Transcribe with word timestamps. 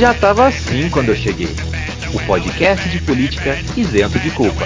Já 0.00 0.14
tava 0.14 0.46
assim 0.46 0.88
quando 0.88 1.10
eu 1.10 1.14
cheguei. 1.14 1.54
O 2.14 2.26
podcast 2.26 2.88
de 2.88 3.02
política 3.02 3.50
isento 3.76 4.18
de 4.18 4.30
culpa. 4.30 4.64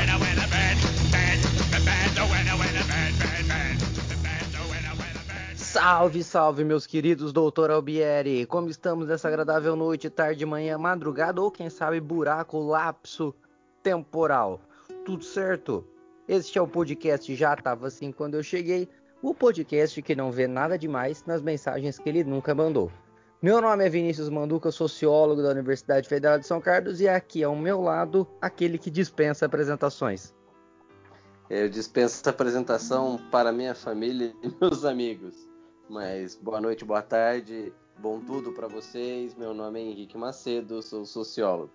Salve, 5.57 6.23
salve, 6.23 6.63
meus 6.63 6.87
queridos 6.87 7.33
doutor 7.33 7.73
Albieri! 7.73 8.47
Como 8.47 8.69
estamos 8.69 9.09
nessa 9.09 9.27
agradável 9.27 9.75
noite, 9.75 10.09
tarde, 10.09 10.47
manhã, 10.47 10.79
madrugada 10.79 11.43
ou 11.43 11.51
quem 11.51 11.69
sabe 11.69 11.99
buraco, 11.99 12.61
lapso 12.61 13.35
temporal? 13.83 14.61
Tudo 15.05 15.25
certo? 15.25 15.85
Este 16.29 16.59
é 16.59 16.63
o 16.63 16.69
podcast 16.69 17.35
Já 17.35 17.57
Tava 17.57 17.89
Assim 17.89 18.13
Quando 18.13 18.37
Eu 18.37 18.43
Cheguei, 18.45 18.89
o 19.21 19.35
podcast 19.35 20.01
que 20.01 20.15
não 20.15 20.31
vê 20.31 20.47
nada 20.47 20.79
demais 20.79 21.25
nas 21.27 21.43
mensagens 21.43 21.99
que 21.99 22.09
ele 22.09 22.23
nunca 22.23 22.55
mandou. 22.55 22.89
Meu 23.45 23.61
nome 23.61 23.85
é 23.85 23.91
Vinícius 23.91 24.31
Manduca, 24.31 24.71
sociólogo 24.71 25.43
da 25.43 25.51
Universidade 25.51 26.09
Federal 26.09 26.39
de 26.39 26.47
São 26.47 26.63
Carlos 26.63 26.99
e 27.03 27.07
aqui 27.07 27.45
ao 27.45 27.55
meu 27.55 27.83
lado 27.83 28.27
aquele 28.41 28.79
que 28.79 28.91
dispensa 28.91 29.45
apresentações. 29.45 30.35
Eu 31.51 31.69
dispenso 31.69 32.23
essa 32.23 32.31
apresentação 32.31 33.21
para 33.31 33.53
minha 33.53 33.75
família 33.75 34.35
e 34.43 34.49
meus 34.59 34.87
amigos. 34.87 35.35
Mas 35.91 36.35
boa 36.35 36.59
noite, 36.59 36.87
boa 36.87 37.03
tarde, 37.03 37.71
bom 37.99 38.19
tudo 38.19 38.51
para 38.51 38.67
vocês. 38.67 39.35
Meu 39.35 39.53
nome 39.53 39.79
é 39.79 39.83
Henrique 39.83 40.17
Macedo, 40.17 40.81
sou 40.81 41.05
sociólogo. 41.05 41.71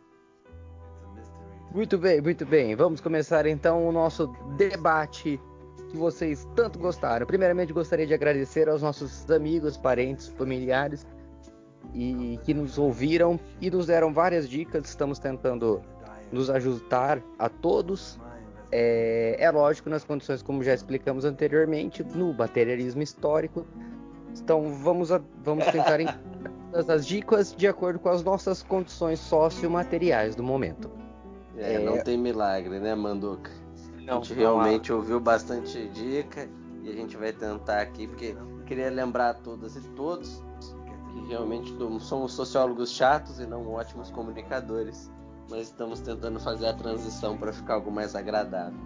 Muito 1.71 1.99
bem, 1.99 2.19
muito 2.19 2.47
bem. 2.47 2.75
Vamos 2.75 2.99
começar 2.99 3.45
então 3.45 3.87
o 3.87 3.91
nosso 3.91 4.25
debate 4.57 5.39
que 5.91 5.97
vocês 5.97 6.47
tanto 6.55 6.79
gostaram. 6.79 7.27
Primeiramente, 7.27 7.71
gostaria 7.71 8.07
de 8.07 8.13
agradecer 8.15 8.67
aos 8.67 8.81
nossos 8.81 9.29
amigos, 9.29 9.77
parentes, 9.77 10.29
familiares 10.29 11.05
e 11.93 12.39
que 12.43 12.53
nos 12.53 12.77
ouviram 12.77 13.39
e 13.59 13.69
nos 13.69 13.87
deram 13.87 14.13
várias 14.13 14.47
dicas. 14.47 14.87
Estamos 14.87 15.19
tentando 15.19 15.81
nos 16.31 16.49
ajustar 16.49 17.21
a 17.37 17.49
todos. 17.49 18.19
É, 18.71 19.35
é 19.39 19.49
lógico, 19.49 19.89
nas 19.89 20.03
condições 20.03 20.43
como 20.43 20.63
já 20.63 20.73
explicamos 20.73 21.25
anteriormente, 21.25 22.03
no 22.03 22.33
materialismo 22.33 23.01
histórico, 23.01 23.65
então 24.39 24.71
vamos, 24.75 25.11
a, 25.11 25.19
vamos 25.43 25.65
tentar 25.65 25.97
as 26.87 27.07
dicas 27.07 27.55
de 27.55 27.67
acordo 27.67 27.97
com 27.97 28.09
as 28.09 28.23
nossas 28.23 28.61
condições 28.61 29.19
sociomateriais 29.19 30.35
do 30.35 30.43
momento. 30.43 30.91
É, 31.57 31.75
é... 31.75 31.79
não 31.79 32.03
tem 32.03 32.15
milagre, 32.15 32.79
né, 32.79 32.93
Manduca? 32.93 33.49
Não, 34.05 34.19
a 34.19 34.21
gente 34.21 34.33
realmente 34.35 34.93
ouviu 34.93 35.19
bastante 35.19 35.87
dica 35.89 36.47
e 36.83 36.89
a 36.89 36.93
gente 36.93 37.17
vai 37.17 37.33
tentar 37.33 37.81
aqui, 37.81 38.07
porque 38.07 38.35
queria 38.67 38.89
lembrar 38.91 39.31
a 39.31 39.33
todas 39.33 39.75
e 39.75 39.81
todos 39.95 40.43
que 41.13 41.27
realmente 41.27 41.73
somos 41.99 42.33
sociólogos 42.33 42.91
chatos 42.91 43.39
e 43.39 43.45
não 43.45 43.67
ótimos 43.71 44.11
comunicadores, 44.11 45.11
mas 45.49 45.67
estamos 45.67 45.99
tentando 45.99 46.39
fazer 46.39 46.67
a 46.67 46.73
transição 46.73 47.37
para 47.37 47.51
ficar 47.51 47.75
algo 47.75 47.91
mais 47.91 48.15
agradável. 48.15 48.79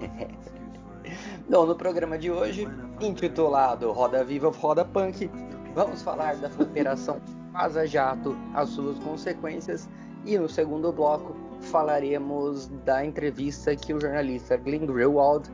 Bom, 1.48 1.64
no 1.64 1.74
programa 1.74 2.18
de 2.18 2.30
hoje, 2.30 2.68
intitulado 3.00 3.90
Roda 3.92 4.22
Viva 4.22 4.50
Roda 4.50 4.84
Punk, 4.84 5.30
vamos 5.74 6.02
falar 6.02 6.36
da 6.36 6.48
Operação 6.62 7.20
Vaza 7.52 7.86
Jato, 7.86 8.36
as 8.54 8.68
suas 8.70 8.98
consequências, 8.98 9.88
e 10.26 10.38
no 10.38 10.48
segundo 10.48 10.92
bloco 10.92 11.34
falaremos 11.60 12.68
da 12.84 13.04
entrevista 13.04 13.74
que 13.74 13.94
o 13.94 14.00
jornalista 14.00 14.56
Glenn 14.56 14.86
Greenwald 14.86 15.50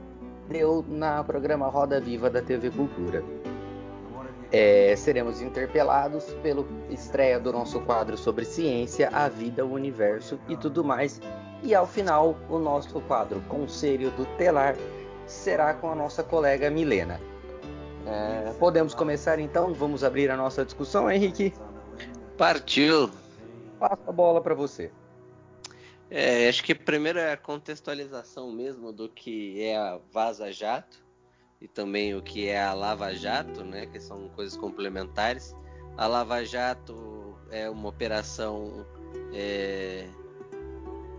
deu 0.48 0.84
na 0.88 1.22
programa 1.22 1.68
Roda 1.68 2.00
Viva 2.00 2.28
da 2.28 2.42
TV 2.42 2.70
Cultura. 2.70 3.22
É, 4.56 4.94
seremos 4.94 5.42
interpelados 5.42 6.26
pela 6.40 6.64
estreia 6.88 7.40
do 7.40 7.52
nosso 7.52 7.80
quadro 7.80 8.16
sobre 8.16 8.44
ciência, 8.44 9.08
a 9.08 9.28
vida, 9.28 9.66
o 9.66 9.72
universo 9.72 10.38
e 10.48 10.56
tudo 10.56 10.84
mais. 10.84 11.20
E 11.64 11.74
ao 11.74 11.88
final, 11.88 12.38
o 12.48 12.56
nosso 12.56 13.00
quadro 13.00 13.40
Conselho 13.48 14.12
do 14.12 14.24
Telar 14.36 14.76
será 15.26 15.74
com 15.74 15.90
a 15.90 15.94
nossa 15.96 16.22
colega 16.22 16.70
Milena. 16.70 17.20
É, 18.06 18.52
podemos 18.52 18.94
começar 18.94 19.40
então? 19.40 19.74
Vamos 19.74 20.04
abrir 20.04 20.30
a 20.30 20.36
nossa 20.36 20.64
discussão, 20.64 21.10
Henrique? 21.10 21.52
Partiu! 22.38 23.10
Passa 23.80 24.04
a 24.06 24.12
bola 24.12 24.40
para 24.40 24.54
você. 24.54 24.92
É, 26.08 26.48
acho 26.48 26.62
que 26.62 26.76
primeiro 26.76 27.18
é 27.18 27.32
a 27.32 27.36
contextualização 27.36 28.52
mesmo 28.52 28.92
do 28.92 29.08
que 29.08 29.60
é 29.64 29.76
a 29.76 29.98
Vaza 30.12 30.52
Jato 30.52 31.03
e 31.64 31.68
também 31.68 32.14
o 32.14 32.20
que 32.20 32.46
é 32.46 32.62
a 32.62 32.74
Lava 32.74 33.14
Jato, 33.14 33.64
né, 33.64 33.86
que 33.86 33.98
são 33.98 34.28
coisas 34.28 34.54
complementares. 34.54 35.56
A 35.96 36.06
Lava 36.06 36.44
Jato 36.44 37.38
é 37.50 37.70
uma 37.70 37.88
operação 37.88 38.86
é, 39.32 40.06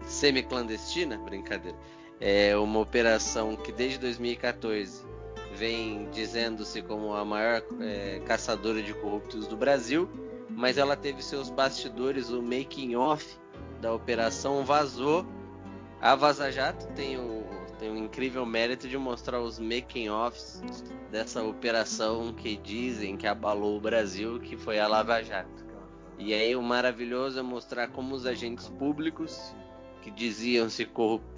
semi-clandestina, 0.05 1.17
brincadeira, 1.17 1.75
é 2.21 2.55
uma 2.55 2.79
operação 2.79 3.55
que 3.55 3.71
desde 3.71 3.97
2014 3.97 5.03
vem 5.55 6.07
dizendo-se 6.11 6.79
como 6.83 7.15
a 7.15 7.25
maior 7.25 7.63
é, 7.81 8.21
caçadora 8.27 8.83
de 8.83 8.93
corruptos 8.93 9.47
do 9.47 9.57
Brasil, 9.57 10.07
mas 10.47 10.77
ela 10.77 10.95
teve 10.95 11.23
seus 11.23 11.49
bastidores, 11.49 12.29
o 12.29 12.43
making 12.43 12.95
off 12.95 13.35
da 13.81 13.91
operação 13.91 14.63
vazou. 14.63 15.25
A 15.99 16.13
Vaza 16.13 16.51
Jato 16.51 16.85
tem 16.93 17.17
o, 17.17 17.43
tem 17.79 17.89
o 17.89 17.97
incrível 17.97 18.45
mérito 18.45 18.87
de 18.87 18.97
mostrar 18.97 19.41
os 19.41 19.59
making 19.59 20.09
offs 20.09 20.61
dessa 21.11 21.43
operação 21.43 22.33
que 22.33 22.55
dizem 22.55 23.17
que 23.17 23.27
abalou 23.27 23.77
o 23.77 23.81
Brasil, 23.81 24.39
que 24.39 24.55
foi 24.57 24.79
a 24.79 24.87
Lava 24.87 25.21
Jato. 25.21 25.65
E 26.17 26.33
aí 26.33 26.55
o 26.55 26.61
maravilhoso 26.61 27.39
é 27.39 27.41
mostrar 27.41 27.89
como 27.89 28.15
os 28.15 28.25
agentes 28.25 28.69
públicos 28.69 29.53
que 30.01 30.09
diziam-se 30.09 30.87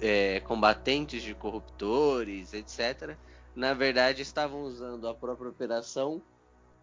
é, 0.00 0.40
combatentes 0.40 1.22
de 1.22 1.34
corruptores, 1.34 2.52
etc., 2.52 3.16
na 3.56 3.74
verdade 3.74 4.22
estavam 4.22 4.62
usando 4.62 5.08
a 5.08 5.14
própria 5.14 5.48
operação 5.48 6.22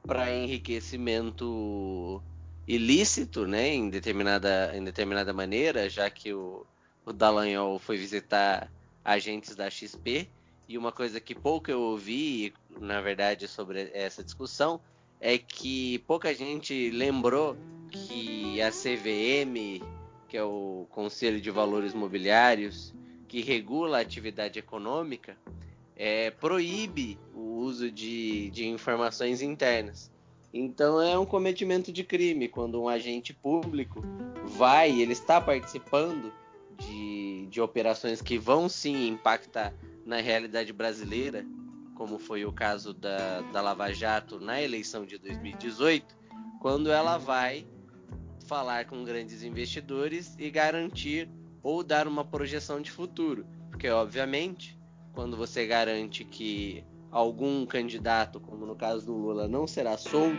para 0.06 0.36
enriquecimento 0.36 2.22
ilícito, 2.68 3.48
né, 3.48 3.70
em 3.70 3.90
determinada, 3.90 4.76
em 4.76 4.84
determinada 4.84 5.32
maneira, 5.32 5.90
já 5.90 6.10
que 6.10 6.34
o, 6.34 6.66
o 7.06 7.14
Dallagnol 7.14 7.80
foi 7.80 7.98
visitar 7.98 8.70
agentes 9.06 9.56
da 9.56 9.70
XP, 9.70 10.28
e 10.68 10.78
uma 10.78 10.92
coisa 10.92 11.22
que 11.22 11.34
pouco 11.34 11.72
eu 11.72 11.80
ouvi, 11.80 12.54
na 12.82 13.00
verdade, 13.00 13.48
sobre 13.48 13.92
essa 13.94 14.24
discussão, 14.24 14.82
é 15.22 15.38
que 15.38 16.00
pouca 16.00 16.34
gente 16.34 16.90
lembrou 16.90 17.56
que 17.92 18.60
a 18.62 18.72
CVM 18.72 19.82
que 20.36 20.38
é 20.38 20.44
o 20.44 20.86
Conselho 20.90 21.40
de 21.40 21.50
Valores 21.50 21.94
Mobiliários, 21.94 22.94
que 23.26 23.42
regula 23.42 24.00
a 24.00 24.02
atividade 24.02 24.60
econômica, 24.60 25.38
é, 25.96 26.30
proíbe 26.30 27.18
o 27.34 27.40
uso 27.60 27.90
de, 27.90 28.50
de 28.50 28.68
informações 28.68 29.42
internas. 29.42 30.12
Então 30.54 31.02
é 31.02 31.18
um 31.18 31.26
cometimento 31.26 31.90
de 31.90 32.04
crime 32.04 32.50
quando 32.50 32.82
um 32.82 32.90
agente 32.90 33.34
público 33.34 34.02
vai, 34.44 35.00
ele 35.00 35.14
está 35.14 35.40
participando 35.40 36.34
de, 36.80 37.48
de 37.48 37.62
operações 37.62 38.22
que 38.22 38.38
vão 38.38 38.68
sim 38.70 39.08
impactar 39.08 39.74
na 40.06 40.18
realidade 40.22 40.72
brasileira, 40.72 41.46
como 41.96 42.20
foi 42.20 42.46
o 42.46 42.52
caso 42.52 42.94
da, 42.94 43.42
da 43.42 43.62
Lava 43.62 43.92
Jato 43.94 44.40
na 44.40 44.62
eleição 44.62 45.06
de 45.06 45.18
2018, 45.18 46.16
quando 46.60 46.92
ela 46.92 47.18
vai 47.18 47.66
falar 48.46 48.86
com 48.86 49.04
grandes 49.04 49.44
investidores 49.44 50.36
e 50.38 50.50
garantir 50.52 51.30
ou 51.64 51.84
dar 51.84 52.08
uma 52.08 52.24
projeção 52.24 52.82
de 52.82 52.92
futuro. 52.92 53.46
Porque, 53.70 53.90
obviamente, 53.90 54.80
quando 55.14 55.36
você 55.36 55.66
garante 55.66 56.24
que 56.24 56.84
algum 57.10 57.66
candidato, 57.66 58.40
como 58.40 58.66
no 58.66 58.76
caso 58.76 59.06
do 59.06 59.14
Lula, 59.14 59.48
não 59.48 59.66
será 59.66 59.98
solto, 59.98 60.38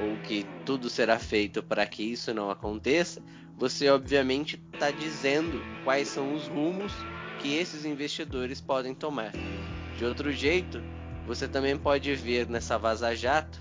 ou 0.00 0.16
que 0.18 0.44
tudo 0.64 0.88
será 0.88 1.18
feito 1.18 1.62
para 1.62 1.86
que 1.86 2.02
isso 2.02 2.32
não 2.32 2.50
aconteça, 2.50 3.22
você 3.58 3.88
obviamente 3.88 4.60
está 4.72 4.90
dizendo 4.90 5.62
quais 5.84 6.08
são 6.08 6.34
os 6.34 6.46
rumos 6.48 6.92
que 7.40 7.56
esses 7.56 7.84
investidores 7.84 8.60
podem 8.60 8.94
tomar. 8.94 9.32
De 9.96 10.04
outro 10.04 10.32
jeito, 10.32 10.82
você 11.26 11.46
também 11.46 11.76
pode 11.76 12.14
ver 12.14 12.48
nessa 12.48 12.78
Vaza 12.78 13.14
Jato, 13.14 13.60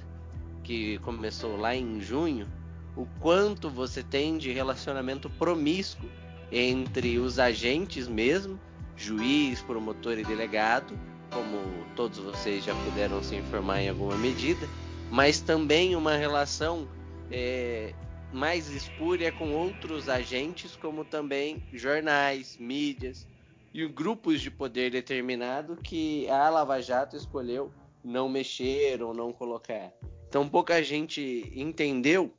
que 0.63 0.97
começou 0.99 1.57
lá 1.57 1.75
em 1.75 1.99
junho, 2.01 2.47
o 2.95 3.05
quanto 3.19 3.69
você 3.69 4.03
tem 4.03 4.37
de 4.37 4.51
relacionamento 4.51 5.29
promíscuo 5.29 6.09
entre 6.51 7.17
os 7.19 7.39
agentes 7.39 8.07
mesmo, 8.07 8.59
juiz, 8.95 9.61
promotor 9.61 10.17
e 10.17 10.23
delegado, 10.23 10.97
como 11.31 11.57
todos 11.95 12.19
vocês 12.19 12.63
já 12.63 12.75
puderam 12.75 13.23
se 13.23 13.35
informar 13.35 13.81
em 13.81 13.89
alguma 13.89 14.15
medida, 14.17 14.67
mas 15.09 15.39
também 15.39 15.95
uma 15.95 16.15
relação 16.15 16.87
é, 17.31 17.93
mais 18.31 18.69
espúria 18.69 19.31
com 19.31 19.53
outros 19.53 20.07
agentes, 20.07 20.75
como 20.75 21.03
também 21.03 21.63
jornais, 21.73 22.57
mídias 22.57 23.27
e 23.73 23.87
grupos 23.87 24.41
de 24.41 24.51
poder 24.51 24.91
determinado 24.91 25.77
que 25.77 26.29
a 26.29 26.49
Lava 26.49 26.81
Jato 26.81 27.15
escolheu 27.15 27.71
não 28.03 28.27
mexer 28.27 29.01
ou 29.01 29.13
não 29.13 29.31
colocar. 29.31 29.91
Então 30.27 30.47
pouca 30.47 30.81
gente 30.81 31.51
entendeu 31.55 32.33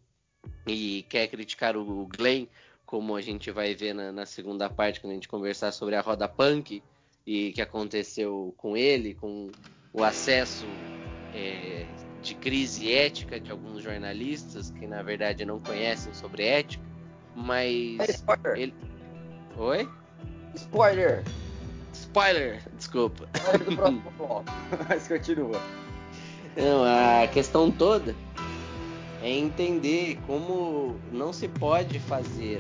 e 0.67 1.05
quer 1.09 1.29
criticar 1.29 1.77
o 1.77 2.07
Glenn, 2.07 2.47
como 2.85 3.17
a 3.17 3.21
gente 3.21 3.51
vai 3.51 3.75
ver 3.75 3.95
na, 3.95 4.13
na 4.13 4.27
segunda 4.27 4.69
parte, 4.69 5.01
quando 5.01 5.13
a 5.13 5.15
gente 5.15 5.29
conversar 5.29 5.73
sobre 5.73 5.95
a 5.95 6.01
roda 6.01 6.29
punk 6.29 6.83
e 7.27 7.53
que 7.53 7.63
aconteceu 7.63 8.55
com 8.57 8.77
ele, 8.77 9.15
com 9.15 9.51
o 9.93 10.03
acesso 10.03 10.67
é, 11.35 11.87
de 12.23 12.35
crise 12.37 12.93
ética 12.93 13.41
de 13.41 13.51
alguns 13.51 13.83
jornalistas 13.83 14.71
que 14.71 14.87
na 14.87 15.03
verdade 15.03 15.45
não 15.45 15.59
conhecem 15.59 16.15
sobre 16.15 16.45
ética, 16.45 16.85
mas 17.35 17.99
é 18.01 18.11
spoiler. 18.11 18.57
ele 18.57 18.75
Oi? 19.57 19.89
Spoiler. 20.55 21.23
Spoiler, 21.93 22.63
desculpa. 22.77 23.29
Spoiler 23.35 23.65
do 23.65 23.77
próximo 23.77 24.13
bloco. 24.17 24.45
Mas 24.89 25.09
continua. 25.09 25.61
Não, 26.57 26.85
a 26.85 27.27
questão 27.29 27.71
toda 27.71 28.15
é 29.23 29.31
entender 29.31 30.19
como 30.27 30.97
não 31.11 31.33
se 31.33 31.49
pode 31.49 31.99
fazer 32.01 32.59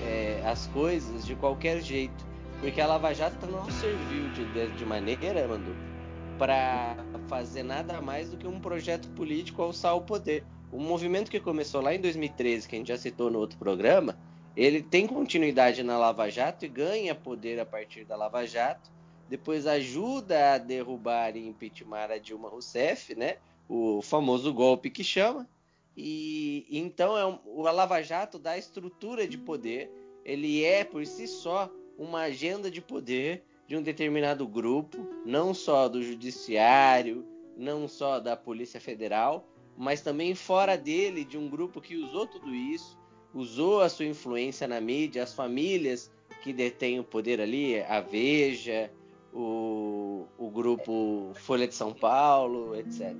é, 0.00 0.42
as 0.44 0.66
coisas 0.68 1.24
de 1.24 1.34
qualquer 1.34 1.80
jeito. 1.80 2.24
Porque 2.60 2.80
a 2.80 2.86
Lava 2.86 3.12
Jato 3.12 3.46
não 3.46 3.68
serviu 3.70 4.28
de, 4.30 4.68
de 4.76 4.84
maneira, 4.86 5.46
Mandu, 5.46 5.74
para 6.38 6.96
fazer 7.34 7.64
nada 7.64 8.00
mais 8.00 8.30
do 8.30 8.36
que 8.36 8.46
um 8.46 8.60
projeto 8.60 9.08
político 9.08 9.60
alçar 9.60 9.96
o 9.96 10.02
poder. 10.02 10.44
O 10.70 10.78
movimento 10.78 11.28
que 11.28 11.40
começou 11.40 11.80
lá 11.80 11.92
em 11.92 12.00
2013, 12.00 12.68
que 12.68 12.76
a 12.76 12.78
gente 12.78 12.86
já 12.86 12.96
citou 12.96 13.28
no 13.28 13.40
outro 13.40 13.58
programa, 13.58 14.16
ele 14.56 14.80
tem 14.80 15.04
continuidade 15.04 15.82
na 15.82 15.98
Lava 15.98 16.30
Jato 16.30 16.64
e 16.64 16.68
ganha 16.68 17.12
poder 17.12 17.58
a 17.58 17.66
partir 17.66 18.04
da 18.04 18.14
Lava 18.14 18.46
Jato. 18.46 18.88
Depois 19.28 19.66
ajuda 19.66 20.54
a 20.54 20.58
derrubar 20.58 21.36
e 21.36 21.44
impeachment 21.44 22.12
a 22.14 22.18
Dilma 22.18 22.48
Rousseff, 22.48 23.16
né? 23.16 23.38
O 23.68 24.00
famoso 24.00 24.54
golpe 24.54 24.88
que 24.88 25.02
chama. 25.02 25.48
E 25.96 26.68
então 26.70 27.18
é 27.18 27.26
um, 27.26 27.40
o 27.46 27.62
Lava 27.62 28.00
Jato 28.00 28.38
dá 28.38 28.56
estrutura 28.56 29.26
de 29.26 29.38
poder. 29.38 29.90
Ele 30.24 30.62
é 30.62 30.84
por 30.84 31.04
si 31.04 31.26
só 31.26 31.68
uma 31.98 32.20
agenda 32.20 32.70
de 32.70 32.80
poder 32.80 33.42
de 33.66 33.76
um 33.76 33.82
determinado 33.82 34.46
grupo, 34.46 35.06
não 35.24 35.54
só 35.54 35.88
do 35.88 36.02
judiciário, 36.02 37.24
não 37.56 37.88
só 37.88 38.20
da 38.20 38.36
Polícia 38.36 38.80
Federal, 38.80 39.46
mas 39.76 40.00
também 40.00 40.34
fora 40.34 40.76
dele 40.76 41.24
de 41.24 41.38
um 41.38 41.48
grupo 41.48 41.80
que 41.80 41.96
usou 41.96 42.26
tudo 42.26 42.54
isso, 42.54 42.98
usou 43.32 43.80
a 43.80 43.88
sua 43.88 44.06
influência 44.06 44.68
na 44.68 44.80
mídia, 44.80 45.22
as 45.22 45.34
famílias 45.34 46.10
que 46.42 46.52
detêm 46.52 47.00
o 47.00 47.04
poder 47.04 47.40
ali, 47.40 47.80
a 47.82 48.00
Veja, 48.00 48.90
o, 49.32 50.26
o 50.38 50.50
grupo 50.50 51.32
Folha 51.34 51.66
de 51.66 51.74
São 51.74 51.92
Paulo, 51.92 52.76
etc. 52.76 53.14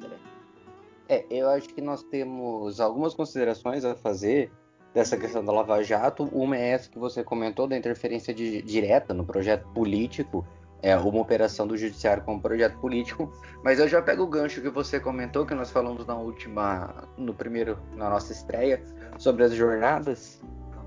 É, 1.09 1.25
eu 1.31 1.49
acho 1.49 1.69
que 1.69 1.81
nós 1.81 2.03
temos 2.03 2.81
algumas 2.81 3.15
considerações 3.15 3.85
a 3.85 3.95
fazer 3.95 4.51
dessa 4.95 5.17
questão 5.17 5.45
da 5.45 5.53
Lava 5.53 5.83
Jato. 5.83 6.25
Uma 6.33 6.57
é 6.57 6.71
essa 6.71 6.89
que 6.89 6.99
você 6.99 7.25
comentou 7.25 7.67
da 7.67 7.77
interferência 7.77 8.33
de, 8.33 8.63
direta 8.63 9.13
no 9.13 9.25
projeto 9.25 9.67
político, 9.75 10.47
é 10.81 10.97
uma 10.97 11.21
operação 11.21 11.67
do 11.67 11.77
judiciário 11.77 12.23
como 12.23 12.41
projeto 12.41 12.79
político. 12.79 13.33
Mas 13.63 13.81
eu 13.81 13.89
já 13.89 14.01
pego 14.01 14.23
o 14.23 14.27
gancho 14.27 14.63
que 14.63 14.71
você 14.71 15.01
comentou, 15.01 15.45
que 15.45 15.55
nós 15.55 15.71
falamos 15.71 16.07
na 16.07 16.15
última, 16.15 17.09
no 17.19 17.35
primeiro, 17.35 17.79
na 17.97 18.09
nossa 18.09 18.33
estreia, 18.33 18.81
sobre 19.19 19.43
as 19.45 19.53
jornadas, 19.53 20.41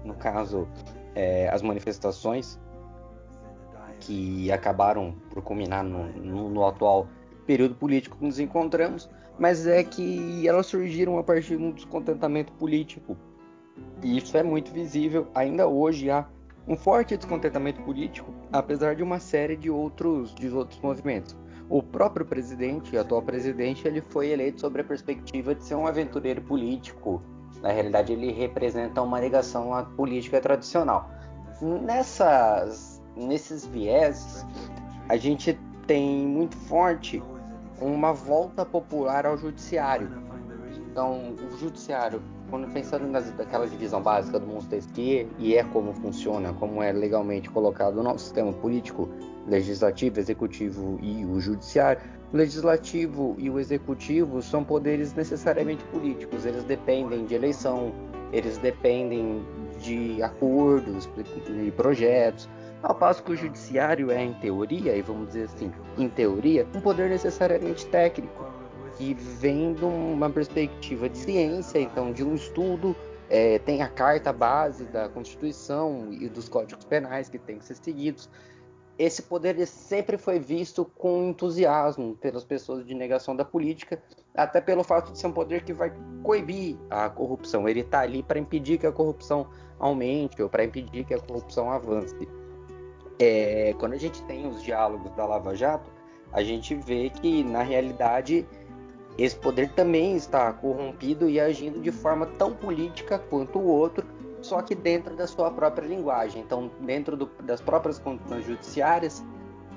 no 0.05 0.13
caso, 0.15 0.67
é, 1.13 1.49
as 1.49 1.61
manifestações 1.61 2.57
que 3.99 4.51
acabaram 4.51 5.15
por 5.31 5.41
culminar 5.41 5.83
no, 5.83 6.07
no, 6.13 6.49
no 6.49 6.65
atual 6.65 7.07
período 7.45 7.75
político 7.75 8.17
que 8.17 8.25
nos 8.25 8.39
encontramos 8.39 9.09
mas 9.39 9.67
é 9.67 9.83
que 9.83 10.47
elas 10.47 10.65
surgiram 10.65 11.17
a 11.17 11.23
partir 11.23 11.57
de 11.57 11.63
um 11.63 11.71
descontentamento 11.71 12.51
político. 12.53 13.15
E 14.03 14.17
isso 14.17 14.37
é 14.37 14.43
muito 14.43 14.71
visível. 14.71 15.27
Ainda 15.33 15.67
hoje 15.67 16.09
há 16.09 16.25
um 16.67 16.75
forte 16.75 17.15
descontentamento 17.15 17.81
político, 17.81 18.33
apesar 18.51 18.95
de 18.95 19.01
uma 19.01 19.19
série 19.19 19.55
de 19.55 19.69
outros, 19.69 20.35
de 20.35 20.49
outros 20.49 20.79
movimentos. 20.81 21.35
O 21.69 21.81
próprio 21.81 22.25
presidente, 22.25 22.95
o 22.95 22.99
atual 22.99 23.21
presidente, 23.21 23.87
ele 23.87 24.01
foi 24.01 24.29
eleito 24.29 24.61
sobre 24.61 24.81
a 24.81 24.85
perspectiva 24.85 25.55
de 25.55 25.63
ser 25.63 25.75
um 25.75 25.87
aventureiro 25.87 26.41
político. 26.41 27.21
Na 27.61 27.71
realidade, 27.71 28.13
ele 28.13 28.31
representa 28.31 29.01
uma 29.01 29.19
ligação 29.19 29.73
à 29.73 29.83
política 29.83 30.39
tradicional. 30.39 31.09
Nessas, 31.61 33.01
nesses 33.15 33.65
vieses, 33.65 34.45
a 35.09 35.17
gente 35.17 35.57
tem 35.85 36.25
muito 36.27 36.55
forte 36.55 37.21
uma 37.81 38.13
volta 38.13 38.65
popular 38.65 39.25
ao 39.25 39.37
judiciário. 39.37 40.09
Então, 40.91 41.35
o 41.51 41.57
judiciário, 41.57 42.21
quando 42.49 42.71
pensando 42.71 43.07
naquela 43.07 43.67
divisão 43.67 44.01
básica 44.01 44.39
do 44.39 44.47
Montesquieu, 44.47 45.27
e 45.37 45.55
é 45.55 45.63
como 45.63 45.93
funciona, 45.93 46.53
como 46.53 46.81
é 46.81 46.91
legalmente 46.91 47.49
colocado 47.49 48.01
nosso 48.01 48.25
sistema 48.25 48.53
político, 48.53 49.09
legislativo, 49.47 50.19
executivo 50.19 50.99
e 51.01 51.25
o 51.25 51.39
judiciário, 51.39 52.01
o 52.33 52.37
legislativo 52.37 53.35
e 53.37 53.49
o 53.49 53.59
executivo 53.59 54.41
são 54.41 54.63
poderes 54.63 55.13
necessariamente 55.13 55.83
políticos, 55.85 56.45
eles 56.45 56.63
dependem 56.63 57.25
de 57.25 57.35
eleição, 57.35 57.93
eles 58.33 58.57
dependem 58.57 59.45
de 59.79 60.21
acordos 60.21 61.09
e 61.65 61.71
projetos, 61.71 62.49
ao 62.83 62.93
passo 62.93 63.23
que 63.23 63.31
o 63.31 63.35
judiciário 63.35 64.11
é, 64.11 64.23
em 64.23 64.33
teoria, 64.33 64.95
e 64.95 65.01
vamos 65.01 65.27
dizer 65.27 65.45
assim, 65.45 65.71
em 65.97 66.09
teoria, 66.09 66.67
um 66.75 66.81
poder 66.81 67.09
necessariamente 67.09 67.85
técnico, 67.87 68.45
que 68.97 69.13
vem 69.13 69.73
de 69.73 69.85
uma 69.85 70.29
perspectiva 70.29 71.07
de 71.07 71.17
ciência, 71.17 71.79
então 71.79 72.11
de 72.11 72.23
um 72.23 72.33
estudo, 72.33 72.95
é, 73.29 73.59
tem 73.59 73.81
a 73.81 73.89
carta 73.89 74.31
base 74.33 74.85
da 74.85 75.07
Constituição 75.09 76.07
e 76.11 76.27
dos 76.27 76.49
códigos 76.49 76.85
penais 76.85 77.29
que 77.29 77.37
têm 77.37 77.59
que 77.59 77.65
ser 77.65 77.75
seguidos. 77.75 78.29
Esse 78.97 79.21
poder 79.21 79.65
sempre 79.67 80.17
foi 80.17 80.39
visto 80.39 80.83
com 80.83 81.29
entusiasmo 81.29 82.15
pelas 82.15 82.43
pessoas 82.43 82.85
de 82.85 82.95
negação 82.95 83.35
da 83.35 83.45
política, 83.45 84.01
até 84.33 84.59
pelo 84.59 84.83
fato 84.83 85.11
de 85.11 85.19
ser 85.19 85.27
um 85.27 85.31
poder 85.31 85.63
que 85.63 85.71
vai 85.71 85.93
coibir 86.23 86.77
a 86.89 87.07
corrupção. 87.07 87.69
Ele 87.69 87.81
está 87.81 87.99
ali 87.99 88.23
para 88.23 88.39
impedir 88.39 88.79
que 88.79 88.87
a 88.87 88.91
corrupção 88.91 89.47
aumente 89.77 90.41
ou 90.41 90.49
para 90.49 90.63
impedir 90.63 91.05
que 91.05 91.13
a 91.13 91.19
corrupção 91.19 91.71
avance 91.71 92.27
é, 93.19 93.73
quando 93.79 93.93
a 93.93 93.97
gente 93.97 94.21
tem 94.23 94.47
os 94.47 94.61
diálogos 94.63 95.11
da 95.15 95.25
Lava 95.25 95.55
Jato, 95.55 95.89
a 96.31 96.43
gente 96.43 96.75
vê 96.75 97.09
que, 97.09 97.43
na 97.43 97.63
realidade, 97.63 98.45
esse 99.17 99.35
poder 99.35 99.71
também 99.73 100.15
está 100.15 100.51
corrompido 100.53 101.29
e 101.29 101.39
agindo 101.39 101.79
de 101.79 101.91
forma 101.91 102.25
tão 102.37 102.53
política 102.53 103.17
quanto 103.17 103.59
o 103.59 103.67
outro, 103.67 104.05
só 104.41 104.61
que 104.61 104.75
dentro 104.75 105.15
da 105.15 105.25
sua 105.25 105.49
própria 105.51 105.87
linguagem. 105.87 106.41
Então, 106.41 106.71
dentro 106.81 107.17
do, 107.17 107.25
das 107.43 107.59
próprias 107.59 107.97
condições 107.97 108.45
judiciárias, 108.45 109.23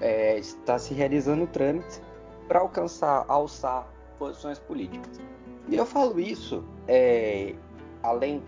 é, 0.00 0.38
está 0.38 0.78
se 0.78 0.92
realizando 0.94 1.46
trâmites 1.46 2.02
para 2.46 2.60
alcançar, 2.60 3.24
alçar 3.28 3.88
posições 4.18 4.58
políticas. 4.58 5.20
E 5.68 5.76
eu 5.76 5.86
falo 5.86 6.18
isso, 6.20 6.64
é, 6.86 7.54
além 8.02 8.42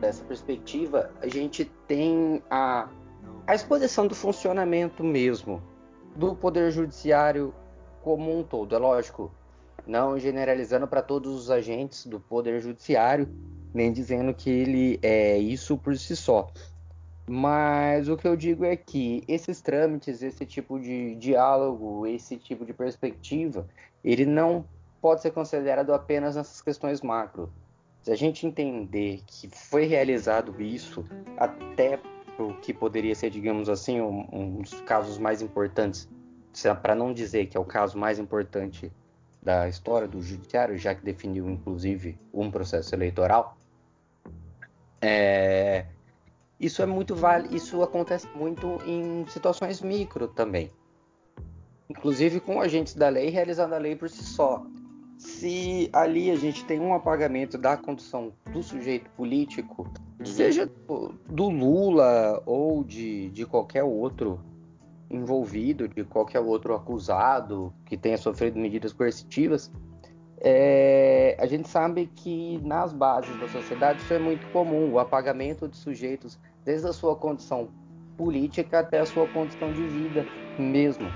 dessa 0.00 0.24
perspectiva, 0.24 1.10
a 1.20 1.26
gente 1.26 1.64
tem 1.86 2.42
a 2.50 2.88
a 3.48 3.54
exposição 3.54 4.06
do 4.06 4.14
funcionamento 4.14 5.02
mesmo 5.02 5.62
do 6.14 6.36
Poder 6.36 6.70
Judiciário 6.70 7.54
como 8.02 8.38
um 8.38 8.42
todo. 8.42 8.74
É 8.74 8.78
lógico, 8.78 9.32
não 9.88 10.18
generalizando 10.18 10.86
para 10.86 11.00
todos 11.00 11.34
os 11.34 11.50
agentes 11.50 12.04
do 12.04 12.20
Poder 12.20 12.60
Judiciário, 12.60 13.26
nem 13.72 13.90
dizendo 13.90 14.34
que 14.34 14.50
ele 14.50 15.00
é 15.02 15.38
isso 15.38 15.78
por 15.78 15.96
si 15.96 16.14
só. 16.14 16.50
Mas 17.26 18.08
o 18.08 18.16
que 18.16 18.28
eu 18.28 18.36
digo 18.36 18.64
é 18.64 18.76
que 18.76 19.24
esses 19.26 19.60
trâmites, 19.60 20.22
esse 20.22 20.44
tipo 20.44 20.78
de 20.78 21.14
diálogo, 21.16 22.06
esse 22.06 22.36
tipo 22.36 22.64
de 22.64 22.72
perspectiva, 22.72 23.66
ele 24.04 24.26
não 24.26 24.64
pode 25.00 25.22
ser 25.22 25.30
considerado 25.30 25.92
apenas 25.94 26.36
nessas 26.36 26.60
questões 26.60 27.00
macro. 27.00 27.50
Se 28.02 28.12
a 28.12 28.16
gente 28.16 28.46
entender 28.46 29.22
que 29.26 29.48
foi 29.48 29.86
realizado 29.86 30.60
isso 30.60 31.04
até 31.36 31.98
o 32.38 32.54
que 32.54 32.72
poderia 32.72 33.14
ser, 33.14 33.30
digamos 33.30 33.68
assim, 33.68 34.00
um, 34.00 34.26
um 34.32 34.62
dos 34.62 34.80
casos 34.82 35.18
mais 35.18 35.42
importantes, 35.42 36.08
para 36.82 36.94
não 36.94 37.12
dizer 37.12 37.46
que 37.46 37.56
é 37.56 37.60
o 37.60 37.64
caso 37.64 37.98
mais 37.98 38.18
importante 38.18 38.90
da 39.48 39.66
história 39.66 40.06
do 40.06 40.20
judiciário, 40.20 40.76
já 40.76 40.94
que 40.94 41.02
definiu 41.02 41.48
inclusive 41.48 42.18
um 42.34 42.50
processo 42.50 42.94
eleitoral. 42.94 43.56
É, 45.00 45.86
isso 46.60 46.82
é 46.82 46.86
muito 46.86 47.14
vale, 47.14 47.56
isso 47.56 47.82
acontece 47.82 48.28
muito 48.34 48.78
em 48.86 49.24
situações 49.26 49.80
micro 49.80 50.28
também. 50.28 50.70
Inclusive 51.88 52.40
com 52.40 52.60
agentes 52.60 52.94
da 52.94 53.08
lei 53.08 53.30
realizando 53.30 53.74
a 53.74 53.78
lei 53.78 53.96
por 53.96 54.10
si 54.10 54.22
só. 54.22 54.66
Se 55.16 55.88
ali 55.94 56.30
a 56.30 56.36
gente 56.36 56.66
tem 56.66 56.78
um 56.78 56.92
apagamento 56.92 57.56
da 57.56 57.74
condição 57.74 58.34
do 58.52 58.62
sujeito 58.62 59.08
político, 59.12 59.90
seja 60.22 60.70
do 61.26 61.48
Lula 61.48 62.42
ou 62.44 62.84
de, 62.84 63.30
de 63.30 63.46
qualquer 63.46 63.82
outro 63.82 64.38
envolvido, 65.10 65.88
de 65.88 66.04
qualquer 66.04 66.40
outro 66.40 66.74
acusado 66.74 67.72
que 67.86 67.96
tenha 67.96 68.18
sofrido 68.18 68.58
medidas 68.58 68.92
coercitivas, 68.92 69.70
É, 70.40 71.36
a 71.36 71.46
gente 71.46 71.68
sabe 71.68 72.06
que 72.14 72.60
nas 72.62 72.92
bases 72.92 73.36
da 73.36 73.48
sociedade 73.48 74.02
isso 74.02 74.14
é 74.14 74.20
muito 74.20 74.46
comum, 74.50 74.88
o 74.88 75.00
apagamento 75.00 75.66
de 75.66 75.76
sujeitos, 75.76 76.38
desde 76.64 76.86
a 76.86 76.92
sua 76.92 77.16
condição 77.16 77.70
política 78.16 78.78
até 78.78 79.00
a 79.00 79.04
sua 79.04 79.26
condição 79.26 79.72
de 79.72 79.84
vida 79.84 80.28
mesmo, 80.56 81.12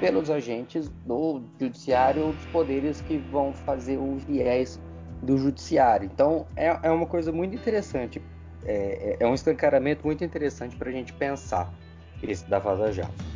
pelos 0.00 0.28
agentes 0.28 0.88
do 1.06 1.40
judiciário 1.60 2.26
ou 2.26 2.32
dos 2.32 2.46
poderes 2.46 3.00
que 3.00 3.16
vão 3.16 3.52
fazer 3.52 3.96
o 3.96 4.16
viés 4.16 4.80
do 5.22 5.38
judiciário. 5.38 6.10
Então 6.12 6.44
é, 6.56 6.76
é 6.82 6.90
uma 6.90 7.06
coisa 7.06 7.30
muito 7.30 7.54
interessante, 7.54 8.20
é, 8.64 8.74
é, 8.74 9.16
é 9.20 9.26
um 9.26 9.34
escancaramento 9.34 10.04
muito 10.04 10.24
interessante 10.24 10.74
para 10.74 10.88
a 10.88 10.92
gente 10.92 11.12
pensar 11.12 11.72
esse 12.20 12.44
da 12.50 12.58
Vaza 12.58 12.90
Jato. 12.90 13.33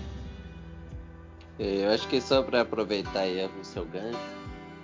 É, 1.58 1.84
eu 1.84 1.90
acho 1.90 2.06
que 2.08 2.20
só 2.20 2.42
para 2.42 2.60
aproveitar 2.60 3.20
aí 3.20 3.44
o 3.60 3.64
seu 3.64 3.84
gancho, 3.84 4.18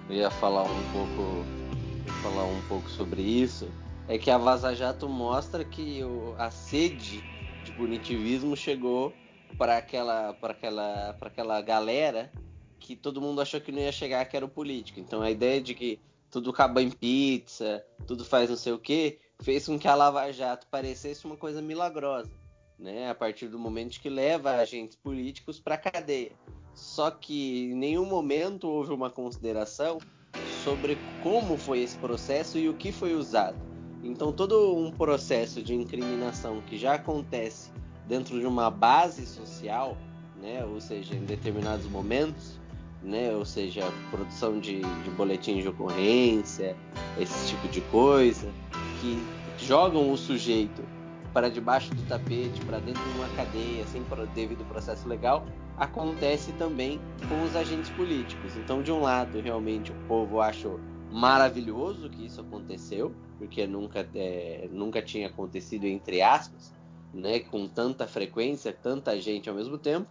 eu 0.08 0.16
ia 0.16 0.30
falar 0.30 0.64
um 0.64 0.92
pouco, 0.92 2.12
falar 2.22 2.44
um 2.44 2.60
pouco 2.68 2.90
sobre 2.90 3.22
isso, 3.22 3.68
é 4.08 4.18
que 4.18 4.30
a 4.30 4.36
Vaza 4.36 4.74
Jato 4.74 5.08
mostra 5.08 5.64
que 5.64 6.02
o, 6.02 6.34
a 6.36 6.50
sede 6.50 7.22
de 7.64 7.72
punitivismo 7.72 8.56
chegou 8.56 9.14
para 9.56 9.76
aquela, 9.78 10.34
para 10.34 10.52
aquela, 10.52 11.14
para 11.14 11.28
aquela 11.28 11.62
galera 11.62 12.32
que 12.80 12.94
todo 12.94 13.20
mundo 13.20 13.40
achou 13.40 13.60
que 13.60 13.72
não 13.72 13.80
ia 13.80 13.92
chegar, 13.92 14.24
que 14.26 14.36
era 14.36 14.44
o 14.44 14.48
político. 14.48 15.00
Então 15.00 15.22
a 15.22 15.30
ideia 15.30 15.60
de 15.60 15.74
que 15.74 16.00
tudo 16.30 16.50
acaba 16.50 16.82
em 16.82 16.90
pizza, 16.90 17.84
tudo 18.06 18.24
faz 18.24 18.50
não 18.50 18.56
sei 18.56 18.72
o 18.72 18.78
que, 18.78 19.18
fez 19.40 19.66
com 19.66 19.78
que 19.78 19.86
a 19.86 19.94
Lava 19.94 20.30
Jato 20.32 20.66
parecesse 20.66 21.24
uma 21.24 21.36
coisa 21.36 21.62
milagrosa, 21.62 22.32
né? 22.78 23.08
A 23.08 23.14
partir 23.14 23.46
do 23.46 23.58
momento 23.58 24.00
que 24.00 24.10
leva 24.10 24.56
agentes 24.56 24.96
políticos 24.96 25.60
para 25.60 25.78
cadeia. 25.78 26.32
Só 26.74 27.10
que 27.10 27.70
em 27.70 27.74
nenhum 27.74 28.04
momento 28.04 28.68
houve 28.68 28.92
uma 28.92 29.08
consideração 29.08 29.98
sobre 30.64 30.98
como 31.22 31.56
foi 31.56 31.80
esse 31.80 31.96
processo 31.98 32.58
e 32.58 32.68
o 32.68 32.74
que 32.74 32.90
foi 32.90 33.14
usado. 33.14 33.56
Então 34.02 34.32
todo 34.32 34.76
um 34.76 34.90
processo 34.90 35.62
de 35.62 35.74
incriminação 35.74 36.60
que 36.62 36.76
já 36.76 36.94
acontece 36.94 37.70
dentro 38.06 38.38
de 38.38 38.46
uma 38.46 38.70
base 38.70 39.26
social, 39.26 39.96
né? 40.40 40.64
Ou 40.64 40.80
seja, 40.80 41.14
em 41.14 41.24
determinados 41.24 41.86
momentos, 41.86 42.58
né? 43.02 43.34
Ou 43.34 43.44
seja, 43.44 43.82
produção 44.10 44.58
de, 44.58 44.80
de 44.80 45.10
boletins 45.10 45.62
de 45.62 45.68
ocorrência, 45.68 46.76
esse 47.18 47.48
tipo 47.48 47.68
de 47.68 47.80
coisa, 47.82 48.50
que 49.00 49.18
jogam 49.64 50.10
o 50.10 50.16
sujeito 50.16 50.82
para 51.34 51.50
debaixo 51.50 51.92
do 51.92 52.02
tapete, 52.08 52.64
para 52.64 52.78
dentro 52.78 53.02
de 53.02 53.18
uma 53.18 53.28
cadeia, 53.30 53.84
sem 53.88 54.02
devido 54.32 54.64
processo 54.68 55.06
legal, 55.08 55.44
acontece 55.76 56.52
também 56.52 57.00
com 57.28 57.42
os 57.42 57.56
agentes 57.56 57.90
políticos. 57.90 58.56
Então, 58.56 58.80
de 58.80 58.92
um 58.92 59.02
lado, 59.02 59.40
realmente 59.40 59.90
o 59.90 59.94
povo 60.06 60.40
achou 60.40 60.78
maravilhoso 61.10 62.08
que 62.08 62.24
isso 62.24 62.40
aconteceu, 62.40 63.12
porque 63.36 63.66
nunca, 63.66 64.08
é, 64.14 64.68
nunca 64.70 65.02
tinha 65.02 65.26
acontecido 65.26 65.86
entre 65.86 66.22
aspas, 66.22 66.72
né, 67.12 67.40
com 67.40 67.68
tanta 67.68 68.06
frequência, 68.06 68.72
tanta 68.72 69.20
gente 69.20 69.48
ao 69.48 69.56
mesmo 69.56 69.76
tempo, 69.76 70.08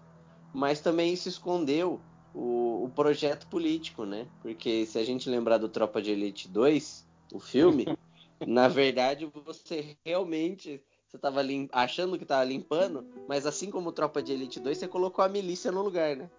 mas 0.54 0.82
também 0.82 1.16
se 1.16 1.30
escondeu 1.30 2.02
o, 2.34 2.86
o, 2.86 2.90
projeto 2.90 3.48
político, 3.48 4.06
né? 4.06 4.28
Porque 4.42 4.86
se 4.86 4.98
a 4.98 5.04
gente 5.04 5.30
lembrar 5.30 5.58
do 5.58 5.70
Tropa 5.70 6.02
de 6.02 6.12
Elite 6.12 6.48
2, 6.48 7.06
o 7.34 7.40
filme, 7.40 7.86
na 8.46 8.68
verdade 8.68 9.30
você 9.46 9.96
realmente 10.06 10.82
você 11.14 11.18
estava 11.18 11.42
achando 11.72 12.18
que 12.18 12.24
estava 12.24 12.44
limpando, 12.44 13.06
mas 13.28 13.46
assim 13.46 13.70
como 13.70 13.92
Tropa 13.92 14.22
de 14.22 14.34
Elite 14.34 14.60
2, 14.60 14.76
você 14.76 14.88
colocou 14.88 15.24
a 15.24 15.30
milícia 15.30 15.72
no 15.72 15.84
lugar, 15.84 16.16
né? 16.16 16.30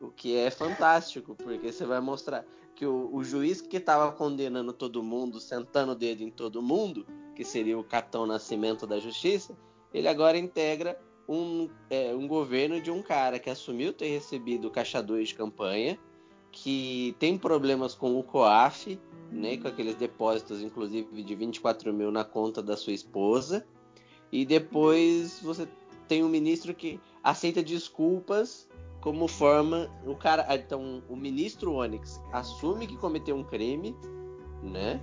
O 0.00 0.10
que 0.10 0.34
é 0.34 0.50
fantástico, 0.50 1.34
porque 1.34 1.70
você 1.70 1.84
vai 1.84 2.00
mostrar 2.00 2.46
que 2.74 2.86
o, 2.86 3.10
o 3.12 3.22
juiz 3.22 3.60
que 3.60 3.76
estava 3.76 4.10
condenando 4.12 4.72
todo 4.72 5.02
mundo, 5.02 5.38
sentando 5.38 5.92
o 5.92 5.94
dedo 5.94 6.22
em 6.22 6.30
todo 6.30 6.62
mundo, 6.62 7.06
que 7.34 7.44
seria 7.44 7.78
o 7.78 7.84
Capitão 7.84 8.24
Nascimento 8.24 8.86
da 8.86 8.98
Justiça, 8.98 9.54
ele 9.92 10.08
agora 10.08 10.38
integra 10.38 10.98
um, 11.28 11.68
é, 11.90 12.14
um 12.14 12.26
governo 12.26 12.80
de 12.80 12.90
um 12.90 13.02
cara 13.02 13.38
que 13.38 13.50
assumiu 13.50 13.92
ter 13.92 14.08
recebido 14.08 14.70
caixa 14.70 15.02
2 15.02 15.28
de 15.28 15.34
campanha, 15.34 15.98
que 16.50 17.14
tem 17.18 17.36
problemas 17.36 17.94
com 17.94 18.18
o 18.18 18.22
COAF, 18.22 18.98
né, 19.30 19.58
com 19.58 19.68
aqueles 19.68 19.96
depósitos, 19.96 20.62
inclusive, 20.62 21.22
de 21.22 21.34
24 21.34 21.92
mil 21.92 22.10
na 22.10 22.24
conta 22.24 22.62
da 22.62 22.74
sua 22.74 22.94
esposa. 22.94 23.66
E 24.30 24.44
depois 24.44 25.40
você 25.42 25.68
tem 26.06 26.22
um 26.22 26.28
ministro 26.28 26.74
que 26.74 27.00
aceita 27.22 27.62
desculpas 27.62 28.68
como 29.00 29.28
forma. 29.28 29.90
O 30.06 30.14
cara. 30.14 30.44
Ah, 30.48 30.56
então, 30.56 31.02
o 31.08 31.16
ministro 31.16 31.74
Onyx 31.74 32.20
assume 32.32 32.86
que 32.86 32.96
cometeu 32.96 33.36
um 33.36 33.44
crime, 33.44 33.96
né? 34.62 35.00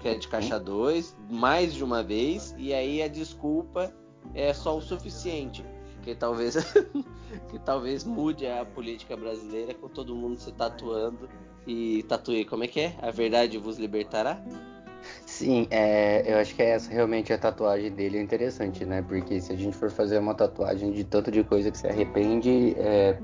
Que 0.00 0.08
é 0.08 0.14
de 0.14 0.28
caixa 0.28 0.58
2, 0.58 1.16
mais 1.30 1.74
de 1.74 1.82
uma 1.82 2.02
vez, 2.02 2.54
e 2.58 2.74
aí 2.74 3.02
a 3.02 3.08
desculpa 3.08 3.94
é 4.34 4.52
só 4.52 4.76
o 4.76 4.80
suficiente. 4.80 5.64
Que 6.02 6.14
talvez, 6.14 6.56
que 7.48 7.58
talvez 7.64 8.04
mude 8.04 8.46
a 8.46 8.64
política 8.64 9.16
brasileira 9.16 9.72
com 9.72 9.88
todo 9.88 10.14
mundo 10.14 10.38
se 10.38 10.52
tatuando 10.52 11.28
e 11.66 12.02
tatuei. 12.02 12.44
Como 12.44 12.64
é 12.64 12.68
que 12.68 12.80
é? 12.80 12.98
A 13.00 13.10
verdade 13.10 13.56
vos 13.56 13.78
libertará? 13.78 14.44
Sim, 15.26 15.66
é, 15.70 16.22
eu 16.32 16.38
acho 16.38 16.54
que 16.54 16.62
é 16.62 16.70
essa 16.70 16.90
realmente 16.90 17.32
a 17.32 17.38
tatuagem 17.38 17.90
dele 17.90 18.18
é 18.18 18.22
interessante, 18.22 18.84
né? 18.84 19.02
Porque 19.02 19.40
se 19.40 19.52
a 19.52 19.56
gente 19.56 19.76
for 19.76 19.90
fazer 19.90 20.18
uma 20.18 20.34
tatuagem 20.34 20.92
de 20.92 21.04
tanto 21.04 21.30
de 21.30 21.42
coisa 21.44 21.70
que 21.70 21.78
se 21.78 21.86
arrepende, 21.86 22.74
é... 22.78 23.18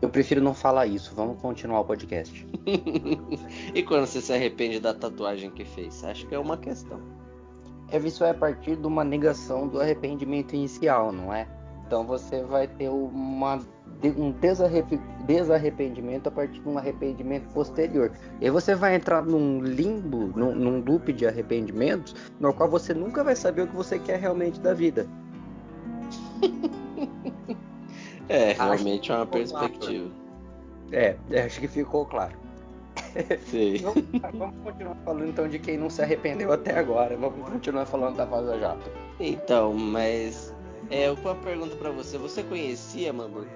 eu 0.00 0.08
prefiro 0.08 0.40
não 0.40 0.54
falar 0.54 0.86
isso. 0.86 1.14
Vamos 1.14 1.40
continuar 1.40 1.80
o 1.80 1.84
podcast. 1.84 2.46
e 3.74 3.82
quando 3.82 4.06
você 4.06 4.20
se 4.20 4.32
arrepende 4.32 4.80
da 4.80 4.94
tatuagem 4.94 5.50
que 5.50 5.64
fez? 5.64 6.02
Acho 6.04 6.26
que 6.26 6.34
é 6.34 6.38
uma 6.38 6.56
questão 6.56 7.00
é 7.90 7.98
isso 7.98 8.24
é 8.24 8.30
a 8.30 8.34
partir 8.34 8.76
de 8.76 8.86
uma 8.86 9.04
negação 9.04 9.68
do 9.68 9.80
arrependimento 9.80 10.54
inicial, 10.54 11.12
não 11.12 11.32
é? 11.32 11.46
Então 11.86 12.04
você 12.04 12.42
vai 12.42 12.66
ter 12.66 12.88
uma, 12.88 13.60
um 14.10 14.34
desarrependimento 15.26 16.28
a 16.28 16.32
partir 16.32 16.60
de 16.60 16.68
um 16.68 16.78
arrependimento 16.78 17.48
posterior. 17.52 18.12
E 18.40 18.44
aí 18.44 18.50
você 18.50 18.74
vai 18.74 18.94
entrar 18.94 19.22
num 19.22 19.60
limbo, 19.60 20.32
num, 20.36 20.54
num 20.54 20.80
loop 20.80 21.12
de 21.12 21.26
arrependimentos, 21.26 22.14
no 22.40 22.52
qual 22.52 22.68
você 22.68 22.92
nunca 22.92 23.24
vai 23.24 23.36
saber 23.36 23.62
o 23.62 23.66
que 23.66 23.76
você 23.76 23.98
quer 23.98 24.18
realmente 24.18 24.60
da 24.60 24.74
vida. 24.74 25.06
é, 28.28 28.52
realmente 28.52 29.10
é 29.10 29.16
uma 29.16 29.26
perspectiva. 29.26 30.10
É, 30.92 31.16
acho 31.44 31.60
que 31.60 31.68
ficou 31.68 32.06
claro. 32.06 32.36
Sim. 33.46 33.78
vamos, 34.20 34.38
vamos, 34.38 34.64
continuar 34.64 34.96
falando 35.04 35.28
então 35.28 35.48
de 35.48 35.58
quem 35.58 35.78
não 35.78 35.90
se 35.90 36.02
arrependeu 36.02 36.52
até 36.52 36.78
agora. 36.78 37.16
Vamos 37.16 37.48
continuar 37.48 37.86
falando 37.86 38.16
da 38.16 38.24
Vaza 38.24 38.58
Jato. 38.58 38.90
Então, 39.18 39.72
mas 39.72 40.54
é, 40.90 41.10
uma 41.10 41.34
pergunta 41.36 41.76
para 41.76 41.90
você. 41.90 42.18
Você 42.18 42.42
conhecia, 42.42 43.12
mano, 43.12 43.46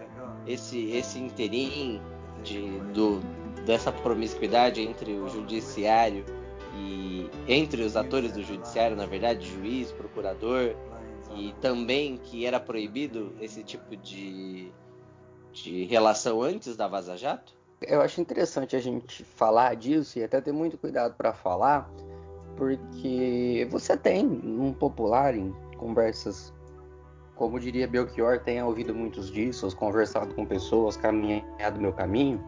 esse 0.46 0.90
esse 0.90 1.18
interim 1.18 2.00
de 2.42 2.78
do 2.92 3.20
dessa 3.64 3.92
promiscuidade 3.92 4.80
entre 4.80 5.12
o 5.12 5.28
judiciário 5.28 6.24
e 6.74 7.28
entre 7.46 7.82
os 7.82 7.96
atores 7.96 8.32
do 8.32 8.42
judiciário, 8.42 8.96
na 8.96 9.04
verdade, 9.04 9.46
juiz, 9.46 9.92
procurador, 9.92 10.74
e 11.36 11.52
também 11.60 12.16
que 12.16 12.46
era 12.46 12.58
proibido 12.58 13.34
esse 13.40 13.62
tipo 13.62 13.96
de 13.96 14.72
de 15.52 15.84
relação 15.84 16.40
antes 16.40 16.76
da 16.76 16.86
Vaza 16.86 17.16
Jato? 17.16 17.52
Eu 17.80 18.00
acho 18.00 18.20
interessante 18.20 18.74
a 18.76 18.80
gente 18.80 19.24
falar 19.24 19.74
disso 19.76 20.18
e 20.18 20.24
até 20.24 20.40
ter 20.40 20.52
muito 20.52 20.76
cuidado 20.78 21.14
para 21.14 21.32
falar, 21.32 21.90
porque 22.56 23.66
você 23.70 23.96
tem 23.96 24.26
um 24.26 24.72
popular 24.72 25.34
em 25.34 25.52
conversas, 25.76 26.52
como 27.38 27.58
diria 27.60 27.86
Belchior, 27.86 28.40
tenha 28.40 28.66
ouvido 28.66 28.92
muitos 28.92 29.30
disso, 29.30 29.74
conversado 29.76 30.34
com 30.34 30.44
pessoas, 30.44 30.96
caminhado 30.96 31.80
meu 31.80 31.92
caminho, 31.92 32.44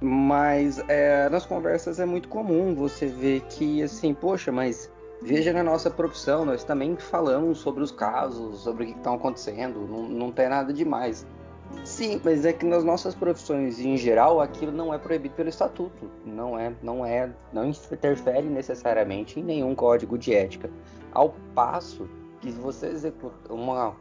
mas 0.00 0.82
é, 0.88 1.28
nas 1.28 1.44
conversas 1.44 2.00
é 2.00 2.06
muito 2.06 2.28
comum 2.28 2.74
você 2.74 3.06
ver 3.06 3.42
que, 3.42 3.82
assim, 3.82 4.14
poxa, 4.14 4.50
mas 4.50 4.90
veja 5.22 5.52
na 5.52 5.62
nossa 5.62 5.90
profissão, 5.90 6.46
nós 6.46 6.64
também 6.64 6.96
falamos 6.96 7.58
sobre 7.58 7.82
os 7.82 7.92
casos, 7.92 8.60
sobre 8.60 8.84
o 8.84 8.86
que 8.86 8.92
estão 8.94 9.14
acontecendo, 9.14 9.86
não, 9.86 10.08
não 10.08 10.32
tem 10.32 10.48
nada 10.48 10.72
demais. 10.72 11.26
Sim, 11.84 12.20
mas 12.24 12.44
é 12.44 12.52
que 12.52 12.64
nas 12.64 12.82
nossas 12.82 13.14
profissões 13.14 13.78
em 13.78 13.96
geral 13.96 14.40
aquilo 14.40 14.72
não 14.72 14.92
é 14.92 14.98
proibido 14.98 15.34
pelo 15.34 15.50
estatuto, 15.50 16.10
não 16.24 16.58
é, 16.58 16.72
não 16.82 17.06
é, 17.06 17.30
não 17.52 17.64
interfere 17.68 18.48
necessariamente 18.48 19.38
em 19.38 19.44
nenhum 19.44 19.74
código 19.74 20.18
de 20.18 20.34
ética. 20.34 20.68
Ao 21.12 21.34
passo 21.54 22.08
que 22.40 22.50
se 22.50 22.58
você 22.58 22.86
executa 22.86 23.52
uma 23.52 23.96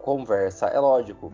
conversa, 0.00 0.66
é 0.66 0.78
lógico, 0.78 1.32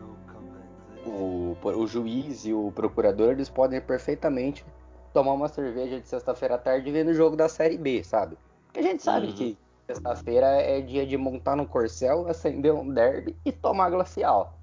o, 1.06 1.56
o 1.62 1.86
juiz 1.86 2.44
e 2.44 2.52
o 2.52 2.70
procurador 2.72 3.30
eles 3.32 3.48
podem 3.48 3.80
perfeitamente 3.80 4.64
tomar 5.12 5.32
uma 5.32 5.48
cerveja 5.48 6.00
de 6.00 6.08
sexta-feira 6.08 6.54
à 6.54 6.58
tarde 6.58 6.90
vendo 6.90 7.08
o 7.08 7.14
jogo 7.14 7.36
da 7.36 7.48
série 7.48 7.78
B, 7.78 8.04
sabe? 8.04 8.36
Porque 8.66 8.80
a 8.80 8.82
gente 8.82 9.02
sabe 9.02 9.28
uhum. 9.28 9.32
que 9.32 9.58
sexta-feira 9.86 10.46
é 10.46 10.80
dia 10.80 11.06
de 11.06 11.16
montar 11.16 11.56
no 11.56 11.66
corcel, 11.66 12.28
acender 12.28 12.72
um 12.72 12.92
derby 12.92 13.36
e 13.44 13.50
tomar 13.50 13.90
glacial 13.90 14.60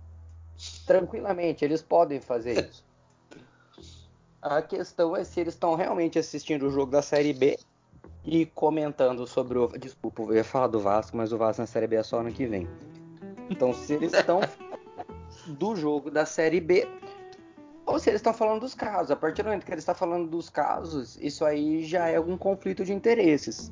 tranquilamente, 0.86 1.63
eles 1.63 1.82
podem 1.82 2.20
fazer 2.20 2.70
isso. 2.70 2.86
A 4.42 4.62
questão 4.62 5.16
é 5.16 5.24
se 5.24 5.39
eles 5.39 5.56
estão 5.56 5.75
realmente 5.75 6.18
assistindo 6.18 6.68
o 6.68 6.70
jogo 6.70 6.92
da 6.92 7.01
Série 7.01 7.34
B 7.34 7.58
e 8.27 8.46
comentando 8.46 9.25
sobre 9.25 9.57
o. 9.57 9.67
Desculpa, 9.69 10.22
eu 10.24 10.36
ia 10.36 10.43
falar 10.43 10.67
do 10.67 10.81
Vasco, 10.81 11.15
mas 11.15 11.31
o 11.31 11.38
Vasco 11.38 11.62
na 11.62 11.65
Série 11.65 11.88
B 11.88 11.96
é 11.96 12.03
só 12.03 12.19
ano 12.19 12.31
que 12.31 12.46
vem. 12.46 12.67
Então, 13.50 13.74
se 13.74 13.93
eles 13.93 14.12
estão 14.13 14.41
do 15.48 15.75
jogo 15.77 16.12
da 16.12 16.25
Série 16.25 16.60
B 16.60 16.86
ou 17.86 17.98
se 17.98 18.10
eles 18.10 18.19
estão 18.19 18.34
falando 18.34 18.60
dos 18.60 18.75
casos. 18.75 19.12
A 19.12 19.15
partir 19.15 19.43
do 19.43 19.46
momento 19.46 19.65
que 19.65 19.72
ele 19.72 19.79
está 19.79 19.93
falando 19.93 20.29
dos 20.29 20.50
casos, 20.50 21.17
isso 21.22 21.46
aí 21.46 21.86
já 21.86 22.10
é 22.10 22.17
algum 22.17 22.38
conflito 22.38 22.84
de 22.84 22.93
interesses. 22.93 23.72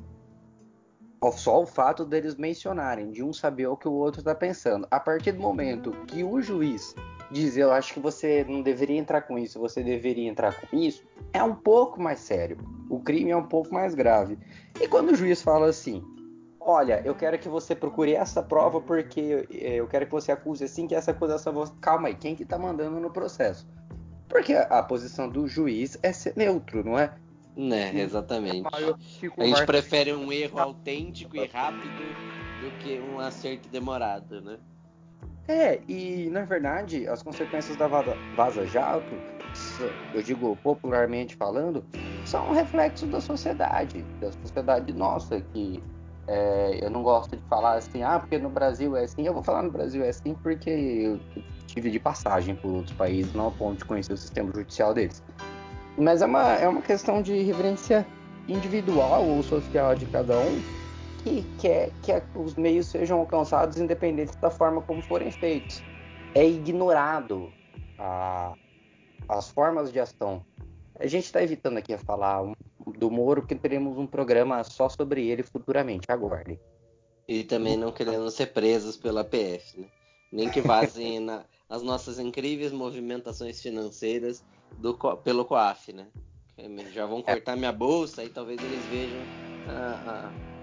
Só 1.32 1.60
o 1.60 1.66
fato 1.66 2.04
deles 2.04 2.36
mencionarem, 2.36 3.10
de 3.10 3.22
um 3.22 3.32
saber 3.32 3.66
o 3.66 3.76
que 3.76 3.88
o 3.88 3.92
outro 3.92 4.20
está 4.20 4.34
pensando. 4.34 4.86
A 4.90 4.98
partir 4.98 5.32
do 5.32 5.40
momento 5.40 5.90
que 6.06 6.24
o 6.24 6.40
juiz 6.40 6.94
diz, 7.30 7.56
eu 7.56 7.72
acho 7.72 7.94
que 7.94 8.00
você 8.00 8.44
não 8.48 8.62
deveria 8.62 8.98
entrar 8.98 9.22
com 9.22 9.38
isso, 9.38 9.58
você 9.58 9.82
deveria 9.82 10.28
entrar 10.28 10.60
com 10.60 10.76
isso, 10.76 11.02
é 11.32 11.42
um 11.42 11.54
pouco 11.54 12.00
mais 12.00 12.20
sério. 12.20 12.58
O 12.88 13.00
crime 13.00 13.30
é 13.30 13.36
um 13.36 13.46
pouco 13.46 13.72
mais 13.72 13.94
grave. 13.94 14.38
E 14.80 14.86
quando 14.88 15.10
o 15.10 15.14
juiz 15.14 15.42
fala 15.42 15.66
assim, 15.68 16.04
olha, 16.60 17.02
eu 17.04 17.14
quero 17.14 17.38
que 17.38 17.48
você 17.48 17.74
procure 17.74 18.14
essa 18.14 18.42
prova 18.42 18.80
porque 18.80 19.46
eh, 19.50 19.76
eu 19.76 19.86
quero 19.86 20.06
que 20.06 20.12
você 20.12 20.32
acuse 20.32 20.64
assim 20.64 20.86
que 20.86 20.94
essa 20.94 21.10
acusação... 21.10 21.52
Calma 21.80 22.08
aí, 22.08 22.14
quem 22.14 22.34
que 22.34 22.44
tá 22.44 22.58
mandando 22.58 23.00
no 23.00 23.10
processo? 23.10 23.66
Porque 24.28 24.52
a, 24.52 24.62
a 24.62 24.82
posição 24.82 25.28
do 25.28 25.46
juiz 25.46 25.98
é 26.02 26.12
ser 26.12 26.34
neutro, 26.36 26.84
não 26.84 26.98
é? 26.98 27.14
Né, 27.56 27.98
exatamente. 28.00 28.68
A 28.74 29.44
gente 29.46 29.64
prefere 29.64 30.12
um 30.12 30.30
erro 30.30 30.58
autêntico 30.58 31.36
e 31.36 31.46
rápido 31.46 32.04
do 32.60 32.70
que 32.78 33.00
um 33.00 33.18
acerto 33.18 33.68
demorado, 33.70 34.42
né? 34.42 34.58
É, 35.48 35.80
e 35.88 36.28
na 36.30 36.44
verdade, 36.44 37.06
as 37.06 37.22
consequências 37.22 37.76
da 37.76 37.86
Vaza 37.86 38.66
Jato, 38.66 39.14
eu 40.12 40.22
digo 40.22 40.56
popularmente 40.62 41.36
falando, 41.36 41.84
são 42.24 42.48
um 42.48 42.52
reflexo 42.52 43.06
da 43.06 43.20
sociedade, 43.20 44.04
da 44.20 44.32
sociedade 44.32 44.92
nossa, 44.92 45.40
que 45.40 45.82
é, 46.26 46.80
eu 46.82 46.90
não 46.90 47.02
gosto 47.02 47.36
de 47.36 47.42
falar 47.44 47.74
assim, 47.74 48.02
ah, 48.02 48.18
porque 48.18 48.38
no 48.38 48.50
Brasil 48.50 48.96
é 48.96 49.04
assim, 49.04 49.24
eu 49.26 49.32
vou 49.32 49.42
falar 49.44 49.62
no 49.62 49.70
Brasil 49.70 50.04
é 50.04 50.08
assim 50.08 50.34
porque 50.34 50.70
eu 50.70 51.20
tive 51.68 51.90
de 51.90 52.00
passagem 52.00 52.56
por 52.56 52.72
outros 52.72 52.96
países, 52.96 53.32
não 53.32 53.46
a 53.46 53.50
ponto 53.52 53.78
de 53.78 53.84
conhecer 53.84 54.12
o 54.12 54.16
sistema 54.16 54.50
judicial 54.52 54.92
deles. 54.92 55.22
Mas 55.96 56.22
é 56.22 56.26
uma, 56.26 56.52
é 56.54 56.68
uma 56.68 56.82
questão 56.82 57.22
de 57.22 57.40
reverência 57.42 58.04
individual 58.48 59.24
ou 59.24 59.42
social 59.42 59.94
de 59.94 60.06
cada 60.06 60.36
um 60.36 60.75
que 61.26 61.42
quer 61.58 61.90
que 62.02 62.38
os 62.38 62.54
meios 62.54 62.86
sejam 62.86 63.18
alcançados 63.18 63.78
independente 63.78 64.36
da 64.38 64.48
forma 64.48 64.80
como 64.82 65.02
forem 65.02 65.32
feitos. 65.32 65.82
É 66.36 66.46
ignorado 66.46 67.52
a, 67.98 68.54
as 69.28 69.50
formas 69.50 69.92
de 69.92 69.98
ação. 69.98 70.44
A 71.00 71.06
gente 71.08 71.24
está 71.24 71.42
evitando 71.42 71.78
aqui 71.78 71.92
a 71.92 71.98
falar 71.98 72.44
do 72.96 73.10
Moro 73.10 73.42
porque 73.42 73.56
teremos 73.56 73.98
um 73.98 74.06
programa 74.06 74.62
só 74.62 74.88
sobre 74.88 75.26
ele 75.26 75.42
futuramente, 75.42 76.06
aguardem. 76.08 76.60
E 77.26 77.42
também 77.42 77.76
não 77.76 77.90
querendo 77.90 78.30
ser 78.30 78.52
presos 78.52 78.96
pela 78.96 79.24
PF, 79.24 79.80
né? 79.80 79.88
Nem 80.30 80.48
que 80.48 80.60
vazem 80.60 81.18
na, 81.20 81.44
as 81.68 81.82
nossas 81.82 82.20
incríveis 82.20 82.70
movimentações 82.70 83.60
financeiras 83.60 84.44
do, 84.78 84.96
pelo 85.24 85.44
COAF, 85.44 85.92
né? 85.92 86.06
Já 86.92 87.04
vão 87.04 87.18
é. 87.26 87.34
cortar 87.34 87.56
minha 87.56 87.72
bolsa 87.72 88.22
e 88.22 88.28
talvez 88.28 88.62
eles 88.62 88.84
vejam 88.84 89.20
a, 89.68 90.10
a, 90.10 90.55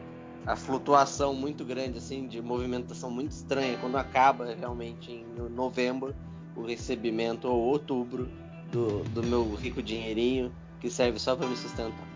a, 0.46 0.56
flutuação 0.56 1.34
muito 1.34 1.64
grande, 1.64 1.98
assim, 1.98 2.28
de 2.28 2.42
movimentação 2.42 3.10
muito 3.10 3.32
estranha 3.32 3.78
quando 3.78 3.98
acaba 3.98 4.54
realmente 4.54 5.12
em 5.12 5.26
novembro 5.50 6.14
o 6.56 6.66
recebimento 6.66 7.48
ou 7.48 7.60
outubro 7.60 8.30
do, 8.72 9.04
do 9.10 9.24
meu 9.24 9.56
rico 9.56 9.82
dinheirinho 9.82 10.52
que 10.80 10.90
serve 10.90 11.20
só 11.20 11.36
para 11.36 11.48
me 11.48 11.56
sustentar. 11.56 12.14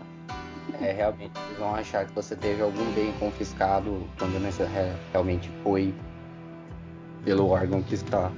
É, 0.80 0.92
realmente, 0.92 1.32
eles 1.46 1.58
vão 1.58 1.74
achar 1.74 2.06
que 2.06 2.12
você 2.12 2.36
teve 2.36 2.62
algum 2.62 2.92
bem 2.92 3.12
confiscado 3.18 4.06
quando 4.18 4.38
realmente 5.12 5.50
foi 5.62 5.94
pelo 7.24 7.48
órgão 7.48 7.82
que 7.82 7.94
está 7.94 8.30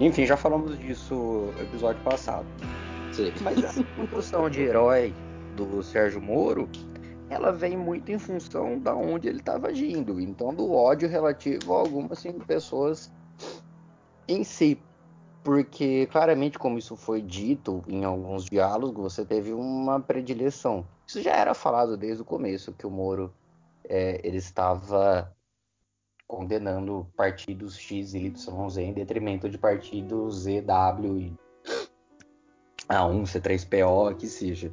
enfim, 0.00 0.26
já 0.26 0.36
falamos 0.36 0.76
disso 0.80 1.14
no 1.14 1.62
episódio 1.62 2.02
passado. 2.02 2.46
Sim. 3.12 3.32
Mas 3.40 3.64
a 3.64 3.84
construção 3.96 4.50
de 4.50 4.62
herói 4.62 5.14
do 5.56 5.80
Sérgio 5.80 6.20
Moro, 6.20 6.68
ela 7.32 7.50
vem 7.50 7.76
muito 7.76 8.10
em 8.10 8.18
função 8.18 8.78
da 8.78 8.94
onde 8.94 9.28
ele 9.28 9.38
estava 9.38 9.68
agindo. 9.68 10.20
Então, 10.20 10.54
do 10.54 10.72
ódio 10.72 11.08
relativo 11.08 11.74
a 11.74 11.78
algumas 11.78 12.18
cinco 12.18 12.44
pessoas 12.44 13.10
em 14.28 14.44
si. 14.44 14.80
Porque, 15.42 16.06
claramente, 16.06 16.58
como 16.58 16.78
isso 16.78 16.94
foi 16.94 17.20
dito 17.20 17.82
em 17.88 18.04
alguns 18.04 18.44
diálogos, 18.44 19.14
você 19.14 19.24
teve 19.24 19.52
uma 19.52 19.98
predileção. 19.98 20.86
Isso 21.06 21.20
já 21.20 21.32
era 21.32 21.52
falado 21.52 21.96
desde 21.96 22.22
o 22.22 22.24
começo, 22.24 22.72
que 22.72 22.86
o 22.86 22.90
Moro 22.90 23.34
é, 23.88 24.20
ele 24.22 24.36
estava 24.36 25.34
condenando 26.26 27.06
partidos 27.16 27.76
X, 27.76 28.14
Y, 28.14 28.70
Z 28.70 28.82
em 28.82 28.92
detrimento 28.92 29.50
de 29.50 29.58
partidos 29.58 30.42
Z, 30.42 30.62
W 30.62 31.18
e 31.18 31.36
A1, 32.88 33.22
C3PO, 33.24 34.16
que 34.16 34.26
seja. 34.26 34.72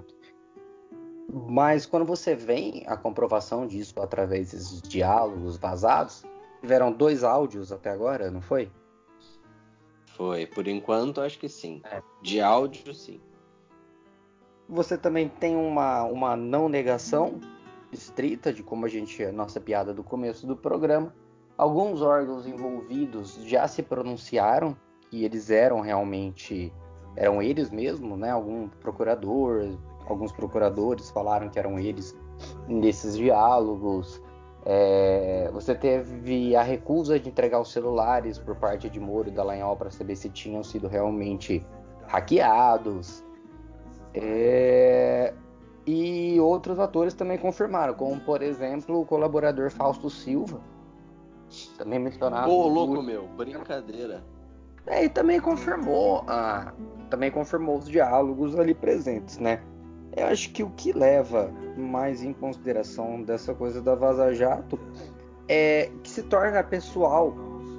Mas 1.31 1.85
quando 1.85 2.05
você 2.05 2.35
vem 2.35 2.83
a 2.87 2.97
comprovação 2.97 3.67
disso 3.67 3.93
através 4.01 4.51
desses 4.51 4.81
diálogos 4.81 5.57
vazados, 5.57 6.23
tiveram 6.61 6.91
dois 6.91 7.23
áudios 7.23 7.71
até 7.71 7.91
agora, 7.91 8.31
não 8.31 8.41
foi? 8.41 8.71
Foi, 10.15 10.45
por 10.47 10.67
enquanto 10.67 11.21
acho 11.21 11.39
que 11.39 11.47
sim. 11.47 11.81
É. 11.85 12.01
De 12.21 12.41
áudio, 12.41 12.93
sim. 12.93 13.21
Você 14.67 14.97
também 14.97 15.29
tem 15.29 15.55
uma, 15.55 16.03
uma 16.03 16.35
não 16.35 16.67
negação 16.67 17.39
estrita 17.91 18.51
de 18.51 18.61
como 18.61 18.85
a 18.85 18.89
gente, 18.89 19.23
a 19.23 19.31
nossa 19.31 19.59
piada 19.59 19.93
do 19.93 20.03
começo 20.03 20.45
do 20.45 20.55
programa, 20.55 21.13
Alguns 21.59 22.01
órgãos 22.01 22.47
envolvidos 22.47 23.35
já 23.43 23.67
se 23.67 23.83
pronunciaram 23.83 24.77
que 25.09 25.25
eles 25.25 25.49
eram 25.49 25.81
realmente 25.81 26.71
eram 27.17 27.41
eles 27.41 27.69
mesmos, 27.69 28.17
né? 28.17 28.31
Algum 28.31 28.69
procurador, 28.69 29.77
alguns 30.11 30.31
procuradores 30.31 31.09
falaram 31.09 31.49
que 31.49 31.59
eram 31.59 31.79
eles 31.79 32.15
nesses 32.67 33.15
diálogos. 33.17 34.21
É, 34.65 35.49
você 35.53 35.73
teve 35.73 36.55
a 36.55 36.61
recusa 36.61 37.19
de 37.19 37.29
entregar 37.29 37.59
os 37.59 37.71
celulares 37.71 38.37
por 38.37 38.55
parte 38.55 38.89
de 38.89 38.99
Moro 38.99 39.29
e 39.29 39.31
Dallagnol 39.31 39.75
para 39.77 39.89
saber 39.89 40.15
se 40.15 40.29
tinham 40.29 40.63
sido 40.63 40.87
realmente 40.87 41.65
hackeados. 42.07 43.23
É, 44.13 45.33
e 45.85 46.39
outros 46.39 46.79
atores 46.79 47.13
também 47.13 47.37
confirmaram, 47.37 47.93
como 47.93 48.19
por 48.21 48.41
exemplo 48.41 49.01
o 49.01 49.05
colaborador 49.05 49.71
Fausto 49.71 50.09
Silva, 50.09 50.59
também 51.77 51.99
mencionado. 51.99 52.51
Ô, 52.51 52.67
louco 52.67 53.01
meu, 53.01 53.27
brincadeira. 53.27 54.23
É, 54.85 55.05
e 55.05 55.09
também 55.09 55.39
confirmou, 55.39 56.23
ah, 56.27 56.73
também 57.09 57.29
confirmou 57.31 57.77
os 57.77 57.87
diálogos 57.87 58.57
ali 58.57 58.73
presentes, 58.73 59.37
né? 59.37 59.61
Eu 60.15 60.27
acho 60.27 60.51
que 60.51 60.63
o 60.63 60.69
que 60.71 60.91
leva 60.91 61.51
mais 61.77 62.23
em 62.23 62.33
consideração 62.33 63.21
dessa 63.21 63.53
coisa 63.53 63.81
da 63.81 63.95
Vaza 63.95 64.33
Jato 64.33 64.79
é 65.47 65.91
que 66.03 66.09
se 66.09 66.23
torna 66.23 66.63
pessoal, 66.63 67.33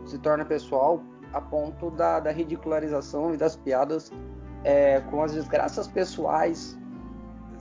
se 0.06 0.18
torna 0.18 0.44
pessoal 0.44 1.02
a 1.32 1.40
ponto 1.40 1.90
da, 1.90 2.20
da 2.20 2.30
ridicularização 2.30 3.34
e 3.34 3.36
das 3.36 3.56
piadas 3.56 4.12
é, 4.64 5.00
com 5.10 5.22
as 5.22 5.32
desgraças 5.32 5.86
pessoais 5.86 6.78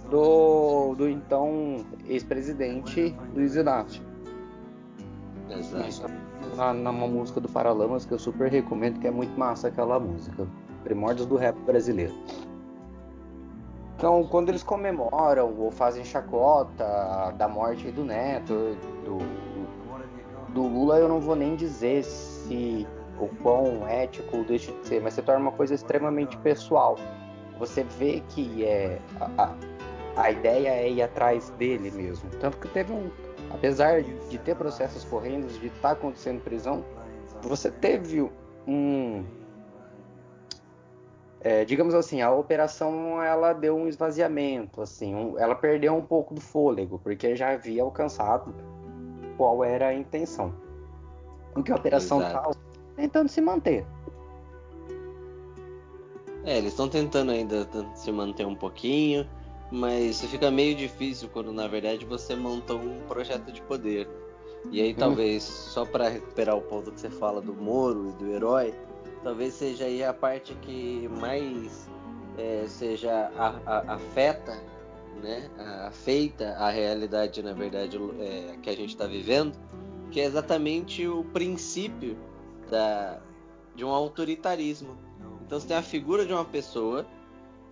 do, 0.09 0.95
do 0.95 1.07
então 1.07 1.85
ex-presidente 2.07 3.15
Luiz 3.33 3.55
Inácio. 3.55 4.03
Exato. 5.49 6.11
Na, 6.55 6.73
numa 6.73 7.07
música 7.07 7.39
do 7.39 7.49
Paralamas 7.49 8.05
que 8.05 8.13
eu 8.13 8.19
super 8.19 8.51
recomendo, 8.51 8.99
que 8.99 9.07
é 9.07 9.11
muito 9.11 9.37
massa 9.37 9.67
aquela 9.67 9.99
música. 9.99 10.47
Primórdios 10.83 11.27
do 11.27 11.35
rap 11.35 11.55
brasileiro. 11.65 12.13
Então, 13.99 14.23
quando 14.23 14.47
eles 14.47 14.63
comemoram 14.63 15.53
ou 15.59 15.71
fazem 15.71 16.05
chacota 16.05 17.33
da 17.37 17.49
morte 17.49 17.91
do 17.91 18.05
Neto, 18.05 18.77
do, 19.03 19.17
do 20.53 20.61
Lula, 20.61 20.99
eu 20.99 21.09
não 21.09 21.19
vou 21.19 21.35
nem 21.35 21.53
dizer 21.57 22.05
se 22.05 22.87
o 23.19 23.27
quão 23.43 23.85
ético 23.85 24.45
deixa 24.45 24.71
de 24.71 24.87
ser, 24.87 25.01
mas 25.01 25.15
se 25.15 25.21
torna 25.21 25.41
uma 25.41 25.51
coisa 25.51 25.75
extremamente 25.75 26.37
pessoal. 26.37 26.95
Você 27.57 27.83
vê 27.83 28.23
que 28.29 28.63
é, 28.63 29.01
a, 29.37 29.53
a, 30.15 30.31
ideia 30.31 30.69
é 30.69 30.89
ir 30.89 31.01
atrás 31.01 31.49
dele 31.57 31.91
mesmo. 31.91 32.29
Tanto 32.39 32.57
que 32.57 32.69
teve 32.69 32.93
um, 32.93 33.11
apesar 33.49 34.01
de 34.01 34.37
ter 34.37 34.55
processos 34.55 35.03
correndo, 35.03 35.45
de 35.59 35.67
estar 35.67 35.89
tá 35.89 35.91
acontecendo 35.91 36.41
prisão, 36.41 36.85
você 37.41 37.69
teve 37.69 38.31
um, 38.65 39.25
é, 41.41 41.63
digamos 41.63 41.93
assim, 41.93 42.21
a 42.21 42.31
operação 42.31 43.21
ela 43.23 43.53
deu 43.53 43.75
um 43.75 43.87
esvaziamento, 43.87 44.81
assim, 44.81 45.15
um, 45.15 45.39
ela 45.39 45.55
perdeu 45.55 45.95
um 45.95 46.01
pouco 46.01 46.33
do 46.33 46.41
fôlego, 46.41 46.99
porque 46.99 47.35
já 47.35 47.51
havia 47.51 47.81
alcançado 47.81 48.53
qual 49.37 49.63
era 49.63 49.87
a 49.87 49.93
intenção. 49.93 50.53
O 51.55 51.63
que 51.63 51.71
a 51.71 51.75
operação 51.75 52.21
está 52.21 52.51
tentando 52.95 53.29
se 53.29 53.39
manter. 53.39 53.85
É, 56.43 56.57
eles 56.57 56.71
estão 56.71 56.89
tentando 56.89 57.31
ainda 57.31 57.67
se 57.95 58.11
manter 58.11 58.45
um 58.45 58.55
pouquinho, 58.55 59.27
mas 59.71 60.21
fica 60.21 60.51
meio 60.51 60.75
difícil 60.75 61.29
quando 61.29 61.53
na 61.53 61.67
verdade 61.67 62.05
você 62.05 62.35
montou 62.35 62.79
um 62.79 62.99
projeto 63.07 63.51
de 63.51 63.61
poder. 63.61 64.09
E 64.71 64.81
aí 64.81 64.91
hum. 64.91 64.95
talvez, 64.97 65.43
só 65.43 65.85
para 65.85 66.09
recuperar 66.09 66.57
o 66.57 66.61
ponto 66.61 66.91
que 66.91 66.99
você 66.99 67.09
fala 67.09 67.41
do 67.41 67.53
Moro 67.53 68.09
e 68.09 68.11
do 68.23 68.29
herói, 68.31 68.73
talvez 69.23 69.53
seja 69.53 69.85
aí 69.85 70.03
a 70.03 70.13
parte 70.13 70.53
que 70.55 71.07
mais 71.19 71.89
é, 72.37 72.65
seja 72.67 73.31
a, 73.35 73.49
a, 73.65 73.93
afeta, 73.95 74.61
né, 75.21 75.49
afeita 75.87 76.51
a 76.53 76.69
realidade 76.69 77.43
na 77.43 77.53
verdade 77.53 77.97
é, 78.19 78.57
que 78.61 78.69
a 78.69 78.75
gente 78.75 78.89
está 78.89 79.05
vivendo, 79.05 79.57
que 80.11 80.19
é 80.19 80.25
exatamente 80.25 81.07
o 81.07 81.23
princípio 81.25 82.17
da, 82.69 83.19
de 83.75 83.83
um 83.83 83.89
autoritarismo. 83.89 84.97
Então 85.45 85.59
você 85.59 85.67
tem 85.67 85.77
a 85.77 85.81
figura 85.81 86.25
de 86.25 86.31
uma 86.31 86.45
pessoa 86.45 87.05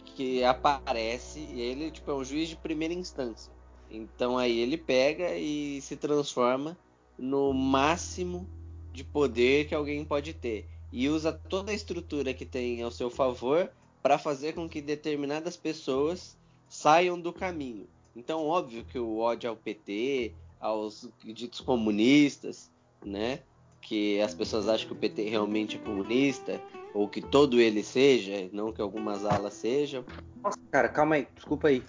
que 0.03 0.43
aparece 0.43 1.39
e 1.39 1.61
ele 1.61 1.91
tipo, 1.91 2.09
é 2.11 2.13
um 2.13 2.23
juiz 2.23 2.49
de 2.49 2.55
primeira 2.55 2.93
instância. 2.93 3.51
Então 3.89 4.37
aí 4.37 4.59
ele 4.59 4.77
pega 4.77 5.35
e 5.35 5.79
se 5.81 5.95
transforma 5.95 6.77
no 7.17 7.53
máximo 7.53 8.47
de 8.91 9.03
poder 9.03 9.67
que 9.67 9.75
alguém 9.75 10.03
pode 10.03 10.33
ter 10.33 10.67
e 10.91 11.09
usa 11.09 11.33
toda 11.33 11.71
a 11.71 11.75
estrutura 11.75 12.33
que 12.33 12.45
tem 12.45 12.81
ao 12.81 12.91
seu 12.91 13.09
favor 13.09 13.69
para 14.01 14.17
fazer 14.17 14.53
com 14.53 14.69
que 14.69 14.81
determinadas 14.81 15.57
pessoas 15.57 16.37
saiam 16.69 17.19
do 17.19 17.33
caminho. 17.33 17.87
Então, 18.15 18.45
óbvio 18.45 18.85
que 18.85 18.97
o 18.97 19.19
ódio 19.19 19.49
ao 19.49 19.55
PT, 19.55 20.33
aos 20.59 21.09
ditos 21.23 21.61
comunistas, 21.61 22.71
né? 23.05 23.39
Que 23.81 24.19
as 24.21 24.33
pessoas 24.33 24.67
acham 24.67 24.87
que 24.87 24.93
o 24.93 24.97
PT 24.97 25.29
realmente 25.29 25.75
é 25.77 25.79
comunista, 25.79 26.61
ou 26.93 27.07
que 27.07 27.21
todo 27.21 27.59
ele 27.59 27.83
seja, 27.83 28.49
não 28.51 28.71
que 28.71 28.81
algumas 28.81 29.23
alas 29.23 29.53
sejam. 29.53 30.03
Nossa, 30.41 30.57
cara, 30.71 30.89
calma 30.89 31.15
aí, 31.15 31.27
desculpa 31.35 31.67
aí. 31.67 31.83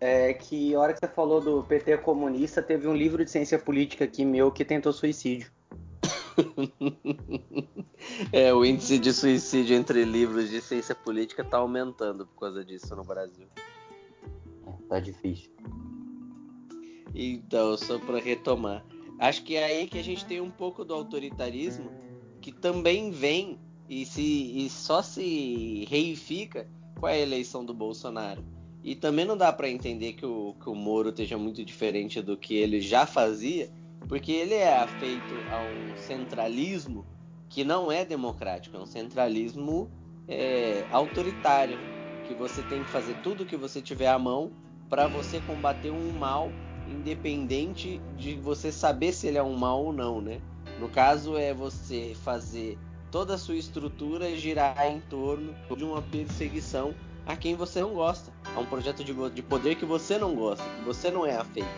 É 0.00 0.32
que 0.32 0.74
a 0.74 0.80
hora 0.80 0.92
que 0.92 1.00
você 1.00 1.08
falou 1.08 1.40
do 1.40 1.62
PT 1.64 1.98
comunista, 1.98 2.62
teve 2.62 2.88
um 2.88 2.94
livro 2.94 3.24
de 3.24 3.30
ciência 3.30 3.58
política 3.58 4.04
aqui 4.04 4.24
meu 4.24 4.50
que 4.50 4.64
tentou 4.64 4.92
suicídio. 4.92 5.50
É, 8.32 8.52
o 8.52 8.64
índice 8.64 8.98
de 8.98 9.12
suicídio 9.12 9.76
entre 9.76 10.04
livros 10.04 10.48
de 10.50 10.60
ciência 10.60 10.94
política 10.94 11.44
tá 11.44 11.58
aumentando 11.58 12.26
por 12.26 12.40
causa 12.40 12.64
disso 12.64 12.94
no 12.94 13.04
Brasil. 13.04 13.46
É, 14.66 14.72
tá 14.88 15.00
difícil. 15.00 15.50
Então, 17.14 17.76
só 17.76 17.98
para 17.98 18.18
retomar, 18.18 18.84
acho 19.18 19.42
que 19.42 19.56
é 19.56 19.64
aí 19.64 19.86
que 19.86 19.98
a 19.98 20.04
gente 20.04 20.24
tem 20.24 20.40
um 20.40 20.50
pouco 20.50 20.84
do 20.84 20.94
autoritarismo 20.94 21.90
que 22.40 22.52
também 22.52 23.10
vem 23.10 23.58
e, 23.88 24.04
se, 24.04 24.22
e 24.22 24.70
só 24.70 25.02
se 25.02 25.86
reifica 25.88 26.68
com 26.98 27.06
a 27.06 27.16
eleição 27.16 27.64
do 27.64 27.74
Bolsonaro. 27.74 28.44
E 28.82 28.94
também 28.94 29.24
não 29.24 29.36
dá 29.36 29.52
para 29.52 29.68
entender 29.68 30.12
que 30.12 30.24
o, 30.24 30.54
que 30.62 30.68
o 30.68 30.74
Moro 30.74 31.08
esteja 31.08 31.36
muito 31.36 31.64
diferente 31.64 32.22
do 32.22 32.36
que 32.36 32.54
ele 32.54 32.80
já 32.80 33.06
fazia, 33.06 33.70
porque 34.06 34.32
ele 34.32 34.54
é 34.54 34.78
afeito 34.78 35.34
a 35.50 35.60
um 35.60 35.96
centralismo 35.96 37.04
que 37.48 37.64
não 37.64 37.90
é 37.90 38.04
democrático, 38.04 38.76
é 38.76 38.80
um 38.80 38.86
centralismo 38.86 39.90
é, 40.28 40.84
autoritário, 40.90 41.78
que 42.26 42.34
você 42.34 42.62
tem 42.62 42.84
que 42.84 42.90
fazer 42.90 43.16
tudo 43.22 43.42
o 43.42 43.46
que 43.46 43.56
você 43.56 43.80
tiver 43.80 44.08
à 44.08 44.18
mão 44.18 44.52
para 44.88 45.06
você 45.08 45.40
combater 45.40 45.90
um 45.90 46.12
mal 46.12 46.50
independente 46.86 48.00
de 48.16 48.34
você 48.36 48.70
saber 48.70 49.12
se 49.12 49.26
ele 49.26 49.38
é 49.38 49.42
um 49.42 49.56
mal 49.56 49.84
ou 49.84 49.92
não, 49.92 50.20
né? 50.20 50.40
No 50.78 50.88
caso 50.88 51.36
é 51.36 51.52
você 51.52 52.14
fazer 52.22 52.78
toda 53.10 53.34
a 53.34 53.38
sua 53.38 53.56
estrutura 53.56 54.36
girar 54.36 54.86
em 54.86 55.00
torno 55.00 55.54
de 55.76 55.84
uma 55.84 56.02
perseguição 56.02 56.94
a 57.26 57.36
quem 57.36 57.54
você 57.54 57.80
não 57.80 57.94
gosta, 57.94 58.32
a 58.54 58.60
um 58.60 58.66
projeto 58.66 59.04
de, 59.04 59.12
de 59.30 59.42
poder 59.42 59.74
que 59.74 59.84
você 59.84 60.18
não 60.18 60.34
gosta, 60.34 60.64
que 60.64 60.84
você 60.84 61.10
não 61.10 61.26
é 61.26 61.36
afeito. 61.36 61.68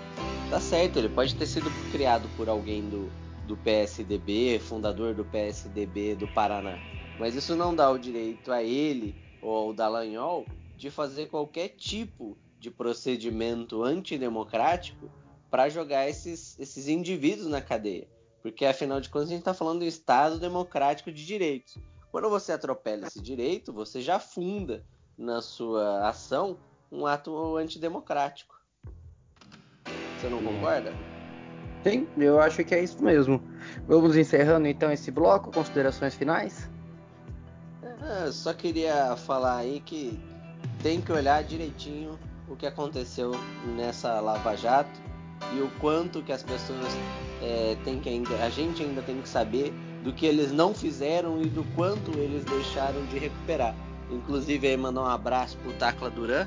Tá 0.50 0.58
certo, 0.58 0.98
ele 0.98 1.08
pode 1.08 1.36
ter 1.36 1.46
sido 1.46 1.70
criado 1.92 2.28
por 2.36 2.48
alguém 2.48 2.82
do, 2.90 3.08
do 3.46 3.56
PSDB, 3.56 4.58
fundador 4.58 5.14
do 5.14 5.24
PSDB 5.24 6.16
do 6.16 6.26
Paraná, 6.26 6.76
mas 7.20 7.36
isso 7.36 7.54
não 7.54 7.72
dá 7.72 7.88
o 7.88 7.96
direito 7.96 8.50
a 8.50 8.60
ele 8.60 9.14
ou 9.40 9.56
ao 9.56 9.72
Dallagnol 9.72 10.44
de 10.76 10.90
fazer 10.90 11.26
qualquer 11.26 11.68
tipo 11.68 12.36
de 12.58 12.68
procedimento 12.68 13.84
antidemocrático 13.84 15.08
para 15.48 15.68
jogar 15.68 16.08
esses, 16.08 16.58
esses 16.58 16.88
indivíduos 16.88 17.46
na 17.46 17.60
cadeia. 17.60 18.08
Porque 18.42 18.66
afinal 18.66 19.00
de 19.00 19.08
contas 19.08 19.28
a 19.28 19.30
gente 19.30 19.42
está 19.42 19.54
falando 19.54 19.78
do 19.78 19.84
Estado 19.84 20.40
democrático 20.40 21.12
de 21.12 21.24
direitos. 21.24 21.78
Quando 22.10 22.28
você 22.28 22.50
atropela 22.50 23.06
esse 23.06 23.22
direito, 23.22 23.72
você 23.72 24.02
já 24.02 24.18
funda 24.18 24.84
na 25.16 25.40
sua 25.40 26.08
ação 26.08 26.58
um 26.90 27.06
ato 27.06 27.56
antidemocrático. 27.56 28.59
Você 30.20 30.28
não 30.28 30.42
concorda? 30.42 30.92
Sim, 31.82 32.06
eu 32.18 32.38
acho 32.38 32.62
que 32.62 32.74
é 32.74 32.82
isso 32.82 33.02
mesmo. 33.02 33.42
Vamos 33.88 34.16
encerrando 34.16 34.68
então 34.68 34.92
esse 34.92 35.10
bloco, 35.10 35.50
considerações 35.50 36.14
finais? 36.14 36.68
É, 37.82 38.30
só 38.30 38.52
queria 38.52 39.16
falar 39.16 39.56
aí 39.56 39.80
que 39.80 40.20
tem 40.82 41.00
que 41.00 41.10
olhar 41.10 41.42
direitinho 41.42 42.18
o 42.48 42.54
que 42.54 42.66
aconteceu 42.66 43.32
nessa 43.76 44.20
Lava 44.20 44.54
Jato 44.56 45.00
e 45.54 45.60
o 45.62 45.70
quanto 45.80 46.22
que 46.22 46.32
as 46.32 46.42
pessoas 46.42 46.86
é, 47.40 47.76
têm 47.82 47.98
que 47.98 48.10
ainda, 48.10 48.34
a 48.44 48.50
gente 48.50 48.82
ainda 48.82 49.00
tem 49.00 49.22
que 49.22 49.28
saber 49.28 49.72
do 50.02 50.12
que 50.12 50.26
eles 50.26 50.52
não 50.52 50.74
fizeram 50.74 51.40
e 51.40 51.46
do 51.46 51.64
quanto 51.74 52.10
eles 52.18 52.44
deixaram 52.44 53.02
de 53.06 53.18
recuperar. 53.18 53.74
Inclusive 54.10 54.66
aí 54.68 54.76
mandar 54.76 55.02
um 55.02 55.06
abraço 55.06 55.56
pro 55.58 55.72
Tacla 55.74 56.10
Duran 56.10 56.46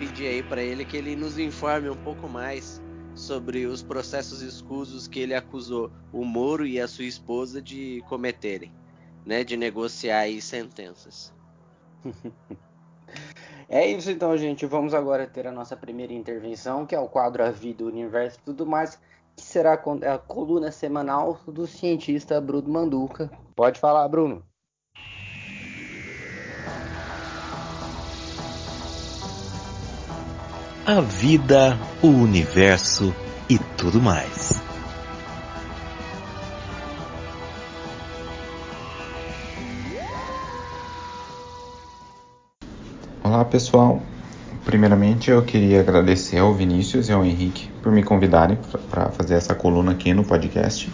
pedir 0.00 0.28
aí 0.28 0.42
para 0.42 0.62
ele 0.62 0.82
que 0.82 0.96
ele 0.96 1.14
nos 1.14 1.38
informe 1.38 1.90
um 1.90 1.96
pouco 1.96 2.26
mais 2.26 2.80
sobre 3.14 3.66
os 3.66 3.82
processos 3.82 4.40
escusos 4.40 5.06
que 5.06 5.20
ele 5.20 5.34
acusou 5.34 5.92
o 6.10 6.24
Moro 6.24 6.66
e 6.66 6.80
a 6.80 6.88
sua 6.88 7.04
esposa 7.04 7.60
de 7.60 8.02
cometerem, 8.08 8.72
né, 9.26 9.44
de 9.44 9.58
negociar 9.58 10.20
aí 10.20 10.40
sentenças. 10.40 11.32
É 13.68 13.86
isso 13.86 14.10
então, 14.10 14.36
gente. 14.36 14.66
Vamos 14.66 14.94
agora 14.94 15.28
ter 15.28 15.46
a 15.46 15.52
nossa 15.52 15.76
primeira 15.76 16.12
intervenção, 16.12 16.84
que 16.84 16.92
é 16.92 16.98
o 16.98 17.08
quadro 17.08 17.44
A 17.44 17.52
Vida, 17.52 17.84
o 17.84 17.86
Universo 17.86 18.36
e 18.40 18.42
tudo 18.42 18.66
mais, 18.66 18.96
que 19.36 19.42
será 19.44 19.74
a 19.74 20.18
coluna 20.18 20.72
semanal 20.72 21.38
do 21.46 21.68
cientista 21.68 22.40
Bruno 22.40 22.68
Manduca. 22.68 23.30
Pode 23.54 23.78
falar, 23.78 24.08
Bruno. 24.08 24.44
A 30.90 31.00
vida, 31.00 31.78
o 32.02 32.08
universo 32.08 33.14
e 33.48 33.56
tudo 33.76 34.02
mais. 34.02 34.60
Olá 43.22 43.44
pessoal, 43.44 44.02
primeiramente 44.64 45.30
eu 45.30 45.40
queria 45.44 45.78
agradecer 45.78 46.38
ao 46.38 46.52
Vinícius 46.52 47.08
e 47.08 47.12
ao 47.12 47.24
Henrique 47.24 47.70
por 47.80 47.92
me 47.92 48.02
convidarem 48.02 48.58
para 48.90 49.10
fazer 49.10 49.34
essa 49.34 49.54
coluna 49.54 49.92
aqui 49.92 50.12
no 50.12 50.24
podcast. 50.24 50.90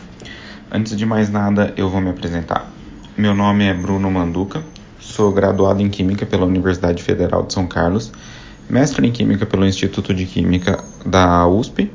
Antes 0.71 0.95
de 0.95 1.07
mais 1.07 1.31
nada, 1.31 1.73
eu 1.75 1.89
vou 1.89 2.03
me 2.03 2.11
apresentar. 2.11 2.71
Meu 3.17 3.35
nome 3.35 3.65
é 3.65 3.73
Bruno 3.73 4.11
Manduca, 4.11 4.63
sou 5.01 5.33
graduado 5.33 5.81
em 5.81 5.89
Química 5.89 6.27
pela 6.27 6.45
Universidade 6.45 7.03
Federal 7.03 7.45
de 7.45 7.55
São 7.55 7.67
Carlos, 7.67 8.13
mestre 8.69 9.07
em 9.07 9.13
Química 9.13 9.47
pelo 9.47 9.67
Instituto 9.67 10.13
de 10.13 10.27
Química 10.27 10.83
da 11.05 11.47
USP, 11.47 11.91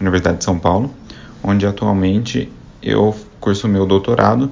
Universidade 0.00 0.38
de 0.38 0.44
São 0.44 0.58
Paulo, 0.58 0.92
onde 1.42 1.66
atualmente 1.66 2.50
eu 2.82 3.14
curso 3.40 3.68
meu 3.68 3.86
doutorado 3.86 4.50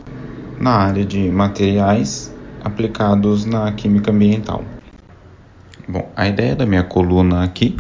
na 0.61 0.73
área 0.73 1.05
de 1.05 1.31
materiais 1.31 2.35
aplicados 2.63 3.45
na 3.45 3.71
química 3.73 4.11
ambiental. 4.11 4.65
Bom, 5.87 6.11
a 6.17 6.27
ideia 6.27 6.57
da 6.57 6.65
minha 6.65 6.83
coluna 6.83 7.45
aqui 7.45 7.77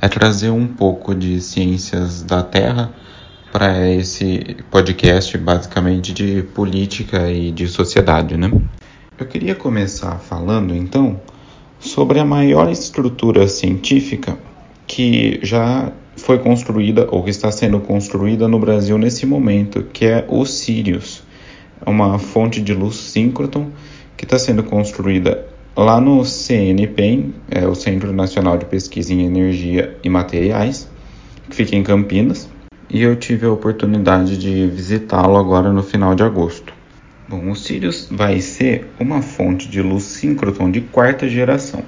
é 0.00 0.08
trazer 0.08 0.50
um 0.50 0.66
pouco 0.66 1.14
de 1.14 1.40
ciências 1.40 2.22
da 2.22 2.42
Terra 2.42 2.92
para 3.52 3.88
esse 3.88 4.56
podcast, 4.70 5.38
basicamente 5.38 6.12
de 6.12 6.42
política 6.54 7.30
e 7.30 7.52
de 7.52 7.68
sociedade, 7.68 8.36
né? 8.36 8.50
Eu 9.16 9.26
queria 9.26 9.54
começar 9.54 10.18
falando 10.18 10.74
então 10.74 11.20
sobre 11.84 12.18
a 12.18 12.24
maior 12.24 12.70
estrutura 12.70 13.46
científica 13.46 14.36
que 14.86 15.38
já 15.42 15.92
foi 16.16 16.38
construída 16.38 17.06
ou 17.10 17.22
que 17.22 17.30
está 17.30 17.52
sendo 17.52 17.78
construída 17.80 18.48
no 18.48 18.58
Brasil 18.58 18.98
nesse 18.98 19.26
momento, 19.26 19.84
que 19.92 20.04
é 20.06 20.24
o 20.28 20.44
Sirius, 20.44 21.22
é 21.84 21.88
uma 21.88 22.18
fonte 22.18 22.60
de 22.60 22.74
luz 22.74 22.96
síncroton 22.96 23.70
que 24.16 24.24
está 24.24 24.38
sendo 24.38 24.62
construída 24.64 25.46
Lá 25.76 26.00
no 26.00 26.24
CNPEM, 26.24 27.34
é 27.50 27.66
o 27.66 27.74
Centro 27.74 28.12
Nacional 28.12 28.56
de 28.56 28.64
Pesquisa 28.64 29.12
em 29.12 29.26
Energia 29.26 29.98
e 30.04 30.08
Materiais, 30.08 30.88
que 31.50 31.56
fica 31.56 31.74
em 31.74 31.82
Campinas, 31.82 32.48
e 32.88 33.02
eu 33.02 33.16
tive 33.16 33.44
a 33.44 33.50
oportunidade 33.50 34.38
de 34.38 34.68
visitá-lo 34.68 35.36
agora 35.36 35.72
no 35.72 35.82
final 35.82 36.14
de 36.14 36.22
agosto. 36.22 36.72
Bom, 37.26 37.50
o 37.50 37.56
Sirius 37.56 38.06
vai 38.10 38.38
ser 38.42 38.86
uma 39.00 39.22
fonte 39.22 39.66
de 39.66 39.80
luz 39.80 40.04
síncroton 40.04 40.70
de 40.70 40.82
quarta 40.82 41.26
geração. 41.26 41.82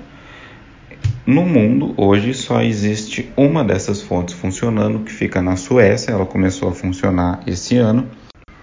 No 1.26 1.42
mundo, 1.42 1.92
hoje 1.98 2.32
só 2.32 2.62
existe 2.62 3.30
uma 3.36 3.62
dessas 3.62 4.00
fontes 4.00 4.34
funcionando, 4.34 5.00
que 5.00 5.12
fica 5.12 5.42
na 5.42 5.54
Suécia. 5.56 6.12
Ela 6.12 6.24
começou 6.24 6.70
a 6.70 6.72
funcionar 6.72 7.42
esse 7.46 7.76
ano, 7.76 8.08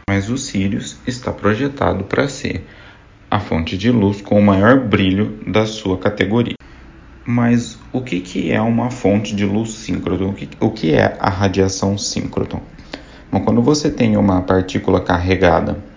mas 0.10 0.32
o 0.32 0.38
Sirius 0.38 0.98
está 1.06 1.32
projetado 1.32 2.06
para 2.06 2.28
ser 2.28 2.66
a 3.30 3.40
fonte 3.40 3.78
de 3.78 3.92
luz 3.92 4.22
com 4.22 4.40
o 4.40 4.44
maior 4.44 4.80
brilho 4.80 5.40
da 5.46 5.68
sua 5.68 6.00
categoria. 6.00 6.56
Mas 7.24 7.78
o 7.92 8.02
que, 8.02 8.20
que 8.20 8.52
é 8.52 8.60
uma 8.60 8.90
fonte 8.90 9.36
de 9.36 9.46
luz 9.46 9.74
síncroton? 9.74 10.34
O 10.60 10.72
que, 10.72 10.92
é 10.92 11.16
a 11.20 11.30
radiação 11.30 12.00
síncroton? 12.00 12.62
Bom, 13.32 13.42
quando 13.42 13.62
você 13.62 13.92
tem 13.92 14.18
uma 14.18 14.42
partícula 14.42 15.00
carregada 15.00 15.93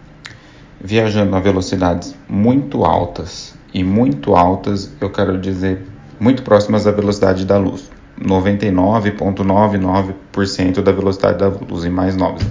viajando 0.80 1.36
a 1.36 1.40
velocidades 1.40 2.14
muito 2.28 2.84
altas, 2.84 3.54
e 3.72 3.82
muito 3.84 4.34
altas 4.34 4.92
eu 5.00 5.10
quero 5.10 5.38
dizer 5.38 5.86
muito 6.18 6.42
próximas 6.42 6.84
da 6.84 6.92
velocidade 6.92 7.44
da 7.44 7.58
luz, 7.58 7.90
99,99% 8.18 10.82
da 10.82 10.92
velocidade 10.92 11.36
da 11.38 11.48
luz 11.48 11.84
e 11.84 11.90
mais 11.90 12.16
9. 12.16 12.42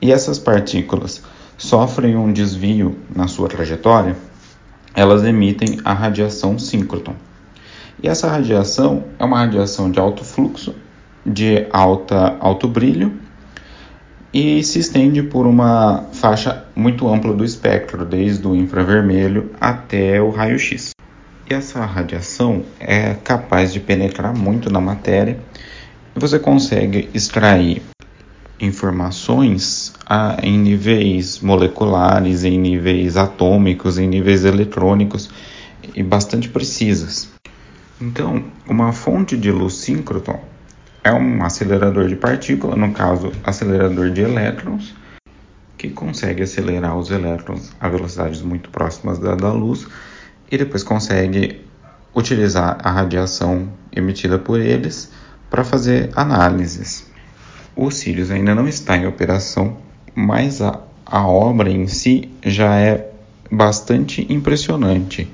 E 0.00 0.10
essas 0.10 0.38
partículas 0.38 1.22
sofrem 1.58 2.16
um 2.16 2.32
desvio 2.32 2.96
na 3.14 3.28
sua 3.28 3.48
trajetória, 3.48 4.16
elas 4.94 5.24
emitem 5.24 5.78
a 5.84 5.92
radiação 5.92 6.58
síncroton. 6.58 7.12
E 8.02 8.08
essa 8.08 8.28
radiação 8.28 9.04
é 9.18 9.24
uma 9.24 9.40
radiação 9.40 9.90
de 9.90 10.00
alto 10.00 10.24
fluxo, 10.24 10.74
de 11.26 11.66
alta, 11.70 12.38
alto 12.40 12.66
brilho 12.66 13.27
e 14.32 14.62
se 14.62 14.78
estende 14.78 15.22
por 15.22 15.46
uma 15.46 16.04
faixa 16.12 16.64
muito 16.76 17.08
ampla 17.08 17.32
do 17.32 17.44
espectro, 17.44 18.04
desde 18.04 18.46
o 18.46 18.54
infravermelho 18.54 19.50
até 19.60 20.20
o 20.20 20.30
raio-x. 20.30 20.90
E 21.48 21.54
essa 21.54 21.84
radiação 21.84 22.62
é 22.78 23.14
capaz 23.14 23.72
de 23.72 23.80
penetrar 23.80 24.34
muito 24.34 24.70
na 24.70 24.80
matéria 24.80 25.38
e 26.14 26.20
você 26.20 26.38
consegue 26.38 27.08
extrair 27.14 27.82
informações 28.60 29.94
a, 30.04 30.36
em 30.42 30.58
níveis 30.58 31.40
moleculares, 31.40 32.44
em 32.44 32.58
níveis 32.58 33.16
atômicos, 33.16 33.98
em 33.98 34.08
níveis 34.08 34.44
eletrônicos 34.44 35.30
e 35.94 36.02
bastante 36.02 36.48
precisas. 36.48 37.30
Então, 38.00 38.44
uma 38.68 38.92
fonte 38.92 39.36
de 39.36 39.50
luz 39.50 39.74
síncroton 39.74 40.40
é 41.02 41.12
um 41.12 41.42
acelerador 41.44 42.08
de 42.08 42.16
partícula, 42.16 42.76
no 42.76 42.92
caso, 42.92 43.32
acelerador 43.44 44.10
de 44.10 44.22
elétrons, 44.22 44.94
que 45.76 45.88
consegue 45.88 46.42
acelerar 46.42 46.96
os 46.96 47.10
elétrons 47.10 47.72
a 47.80 47.88
velocidades 47.88 48.42
muito 48.42 48.68
próximas 48.70 49.18
da, 49.18 49.34
da 49.34 49.52
luz 49.52 49.86
e 50.50 50.58
depois 50.58 50.82
consegue 50.82 51.60
utilizar 52.14 52.78
a 52.82 52.90
radiação 52.90 53.68
emitida 53.94 54.38
por 54.38 54.60
eles 54.60 55.10
para 55.48 55.64
fazer 55.64 56.10
análises. 56.14 57.06
O 57.76 57.90
Sirius 57.90 58.30
ainda 58.30 58.54
não 58.54 58.66
está 58.66 58.96
em 58.96 59.06
operação, 59.06 59.76
mas 60.14 60.60
a, 60.60 60.80
a 61.06 61.26
obra 61.26 61.70
em 61.70 61.86
si 61.86 62.28
já 62.44 62.74
é 62.76 63.10
bastante 63.50 64.26
impressionante. 64.32 65.30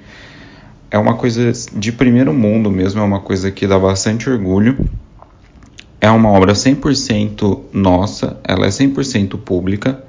É 0.91 0.99
uma 0.99 1.17
coisa 1.17 1.51
de 1.73 1.91
primeiro 1.91 2.33
mundo 2.33 2.71
mesmo, 2.71 3.01
é 3.01 3.05
uma 3.05 3.21
coisa 3.21 3.51
que 3.51 3.67
dá 3.67 3.79
bastante 3.79 4.29
orgulho. 4.29 4.89
É 6.05 6.11
uma 6.11 6.29
obra 6.29 6.53
100% 6.53 7.61
nossa, 7.73 8.39
ela 8.45 8.67
é 8.67 8.69
100% 8.69 9.39
pública 9.39 10.05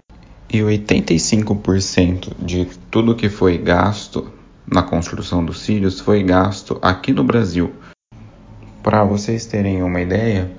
e 0.52 0.60
85% 0.60 2.34
de 2.38 2.68
tudo 2.92 3.16
que 3.16 3.30
foi 3.30 3.58
gasto 3.58 4.30
na 4.70 4.84
construção 4.84 5.46
dos 5.46 5.62
Sirius 5.62 6.02
foi 6.02 6.22
gasto 6.22 6.78
aqui 6.82 7.14
no 7.14 7.24
Brasil. 7.24 7.72
Para 8.84 9.06
vocês 9.06 9.46
terem 9.46 9.84
uma 9.84 10.02
ideia, 10.02 10.52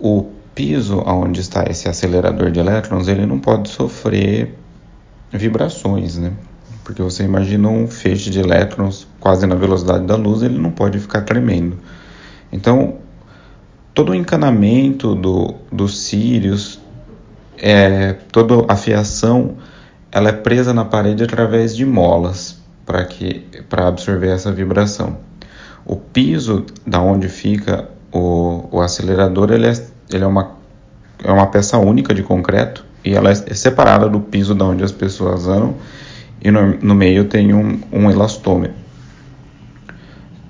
o 0.00 0.30
piso 0.54 1.02
onde 1.04 1.42
está 1.42 1.66
esse 1.68 1.86
acelerador 1.86 2.50
de 2.50 2.58
elétrons, 2.58 3.08
ele 3.08 3.26
não 3.26 3.38
pode 3.38 3.68
sofrer 3.68 4.54
vibrações, 5.30 6.16
né? 6.16 6.32
Porque 6.82 7.02
você 7.02 7.24
imagina 7.24 7.68
um 7.68 7.86
feixe 7.86 8.30
de 8.30 8.40
elétrons 8.40 9.06
quase 9.20 9.46
na 9.46 9.54
velocidade 9.54 10.06
da 10.06 10.16
luz, 10.16 10.42
ele 10.42 10.58
não 10.58 10.70
pode 10.70 10.98
ficar 10.98 11.20
tremendo. 11.20 11.78
Então, 12.50 13.04
todo 13.96 14.12
o 14.12 14.14
encanamento 14.14 15.14
do, 15.14 15.54
dos 15.72 15.98
Sirius, 16.00 16.78
é, 17.56 18.12
toda 18.30 18.70
a 18.70 18.76
fiação, 18.76 19.56
ela 20.12 20.28
é 20.28 20.32
presa 20.32 20.74
na 20.74 20.84
parede 20.84 21.24
através 21.24 21.74
de 21.74 21.86
molas 21.86 22.62
para 22.84 23.02
que 23.06 23.46
para 23.70 23.88
absorver 23.88 24.28
essa 24.28 24.52
vibração. 24.52 25.16
O 25.86 25.96
piso 25.96 26.66
da 26.86 27.00
onde 27.00 27.30
fica 27.30 27.88
o, 28.12 28.68
o 28.70 28.80
acelerador 28.82 29.50
ele, 29.50 29.66
é, 29.66 29.72
ele 30.12 30.24
é, 30.24 30.26
uma, 30.26 30.50
é 31.24 31.32
uma 31.32 31.46
peça 31.46 31.78
única 31.78 32.12
de 32.12 32.22
concreto 32.22 32.84
e 33.02 33.14
ela 33.14 33.30
é 33.30 33.34
separada 33.34 34.10
do 34.10 34.20
piso 34.20 34.54
da 34.54 34.66
onde 34.66 34.84
as 34.84 34.92
pessoas 34.92 35.48
andam 35.48 35.74
e 36.42 36.50
no, 36.50 36.76
no 36.82 36.94
meio 36.94 37.24
tem 37.24 37.54
um, 37.54 37.80
um 37.90 38.10
elastômetro. 38.10 38.75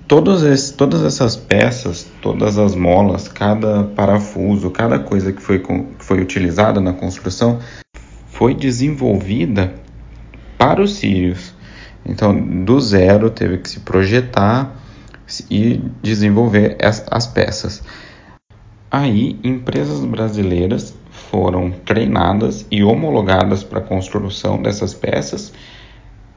Todos 0.08 0.44
esse, 0.44 0.72
todas 0.72 1.02
essas 1.02 1.34
peças, 1.34 2.06
todas 2.22 2.58
as 2.58 2.76
molas, 2.76 3.26
cada 3.26 3.82
parafuso, 3.82 4.70
cada 4.70 5.00
coisa 5.00 5.32
que 5.32 5.42
foi, 5.42 5.58
que 5.58 5.84
foi 5.98 6.20
utilizada 6.20 6.80
na 6.80 6.92
construção 6.92 7.58
foi 8.28 8.54
desenvolvida 8.54 9.74
para 10.56 10.80
os 10.80 10.94
Sirius. 10.94 11.52
Então, 12.04 12.64
do 12.64 12.80
zero, 12.80 13.30
teve 13.30 13.58
que 13.58 13.68
se 13.68 13.80
projetar 13.80 14.76
e 15.50 15.82
desenvolver 16.00 16.76
as, 16.80 17.04
as 17.10 17.26
peças. 17.26 17.82
Aí, 18.88 19.40
empresas 19.42 20.04
brasileiras 20.04 20.94
foram 21.10 21.72
treinadas 21.84 22.64
e 22.70 22.84
homologadas 22.84 23.64
para 23.64 23.80
a 23.80 23.82
construção 23.82 24.62
dessas 24.62 24.94
peças 24.94 25.52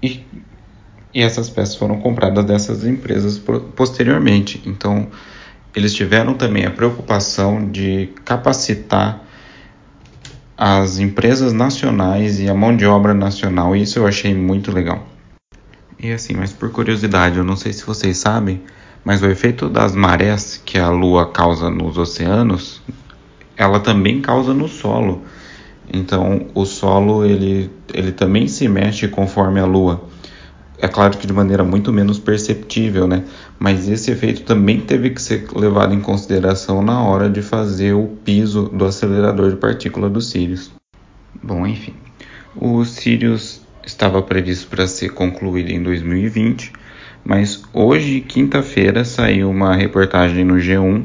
e, 0.02 0.26
e 1.14 1.22
essas 1.22 1.50
peças 1.50 1.76
foram 1.76 2.00
compradas 2.00 2.46
dessas 2.46 2.86
empresas 2.86 3.42
posteriormente. 3.76 4.62
Então, 4.66 5.08
eles 5.76 5.94
tiveram 5.94 6.34
também 6.34 6.66
a 6.66 6.72
preocupação 6.72 7.70
de 7.70 8.10
capacitar 8.26 9.24
as 10.58 11.00
empresas 11.00 11.54
nacionais 11.54 12.40
e 12.40 12.50
a 12.50 12.54
mão 12.54 12.76
de 12.76 12.86
obra 12.86 13.14
nacional, 13.14 13.76
e 13.76 13.84
isso 13.84 13.98
eu 13.98 14.06
achei 14.06 14.34
muito 14.36 14.72
legal. 14.72 15.08
E 15.98 16.12
assim, 16.12 16.34
mas 16.34 16.52
por 16.52 16.70
curiosidade, 16.72 17.38
eu 17.38 17.44
não 17.44 17.56
sei 17.56 17.72
se 17.72 17.86
vocês 17.86 18.18
sabem, 18.18 18.62
mas 19.04 19.22
o 19.22 19.28
efeito 19.28 19.70
das 19.70 19.96
marés 19.96 20.62
que 20.64 20.78
a 20.78 20.90
Lua 20.90 21.32
causa 21.32 21.70
nos 21.70 21.98
oceanos, 21.98 22.82
ela 23.56 23.80
também 23.80 24.22
causa 24.22 24.54
no 24.54 24.68
solo. 24.68 25.24
Então, 25.92 26.48
o 26.54 26.66
solo 26.66 27.26
ele, 27.26 27.72
ele 27.94 28.12
também 28.12 28.48
se 28.48 28.68
mexe 28.68 29.08
conforme 29.08 29.60
a 29.60 29.66
Lua. 29.66 30.09
É 30.82 30.88
claro 30.88 31.18
que 31.18 31.28
de 31.28 31.34
maneira 31.34 31.64
muito 31.64 31.92
menos 31.92 32.20
perceptível, 32.20 33.06
né? 33.06 33.26
Mas 33.60 33.90
esse 33.90 34.12
efeito 34.12 34.44
também 34.44 34.80
teve 34.80 35.10
que 35.10 35.22
ser 35.22 35.46
levado 35.54 35.94
em 35.94 36.00
consideração 36.00 36.82
na 36.82 37.04
hora 37.04 37.30
de 37.30 37.42
fazer 37.42 37.94
o 37.94 38.08
piso 38.24 38.70
do 38.70 38.86
acelerador 38.86 39.50
de 39.50 39.58
partícula 39.58 40.10
do 40.10 40.22
Sirius. 40.22 40.72
Bom, 41.44 41.68
enfim, 41.68 41.94
o 42.56 42.86
Sirius 42.86 43.62
estava 43.86 44.22
previsto 44.22 44.70
para 44.70 44.88
ser 44.88 45.10
concluído 45.10 45.70
em 45.70 45.84
2020, 45.84 46.72
mas 47.26 47.62
hoje, 47.74 48.22
quinta-feira, 48.22 49.04
saiu 49.04 49.50
uma 49.50 49.76
reportagem 49.76 50.46
no 50.46 50.56
G1 50.56 51.04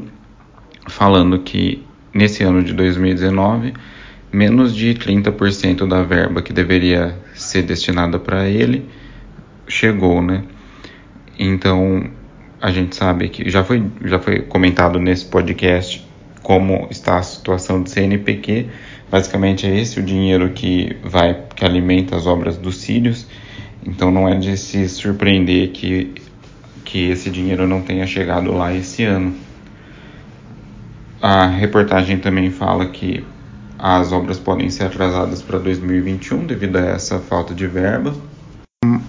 falando 0.87 1.39
que 1.39 1.83
nesse 2.13 2.43
ano 2.43 2.63
de 2.63 2.71
2019, 2.71 3.73
menos 4.31 4.73
de 4.73 4.93
30% 4.93 5.85
da 5.85 6.01
verba 6.01 6.41
que 6.41 6.53
deveria 6.53 7.17
ser 7.33 7.63
destinada 7.63 8.17
para 8.17 8.47
ele 8.47 8.85
chegou, 9.67 10.21
né? 10.21 10.43
Então, 11.37 12.09
a 12.61 12.71
gente 12.71 12.95
sabe 12.95 13.29
que 13.29 13.49
já 13.49 13.63
foi, 13.63 13.85
já 14.03 14.19
foi 14.19 14.41
comentado 14.41 14.99
nesse 14.99 15.25
podcast 15.25 16.05
como 16.41 16.87
está 16.91 17.17
a 17.17 17.23
situação 17.23 17.81
do 17.81 17.89
CNPq, 17.89 18.67
Basicamente 19.09 19.67
é 19.67 19.79
esse 19.79 19.99
o 19.99 20.03
dinheiro 20.03 20.49
que 20.49 20.97
vai 21.03 21.37
que 21.55 21.63
alimenta 21.63 22.15
as 22.15 22.25
obras 22.25 22.57
dos 22.57 22.77
sírios. 22.77 23.27
Então 23.85 24.11
não 24.11 24.27
é 24.27 24.35
de 24.35 24.57
se 24.57 24.87
surpreender 24.89 25.69
que 25.69 26.13
que 26.83 27.09
esse 27.09 27.29
dinheiro 27.29 27.67
não 27.67 27.81
tenha 27.81 28.05
chegado 28.05 28.51
lá 28.51 28.73
esse 28.73 29.03
ano. 29.03 29.33
A 31.21 31.45
reportagem 31.47 32.17
também 32.17 32.51
fala 32.51 32.87
que 32.87 33.23
as 33.77 34.11
obras 34.11 34.37
podem 34.37 34.69
ser 34.69 34.85
atrasadas 34.85 35.41
para 35.41 35.59
2021 35.59 36.45
devido 36.45 36.77
a 36.77 36.81
essa 36.81 37.19
falta 37.19 37.53
de 37.53 37.65
verba. 37.67 38.13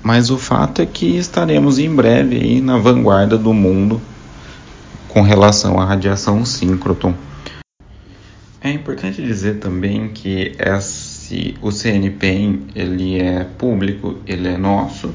Mas 0.03 0.31
o 0.31 0.39
fato 0.39 0.83
é 0.83 0.87
que 0.87 1.17
estaremos 1.17 1.79
em 1.79 1.95
breve 1.95 2.37
aí 2.37 2.61
na 2.61 2.79
vanguarda 2.79 3.37
do 3.37 3.53
mundo 3.53 4.01
com 5.09 5.23
relação 5.23 5.81
à 5.81 5.85
radiação 5.85 6.45
síncroton. 6.45 7.15
É 8.61 8.71
importante 8.71 9.23
dizer 9.23 9.61
também 9.61 10.09
que 10.09 10.57
se 10.81 11.55
o 11.63 11.71
CNPEM 11.71 12.67
ele 12.75 13.21
é 13.21 13.45
público, 13.45 14.17
ele 14.27 14.49
é 14.49 14.59
nosso, 14.59 15.15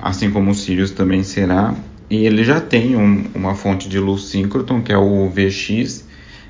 assim 0.00 0.30
como 0.30 0.50
o 0.50 0.54
Sirius 0.54 0.90
também 0.90 1.22
será, 1.22 1.74
e 2.08 2.26
ele 2.26 2.42
já 2.42 2.60
tem 2.60 2.96
um, 2.96 3.26
uma 3.34 3.54
fonte 3.54 3.88
de 3.88 3.98
luz 3.98 4.24
síncroton, 4.24 4.82
que 4.82 4.92
é 4.92 4.98
o 4.98 5.28
VX, 5.28 6.06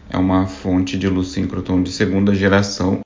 é 0.08 0.16
uma 0.16 0.46
fonte 0.46 0.96
de 0.96 1.08
luz 1.08 1.28
síncroton 1.28 1.82
de 1.82 1.92
segunda 1.92 2.34
geração, 2.34 3.00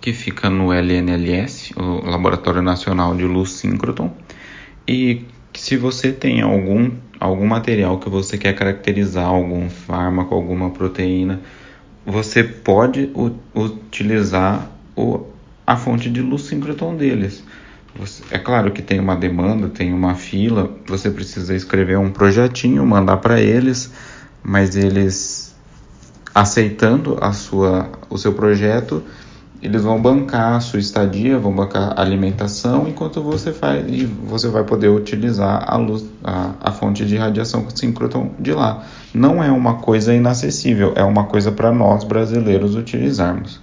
que 0.00 0.12
fica 0.12 0.48
no 0.48 0.72
LNLS, 0.72 1.72
o 1.76 2.08
Laboratório 2.08 2.62
Nacional 2.62 3.14
de 3.14 3.24
Luz 3.24 3.52
Síncroton, 3.52 4.12
e 4.86 5.24
se 5.54 5.76
você 5.76 6.12
tem 6.12 6.40
algum, 6.40 6.90
algum 7.18 7.46
material 7.46 7.98
que 7.98 8.08
você 8.08 8.38
quer 8.38 8.54
caracterizar, 8.54 9.26
algum 9.26 9.68
fármaco, 9.68 10.34
alguma 10.34 10.70
proteína, 10.70 11.40
você 12.06 12.42
pode 12.42 13.10
utilizar 13.54 14.70
o, 14.96 15.26
a 15.66 15.76
fonte 15.76 16.08
de 16.08 16.22
luz 16.22 16.42
síncroton 16.42 16.96
deles. 16.96 17.44
Você, 17.96 18.22
é 18.30 18.38
claro 18.38 18.70
que 18.70 18.80
tem 18.80 19.00
uma 19.00 19.16
demanda, 19.16 19.68
tem 19.68 19.92
uma 19.92 20.14
fila, 20.14 20.70
você 20.86 21.10
precisa 21.10 21.54
escrever 21.54 21.98
um 21.98 22.10
projetinho, 22.10 22.86
mandar 22.86 23.18
para 23.18 23.40
eles, 23.40 23.92
mas 24.42 24.76
eles 24.76 25.54
aceitando 26.34 27.18
a 27.20 27.32
sua, 27.32 27.90
o 28.08 28.16
seu 28.16 28.32
projeto, 28.32 29.02
eles 29.60 29.82
vão 29.82 30.00
bancar 30.00 30.54
a 30.54 30.60
sua 30.60 30.78
estadia, 30.78 31.38
vão 31.38 31.52
bancar 31.52 31.92
a 31.96 32.00
alimentação, 32.00 32.86
enquanto 32.88 33.20
você 33.20 33.52
faz 33.52 33.84
e 33.88 34.04
você 34.04 34.48
vai 34.48 34.62
poder 34.62 34.88
utilizar 34.88 35.64
a 35.66 35.76
luz, 35.76 36.04
a, 36.22 36.52
a 36.60 36.70
fonte 36.70 37.04
de 37.04 37.16
radiação 37.16 37.68
síncroton 37.74 38.30
de 38.38 38.52
lá. 38.52 38.84
Não 39.12 39.42
é 39.42 39.50
uma 39.50 39.74
coisa 39.74 40.14
inacessível, 40.14 40.92
é 40.94 41.02
uma 41.02 41.24
coisa 41.24 41.50
para 41.50 41.72
nós 41.72 42.04
brasileiros 42.04 42.76
utilizarmos. 42.76 43.60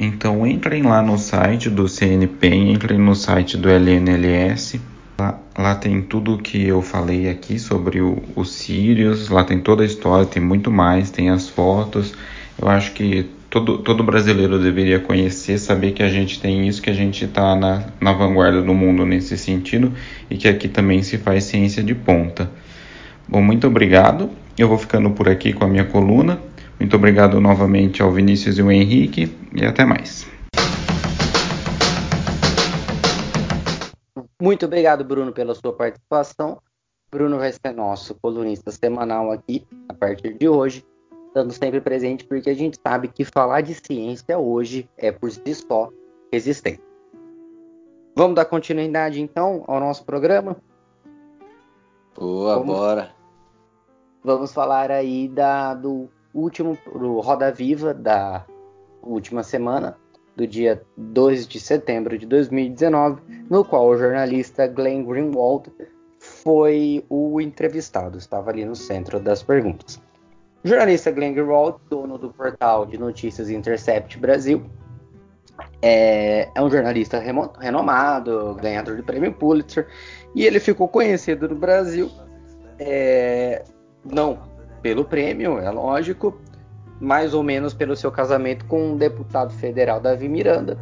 Então 0.00 0.44
entrem 0.44 0.82
lá 0.82 1.00
no 1.00 1.16
site 1.16 1.70
do 1.70 1.88
CNPEM, 1.88 2.72
entrem 2.72 2.98
no 2.98 3.14
site 3.14 3.56
do 3.56 3.68
LNLS. 3.68 4.80
Lá, 5.18 5.38
lá 5.56 5.74
tem 5.76 6.02
tudo 6.02 6.34
o 6.34 6.38
que 6.38 6.66
eu 6.66 6.82
falei 6.82 7.28
aqui 7.28 7.60
sobre 7.60 8.00
o, 8.00 8.20
o 8.34 8.44
Sirius, 8.44 9.28
lá 9.28 9.44
tem 9.44 9.60
toda 9.60 9.84
a 9.84 9.86
história, 9.86 10.26
tem 10.26 10.42
muito 10.42 10.70
mais, 10.70 11.12
tem 11.12 11.30
as 11.30 11.48
fotos. 11.48 12.12
Eu 12.60 12.66
acho 12.68 12.92
que 12.92 13.30
todo, 13.52 13.76
todo 13.76 14.02
brasileiro 14.02 14.58
deveria 14.58 14.98
conhecer, 14.98 15.58
saber 15.58 15.92
que 15.92 16.02
a 16.02 16.08
gente 16.08 16.40
tem 16.40 16.66
isso, 16.66 16.80
que 16.80 16.88
a 16.88 16.94
gente 16.94 17.26
está 17.26 17.54
na, 17.54 17.84
na 18.00 18.10
vanguarda 18.10 18.62
do 18.62 18.72
mundo 18.72 19.04
nesse 19.04 19.36
sentido 19.36 19.92
e 20.30 20.38
que 20.38 20.48
aqui 20.48 20.68
também 20.68 21.02
se 21.02 21.18
faz 21.18 21.44
ciência 21.44 21.82
de 21.82 21.94
ponta. 21.94 22.50
Bom, 23.28 23.42
muito 23.42 23.66
obrigado. 23.66 24.30
Eu 24.56 24.68
vou 24.68 24.78
ficando 24.78 25.10
por 25.10 25.28
aqui 25.28 25.52
com 25.52 25.64
a 25.64 25.68
minha 25.68 25.84
coluna. 25.84 26.40
Muito 26.80 26.96
obrigado 26.96 27.38
novamente 27.42 28.00
ao 28.00 28.10
Vinícius 28.10 28.56
e 28.56 28.62
ao 28.62 28.72
Henrique 28.72 29.36
e 29.54 29.66
até 29.66 29.84
mais. 29.84 30.26
Muito 34.40 34.64
obrigado, 34.64 35.04
Bruno, 35.04 35.30
pela 35.30 35.54
sua 35.54 35.74
participação. 35.74 36.58
Bruno 37.10 37.36
vai 37.36 37.52
ser 37.52 37.74
nosso 37.74 38.14
colunista 38.14 38.70
semanal 38.70 39.30
aqui 39.30 39.66
a 39.90 39.92
partir 39.92 40.38
de 40.38 40.48
hoje 40.48 40.82
estando 41.32 41.50
sempre 41.50 41.80
presente, 41.80 42.24
porque 42.24 42.50
a 42.50 42.54
gente 42.54 42.78
sabe 42.86 43.08
que 43.08 43.24
falar 43.24 43.62
de 43.62 43.74
ciência 43.74 44.38
hoje 44.38 44.88
é 44.98 45.10
por 45.10 45.30
si 45.30 45.54
só 45.54 45.88
resistente. 46.30 46.82
Vamos 48.14 48.36
dar 48.36 48.44
continuidade 48.44 49.22
então 49.22 49.64
ao 49.66 49.80
nosso 49.80 50.04
programa? 50.04 50.56
Boa, 52.14 52.56
vamos, 52.56 52.76
bora. 52.76 53.10
Vamos 54.22 54.52
falar 54.52 54.90
aí 54.90 55.26
da, 55.26 55.72
do 55.72 56.06
último 56.34 56.76
do 56.94 57.20
Roda 57.20 57.50
Viva 57.50 57.94
da 57.94 58.44
última 59.02 59.42
semana, 59.42 59.96
do 60.36 60.46
dia 60.46 60.82
2 60.98 61.48
de 61.48 61.58
setembro 61.58 62.18
de 62.18 62.26
2019, 62.26 63.22
no 63.48 63.64
qual 63.64 63.88
o 63.88 63.96
jornalista 63.96 64.66
Glenn 64.66 65.02
Greenwald 65.02 65.72
foi 66.18 67.02
o 67.08 67.40
entrevistado, 67.40 68.18
estava 68.18 68.50
ali 68.50 68.66
no 68.66 68.76
centro 68.76 69.18
das 69.18 69.42
perguntas. 69.42 69.98
O 70.64 70.68
jornalista 70.68 71.10
Glenn 71.10 71.32
Greenwald, 71.32 71.78
dono 71.90 72.16
do 72.16 72.30
portal 72.30 72.86
de 72.86 72.96
notícias 72.96 73.50
Intercept 73.50 74.16
Brasil, 74.18 74.62
é, 75.80 76.48
é 76.54 76.62
um 76.62 76.70
jornalista 76.70 77.18
renomado, 77.18 78.56
ganhador 78.60 78.96
do 78.96 79.02
prêmio 79.02 79.32
Pulitzer, 79.32 79.88
e 80.34 80.46
ele 80.46 80.60
ficou 80.60 80.86
conhecido 80.86 81.48
no 81.48 81.56
Brasil, 81.56 82.08
é, 82.78 83.64
não 84.04 84.38
pelo 84.80 85.04
prêmio, 85.04 85.58
é 85.58 85.70
lógico, 85.70 86.40
mais 87.00 87.34
ou 87.34 87.42
menos 87.42 87.74
pelo 87.74 87.96
seu 87.96 88.12
casamento 88.12 88.64
com 88.66 88.92
o 88.92 88.96
deputado 88.96 89.52
federal 89.54 90.00
Davi 90.00 90.28
Miranda, 90.28 90.78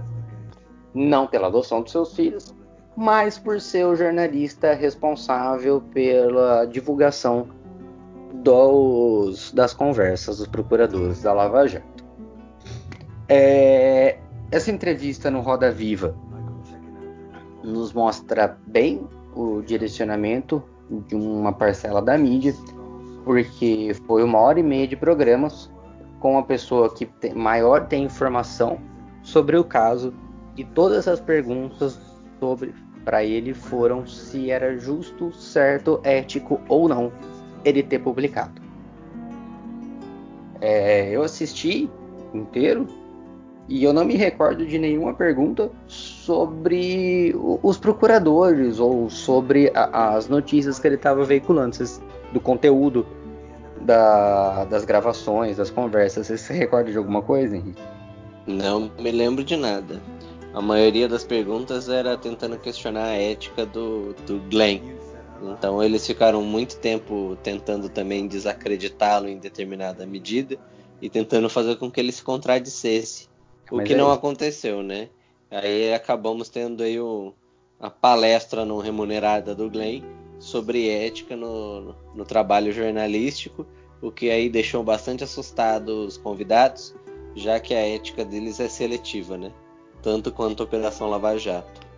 não 0.93 1.27
pela 1.27 1.47
adoção 1.47 1.81
dos 1.81 1.93
seus 1.93 2.15
filhos, 2.15 2.55
mas 2.95 3.39
por 3.39 3.61
ser 3.61 3.87
o 3.87 3.97
jornalista 3.97 4.75
responsável 4.75 5.81
pela 5.81 6.67
divulgação 6.67 7.49
dos, 8.33 9.53
das 9.53 9.75
conversas 9.75 10.39
dos 10.39 10.47
procuradores 10.47 11.23
da 11.23 11.33
Lava 11.33 11.67
Jato. 11.67 12.05
É, 13.29 14.19
essa 14.51 14.71
entrevista 14.71 15.31
no 15.31 15.41
Roda 15.41 15.71
Viva 15.71 16.15
nos 17.63 17.93
mostra 17.93 18.59
bem 18.67 19.07
o 19.35 19.63
direcionamento 19.63 20.63
de 21.07 21.15
uma 21.15 21.53
parcela 21.53 22.03
da 22.03 22.19
mídia, 22.19 22.55
porque 23.25 23.95
foi 24.07 24.25
uma 24.25 24.39
hora 24.39 24.59
e 24.59 24.63
meia 24.63 24.89
de 24.89 24.97
programas 24.97 25.71
com 26.19 26.33
uma 26.33 26.43
pessoa 26.43 26.93
que 26.93 27.07
tem, 27.07 27.35
maior 27.35 27.87
tem 27.87 28.05
informação 28.05 28.79
sobre 29.23 29.57
o 29.57 29.65
caso 29.65 30.13
e 30.57 30.65
todas 30.65 31.07
as 31.07 31.21
perguntas 31.21 32.01
sobre 32.41 32.75
para 33.05 33.25
ele 33.25 33.55
foram 33.55 34.07
se 34.07 34.51
era 34.51 34.77
justo, 34.77 35.33
certo, 35.33 36.01
ético 36.03 36.61
ou 36.69 36.89
não 36.89 37.13
ele 37.65 37.83
ter 37.83 37.99
publicado. 37.99 38.61
É, 40.61 41.11
eu 41.11 41.23
assisti 41.23 41.89
inteiro 42.35 42.87
e 43.69 43.85
eu 43.85 43.93
não 43.93 44.05
me 44.05 44.17
recordo 44.17 44.67
de 44.67 44.79
nenhuma 44.79 45.15
pergunta 45.15 45.71
sobre 45.87 47.35
os 47.63 47.79
procuradores 47.79 48.79
ou 48.81 49.09
sobre 49.09 49.71
a, 49.75 50.15
as 50.15 50.29
notícias 50.29 50.79
que 50.79 50.89
ele 50.89 50.97
estava 50.97 51.25
veiculando, 51.25 51.77
do 52.33 52.41
conteúdo 52.41 53.07
da, 53.81 54.65
das 54.65 54.85
gravações, 54.85 55.57
das 55.57 55.71
conversas. 55.71 56.27
Você 56.27 56.37
se 56.37 56.53
recorda 56.53 56.91
de 56.91 56.99
alguma 56.99 57.23
coisa, 57.23 57.57
Henrique? 57.57 57.81
Não 58.47 58.91
me 58.99 59.11
lembro 59.11 59.45
de 59.45 59.57
nada. 59.57 60.01
A 60.53 60.61
maioria 60.61 61.09
das 61.09 61.23
perguntas 61.23 61.89
era 61.89 62.17
tentando 62.17 62.59
questionar 62.59 63.05
a 63.05 63.15
ética 63.15 63.65
do, 63.65 64.15
do 64.27 64.41
Glenn. 64.51 64.81
Então 65.43 65.83
eles 65.83 66.07
ficaram 66.07 66.43
muito 66.43 66.77
tempo 66.77 67.37
tentando 67.43 67.89
também 67.89 68.27
desacreditá-lo 68.27 69.29
em 69.29 69.39
determinada 69.39 70.07
medida 70.07 70.59
e 71.01 71.09
tentando 71.09 71.49
fazer 71.49 71.77
com 71.77 71.91
que 71.91 71.99
ele 71.99 72.13
se 72.13 72.23
contradissesse, 72.23 73.29
o 73.71 73.77
Mas 73.77 73.87
que 73.87 73.95
é 73.95 73.97
não 73.97 74.13
aconteceu, 74.13 74.83
né? 74.83 75.09
Aí 75.51 75.93
acabamos 75.95 76.49
tendo 76.49 76.83
aí 76.83 77.01
o, 77.01 77.33
a 77.81 77.89
palestra 77.89 78.65
não 78.65 78.79
remunerada 78.79 79.55
do 79.55 79.71
Glenn 79.71 80.03
sobre 80.39 80.89
ética 80.89 81.35
no, 81.37 81.95
no 82.15 82.25
trabalho 82.25 82.73
jornalístico, 82.73 83.67
o 84.03 84.11
que 84.11 84.31
aí 84.31 84.49
deixou 84.49 84.83
bastante 84.83 85.25
assustados 85.25 86.07
os 86.07 86.17
convidados, 86.17 86.95
já 87.35 87.59
que 87.59 87.75
a 87.75 87.81
ética 87.81 88.25
deles 88.25 88.61
é 88.61 88.69
seletiva, 88.69 89.37
né? 89.37 89.53
Tanto 90.03 90.33
quanto 90.33 90.63
a 90.63 90.67
Operação 90.67 91.09
Lava 91.09 91.37
Jato. 91.39 91.90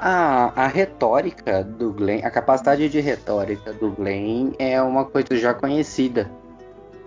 A, 0.00 0.52
a 0.54 0.68
retórica 0.68 1.64
do 1.64 1.92
Glenn, 1.92 2.20
a 2.24 2.30
capacidade 2.30 2.88
de 2.88 3.00
retórica 3.00 3.72
do 3.72 3.90
Glenn 3.90 4.52
é 4.56 4.80
uma 4.80 5.04
coisa 5.04 5.36
já 5.36 5.52
conhecida. 5.52 6.30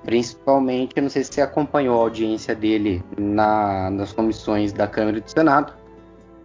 Principalmente, 0.04 0.99
não 0.99 1.10
sei 1.10 1.23
se 1.23 1.34
você 1.34 1.41
acompanhou 1.41 1.97
a 1.97 2.01
audiência 2.01 2.54
dele 2.54 3.01
na, 3.17 3.89
nas 3.91 4.11
comissões 4.11 4.74
da 4.74 4.88
Câmara 4.88 5.20
e 5.20 5.22
do 5.22 5.30
Senado. 5.30 5.74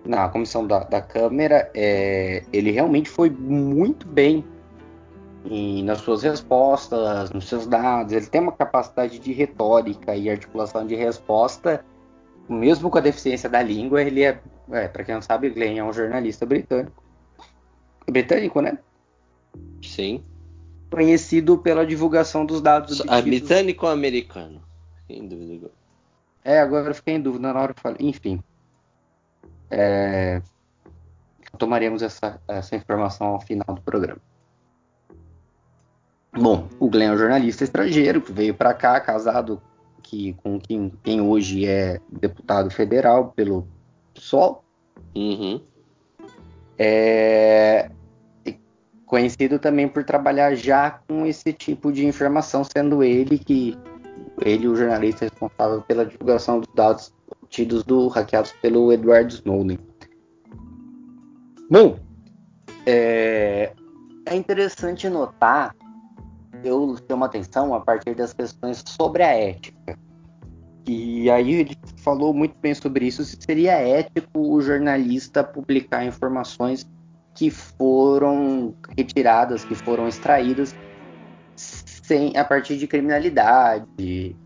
Na 0.05 0.29
comissão 0.29 0.65
da, 0.65 0.85
da 0.85 1.01
Câmara, 1.01 1.69
é, 1.75 2.45
ele 2.53 2.71
realmente 2.71 3.11
foi 3.11 3.29
muito 3.29 4.07
bem 4.07 4.45
em, 5.45 5.83
nas 5.83 5.99
suas 5.99 6.23
respostas, 6.23 7.31
nos 7.33 7.49
seus 7.49 7.67
dados. 7.67 8.13
Ele 8.13 8.27
tem 8.27 8.41
uma 8.41 8.53
capacidade 8.53 9.19
de 9.19 9.33
retórica 9.33 10.15
e 10.15 10.31
articulação 10.31 10.87
de 10.87 10.95
resposta, 10.95 11.85
mesmo 12.49 12.89
com 12.89 12.99
a 12.99 13.01
deficiência 13.01 13.49
da 13.49 13.61
língua, 13.61 14.01
ele 14.01 14.23
é 14.23 14.39
é, 14.71 14.89
pra 14.89 15.05
quem 15.05 15.15
não 15.15 15.23
sabe, 15.23 15.51
Glenn 15.51 15.79
é 15.79 15.85
um 15.85 15.93
jornalista 15.93 16.45
britânico. 16.45 17.03
Britânico, 18.09 18.61
né? 18.61 18.79
Sim. 19.83 20.25
Conhecido 20.91 21.59
pela 21.59 21.87
divulgação 21.87 22.45
dos 22.45 22.61
dados. 22.61 23.01
A 23.09 23.21
britânico 23.21 23.87
ou 23.87 23.93
americano? 23.93 24.63
Em 25.09 25.27
dúvida. 25.27 25.71
É, 26.45 26.61
agora 26.61 26.91
eu 26.91 26.95
fiquei 26.95 27.15
em 27.15 27.21
dúvida 27.21 27.53
na 27.53 27.61
hora 27.61 27.75
que 27.75 27.81
falei. 27.81 27.99
Enfim. 28.01 28.43
É... 29.71 30.41
Tomaremos 31.59 32.03
essa, 32.03 32.41
essa 32.47 32.77
informação 32.77 33.29
ao 33.29 33.41
final 33.41 33.75
do 33.75 33.81
programa. 33.81 34.21
Bom, 36.33 36.69
o 36.79 36.91
Glenn 36.91 37.11
é 37.11 37.15
um 37.15 37.19
jornalista 37.19 37.65
estrangeiro 37.65 38.21
que 38.21 38.31
veio 38.31 38.55
para 38.55 38.75
cá, 38.75 39.01
casado 39.01 39.61
que, 40.03 40.35
com 40.35 40.61
quem, 40.61 40.93
quem 41.03 41.21
hoje 41.21 41.67
é 41.67 41.99
deputado 42.11 42.71
federal 42.71 43.33
pelo 43.35 43.67
PSOL. 44.17 44.65
Uhum. 45.15 45.61
É 46.79 47.91
conhecido 49.07 49.59
também 49.59 49.89
por 49.89 50.05
trabalhar 50.05 50.55
já 50.55 50.91
com 50.91 51.25
esse 51.25 51.53
tipo 51.53 51.93
de 51.93 52.05
informação, 52.05 52.65
sendo 52.65 53.03
ele 53.03 53.39
que 53.39 53.79
ele 54.43 54.67
o 54.69 54.75
jornalista 54.75 55.25
responsável 55.25 55.81
pela 55.83 56.05
divulgação 56.05 56.61
dos 56.61 56.75
dados 56.75 57.15
obtidos 57.41 57.85
do 57.85 58.09
hackeados 58.09 58.53
pelo 58.61 58.93
Edward 58.93 59.33
Snowden. 59.33 59.79
Bom, 61.71 61.99
é, 62.85 63.73
é 64.27 64.35
interessante 64.37 65.09
notar, 65.09 65.75
eu 66.63 66.97
chamo 67.09 67.25
atenção 67.25 67.75
a 67.75 67.81
partir 67.81 68.15
das 68.15 68.33
questões 68.33 68.83
sobre 68.87 69.23
a 69.23 69.33
ética. 69.33 69.99
E 70.87 71.31
aí 71.31 71.55
ele 71.55 71.77
falou 72.07 72.33
muito 72.33 72.55
bem 72.63 72.73
sobre 72.73 73.05
isso, 73.05 73.25
se 73.25 73.37
seria 73.41 73.73
ético 73.73 74.39
o 74.39 74.61
jornalista 74.61 75.43
publicar 75.43 76.05
informações 76.05 76.89
que 77.35 77.51
foram 77.51 78.73
retiradas, 78.97 79.65
que 79.65 79.75
foram 79.75 80.07
extraídas 80.07 80.73
sem, 81.57 82.37
a 82.37 82.45
partir 82.45 82.77
de 82.77 82.87
criminalidade. 82.87 84.37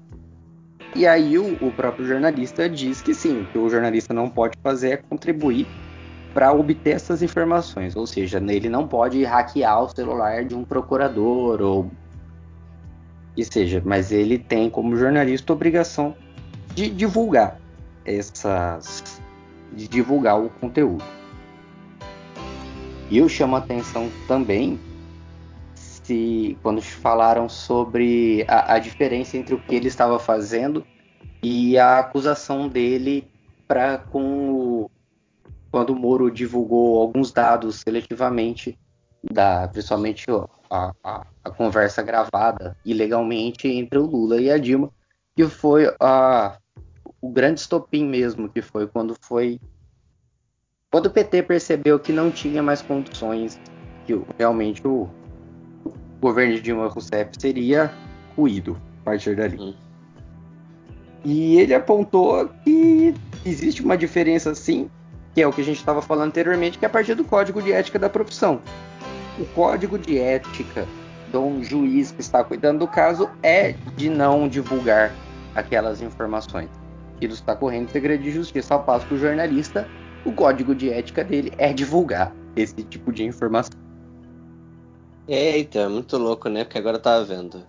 E 0.96 1.06
aí 1.06 1.38
o, 1.38 1.52
o 1.62 1.70
próprio 1.70 2.06
jornalista 2.06 2.66
diz 2.66 3.02
que 3.02 3.12
sim, 3.12 3.46
que 3.52 3.58
o 3.58 3.68
jornalista 3.68 4.14
não 4.14 4.30
pode 4.30 4.56
fazer 4.62 4.92
é 4.92 4.96
contribuir 4.96 5.66
para 6.32 6.50
obter 6.54 6.94
essas 6.94 7.22
informações, 7.22 7.94
ou 7.94 8.06
seja, 8.06 8.42
ele 8.48 8.70
não 8.70 8.88
pode 8.88 9.22
hackear 9.22 9.84
o 9.84 9.88
celular 9.90 10.46
de 10.46 10.54
um 10.54 10.64
procurador 10.64 11.60
ou 11.60 11.90
que 13.36 13.44
seja, 13.44 13.82
mas 13.84 14.10
ele 14.10 14.38
tem 14.38 14.70
como 14.70 14.96
jornalista 14.96 15.52
obrigação 15.52 16.16
de 16.74 16.90
divulgar 16.90 17.60
essas 18.04 19.20
de 19.72 19.86
divulgar 19.86 20.40
o 20.40 20.50
conteúdo. 20.50 21.04
E 23.08 23.18
eu 23.18 23.28
chamo 23.28 23.56
a 23.56 23.58
atenção 23.60 24.10
também 24.26 24.78
se 25.74 26.58
quando 26.62 26.80
falaram 26.80 27.48
sobre 27.48 28.44
a, 28.48 28.74
a 28.74 28.78
diferença 28.78 29.36
entre 29.36 29.54
o 29.54 29.60
que 29.60 29.74
ele 29.74 29.88
estava 29.88 30.18
fazendo 30.18 30.84
e 31.42 31.78
a 31.78 31.98
acusação 32.00 32.68
dele 32.68 33.28
para 33.66 33.98
com 33.98 34.50
o 34.50 34.90
quando 35.70 35.90
o 35.90 35.96
Moro 35.96 36.30
divulgou 36.30 37.00
alguns 37.00 37.32
dados 37.32 37.76
seletivamente, 37.76 38.76
da, 39.22 39.68
principalmente 39.68 40.26
a, 40.68 40.92
a, 41.04 41.26
a, 41.44 41.50
conversa 41.50 42.02
gravada 42.02 42.76
ilegalmente 42.84 43.68
entre 43.68 43.98
o 43.98 44.06
Lula 44.06 44.40
e 44.40 44.50
a 44.50 44.58
Dilma, 44.58 44.90
que 45.40 45.48
foi 45.48 45.90
a, 45.98 46.58
o 47.18 47.30
grande 47.30 47.60
estopim 47.60 48.06
mesmo, 48.06 48.46
que 48.46 48.60
foi 48.60 48.86
quando 48.86 49.16
foi 49.22 49.58
quando 50.90 51.06
o 51.06 51.10
PT 51.10 51.44
percebeu 51.44 51.98
que 51.98 52.12
não 52.12 52.30
tinha 52.30 52.62
mais 52.62 52.82
condições, 52.82 53.58
que 54.04 54.20
realmente 54.36 54.86
o, 54.86 55.08
governo 56.20 56.56
de 56.56 56.60
Dilma 56.60 56.88
Rousseff 56.88 57.30
seria 57.38 57.90
ruído 58.36 58.76
a 59.00 59.04
partir 59.04 59.34
dali. 59.34 59.56
Hum. 59.58 59.74
E 61.24 61.58
ele 61.58 61.72
apontou 61.72 62.50
que 62.62 63.14
existe 63.46 63.82
uma 63.82 63.96
diferença 63.96 64.54
sim 64.54 64.90
que 65.32 65.40
é 65.40 65.46
o 65.46 65.52
que 65.52 65.60
a 65.60 65.64
gente 65.64 65.78
estava 65.78 66.02
falando 66.02 66.28
anteriormente, 66.28 66.76
que 66.76 66.84
é 66.84 66.88
a 66.88 66.90
partir 66.90 67.14
do 67.14 67.24
código 67.24 67.62
de 67.62 67.72
ética 67.72 68.00
da 68.00 68.10
profissão. 68.10 68.60
O 69.38 69.46
código 69.54 69.96
de 69.96 70.18
ética 70.18 70.86
do 71.30 71.62
juiz 71.62 72.10
que 72.10 72.20
está 72.20 72.42
cuidando 72.42 72.80
do 72.80 72.88
caso 72.88 73.30
é 73.42 73.76
de 73.96 74.10
não 74.10 74.48
divulgar 74.48 75.14
aquelas 75.54 76.00
informações. 76.02 76.70
Ele 77.20 77.32
está 77.32 77.54
correndo 77.54 77.90
segredo 77.90 78.22
de 78.22 78.30
justiça, 78.30 78.74
ao 78.74 78.82
passo 78.82 79.06
que 79.06 79.14
o 79.14 79.18
jornalista, 79.18 79.88
o 80.24 80.32
código 80.32 80.74
de 80.74 80.90
ética 80.90 81.22
dele 81.22 81.52
é 81.58 81.72
divulgar 81.72 82.34
esse 82.56 82.82
tipo 82.84 83.12
de 83.12 83.24
informação. 83.24 83.78
É, 85.28 85.58
então, 85.58 85.82
é 85.82 85.88
muito 85.88 86.16
louco, 86.16 86.48
né? 86.48 86.64
Porque 86.64 86.78
agora 86.78 86.96
eu 86.96 87.02
tava 87.02 87.24
vendo. 87.24 87.64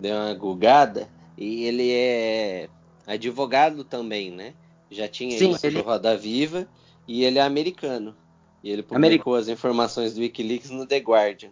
Deu 0.00 0.14
uma 0.14 0.34
gulgada 0.34 1.08
e 1.36 1.64
ele 1.64 1.90
é 1.92 2.68
advogado 3.06 3.84
também, 3.84 4.30
né? 4.30 4.52
Já 4.90 5.08
tinha 5.08 5.38
Sim, 5.38 5.52
isso 5.52 5.66
ele... 5.66 5.80
Roda 5.80 6.16
Viva 6.16 6.68
e 7.06 7.24
ele 7.24 7.38
é 7.38 7.42
americano. 7.42 8.14
E 8.62 8.70
ele 8.70 8.82
publicou 8.82 9.36
as 9.36 9.48
informações 9.48 10.14
do 10.14 10.20
Wikileaks 10.20 10.70
no 10.70 10.86
The 10.86 10.98
Guardian. 10.98 11.50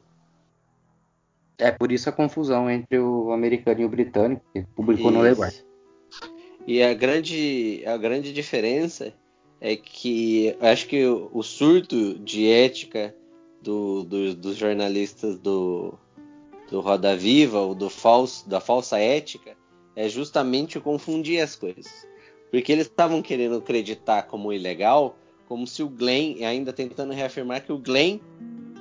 É 1.59 1.71
por 1.71 1.91
isso 1.91 2.09
a 2.09 2.13
confusão 2.13 2.71
entre 2.71 2.99
o 2.99 3.33
americano 3.33 3.81
e 3.81 3.85
o 3.85 3.89
britânico, 3.89 4.45
que 4.53 4.63
publicou 4.75 5.11
isso. 5.11 5.19
no 5.19 5.25
The 5.25 5.33
Guardian. 5.33 5.63
E 6.67 6.83
a 6.83 6.93
grande, 6.95 7.83
a 7.87 7.97
grande 7.97 8.33
diferença 8.33 9.15
é 9.61 9.77
que 9.77 10.57
acho 10.61 10.87
que 10.87 11.07
o, 11.07 11.31
o 11.33 11.43
surto 11.43 12.19
de 12.19 12.49
ética 12.49 13.15
do, 13.63 14.03
do, 14.03 14.35
dos 14.35 14.57
jornalistas 14.57 15.39
do, 15.39 15.95
do 16.71 16.81
Roda 16.81 17.17
Viva, 17.17 17.61
ou 17.61 17.75
do 17.75 17.89
falso, 17.89 18.49
da 18.49 18.61
falsa 18.61 18.99
ética, 18.99 19.57
é 19.95 20.09
justamente 20.09 20.79
confundir 20.81 21.41
as 21.41 21.57
coisas. 21.57 22.07
Porque 22.51 22.73
eles 22.73 22.87
estavam 22.87 23.23
querendo 23.23 23.57
acreditar 23.57 24.25
como 24.25 24.53
ilegal 24.53 25.17
como 25.49 25.67
se 25.67 25.83
o 25.83 25.89
Glenn, 25.89 26.45
ainda 26.45 26.73
tentando 26.73 27.13
reafirmar 27.13 27.65
que 27.65 27.73
o 27.73 27.79
Glenn, 27.79 28.19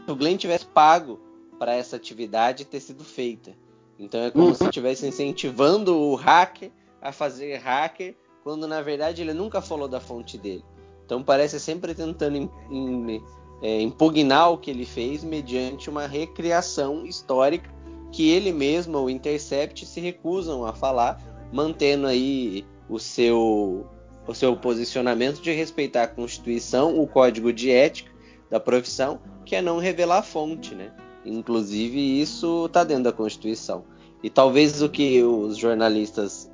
o 0.07 0.15
Glenn 0.15 0.37
tivesse 0.37 0.65
pago 0.65 1.19
para 1.57 1.75
essa 1.75 1.95
atividade 1.95 2.65
ter 2.65 2.79
sido 2.79 3.03
feita. 3.03 3.51
Então 3.97 4.21
é 4.21 4.31
como 4.31 4.47
uhum. 4.47 4.55
se 4.55 4.63
estivesse 4.65 5.07
incentivando 5.07 5.95
o 5.95 6.15
hacker 6.15 6.71
a 7.01 7.11
fazer 7.11 7.57
hacker, 7.57 8.15
quando 8.43 8.67
na 8.67 8.81
verdade 8.81 9.21
ele 9.21 9.33
nunca 9.33 9.61
falou 9.61 9.87
da 9.87 9.99
fonte 9.99 10.37
dele. 10.37 10.63
Então 11.05 11.23
parece 11.23 11.59
sempre 11.59 11.93
tentando 11.93 12.37
in, 12.37 12.49
in, 12.69 13.23
é, 13.61 13.81
impugnar 13.81 14.51
o 14.51 14.57
que 14.57 14.71
ele 14.71 14.85
fez 14.85 15.23
mediante 15.23 15.89
uma 15.89 16.07
recriação 16.07 17.05
histórica 17.05 17.73
que 18.11 18.29
ele 18.29 18.51
mesmo, 18.51 18.97
o 18.97 19.09
Intercept, 19.09 19.85
se 19.85 19.99
recusam 19.99 20.65
a 20.65 20.73
falar, 20.73 21.21
mantendo 21.51 22.07
aí 22.07 22.65
o 22.89 22.97
seu 22.97 23.85
o 24.27 24.33
seu 24.33 24.55
posicionamento 24.57 25.39
de 25.39 25.51
respeitar 25.51 26.03
a 26.03 26.07
Constituição, 26.07 26.99
o 26.99 27.05
código 27.05 27.53
de 27.53 27.69
ética 27.69 28.11
da 28.49 28.59
profissão, 28.59 29.19
que 29.45 29.55
é 29.55 29.61
não 29.61 29.77
revelar 29.77 30.19
a 30.19 30.23
fonte, 30.23 30.73
né? 30.73 30.91
Inclusive 31.25 32.21
isso 32.21 32.65
está 32.65 32.83
dentro 32.83 33.05
da 33.05 33.11
Constituição. 33.11 33.83
E 34.21 34.29
talvez 34.29 34.81
o 34.81 34.89
que 34.89 35.23
os 35.23 35.57
jornalistas, 35.57 36.51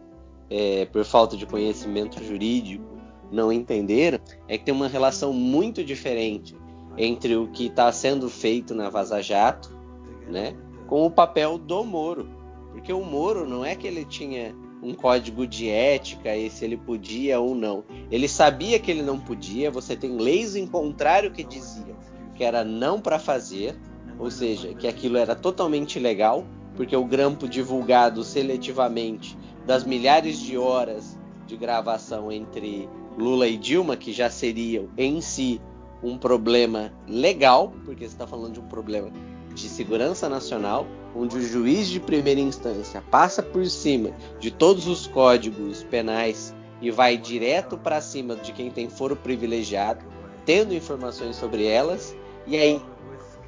é, 0.49 0.86
por 0.86 1.03
falta 1.03 1.36
de 1.36 1.45
conhecimento 1.45 2.24
jurídico, 2.24 2.86
não 3.32 3.51
entenderam 3.51 4.19
é 4.47 4.57
que 4.57 4.65
tem 4.65 4.74
uma 4.74 4.88
relação 4.88 5.32
muito 5.32 5.84
diferente 5.84 6.55
entre 6.97 7.36
o 7.36 7.47
que 7.47 7.67
está 7.67 7.91
sendo 7.91 8.30
feito 8.30 8.76
na 8.76 8.89
Vaza 8.89 9.22
Jato, 9.22 9.78
né, 10.28 10.55
com 10.88 11.05
o 11.05 11.11
papel 11.11 11.57
do 11.57 11.84
Moro, 11.86 12.28
porque 12.72 12.91
o 12.91 13.03
Moro 13.03 13.47
não 13.47 13.63
é 13.63 13.76
que 13.76 13.88
ele 13.88 14.03
tinha 14.03 14.53
um 14.84 14.93
código 14.93 15.45
de 15.47 15.69
ética 15.69 16.36
e 16.36 16.49
se 16.49 16.65
ele 16.65 16.76
podia 16.76 17.39
ou 17.39 17.53
não. 17.53 17.84
Ele 18.09 18.28
sabia 18.28 18.80
que 18.80 18.89
ele 18.89 19.03
não 19.03 19.19
podia, 19.19 19.69
você 19.69 19.95
tem 19.95 20.17
leis 20.17 20.55
em 20.55 20.65
contrário 20.65 21.32
que 21.32 21.43
diziam 21.43 21.95
que 22.34 22.43
era 22.43 22.63
não 22.63 22.99
para 22.99 23.19
fazer, 23.19 23.78
ou 24.22 24.30
seja, 24.30 24.72
que 24.76 24.88
aquilo 24.88 25.17
era 25.17 25.36
totalmente 25.36 25.97
ilegal, 25.97 26.45
porque 26.76 26.95
o 26.95 27.03
grampo 27.03 27.49
divulgado 27.49 28.24
seletivamente 28.24 29.36
das 29.65 29.84
milhares 29.84 30.38
de 30.39 30.55
horas 30.55 31.17
de 31.47 31.57
gravação 31.57 32.32
entre 32.32 32.88
Lula 33.17 33.47
e 33.47 33.57
Dilma, 33.57 33.97
que 33.97 34.13
já 34.13 34.30
seriam 34.30 34.89
em 34.95 35.22
si 35.22 35.59
um 36.03 36.19
problema 36.19 36.93
legal, 37.07 37.74
porque 37.84 38.05
você 38.05 38.13
está 38.13 38.28
falando 38.28 38.53
de 38.53 38.59
um 38.59 38.67
problema 38.67 39.09
de 39.55 39.67
segurança 39.67 40.30
nacional, 40.30 40.86
onde 41.15 41.38
o 41.38 41.41
juiz 41.41 41.88
de 41.88 41.99
primeira 41.99 42.39
instância 42.39 43.03
passa 43.09 43.41
por 43.41 43.65
cima 43.65 44.11
de 44.39 44.51
todos 44.51 44.88
os 44.88 45.07
códigos 45.07 45.82
penais 45.86 46.55
e 46.80 46.91
vai 46.91 47.17
direto 47.17 47.76
para 47.76 47.99
cima 47.99 48.36
de 48.36 48.53
quem 48.53 48.69
tem 48.69 48.88
foro 48.88 49.15
privilegiado, 49.15 50.05
tendo 50.45 50.76
informações 50.76 51.36
sobre 51.36 51.65
elas, 51.65 52.15
e 52.45 52.55
aí 52.55 52.82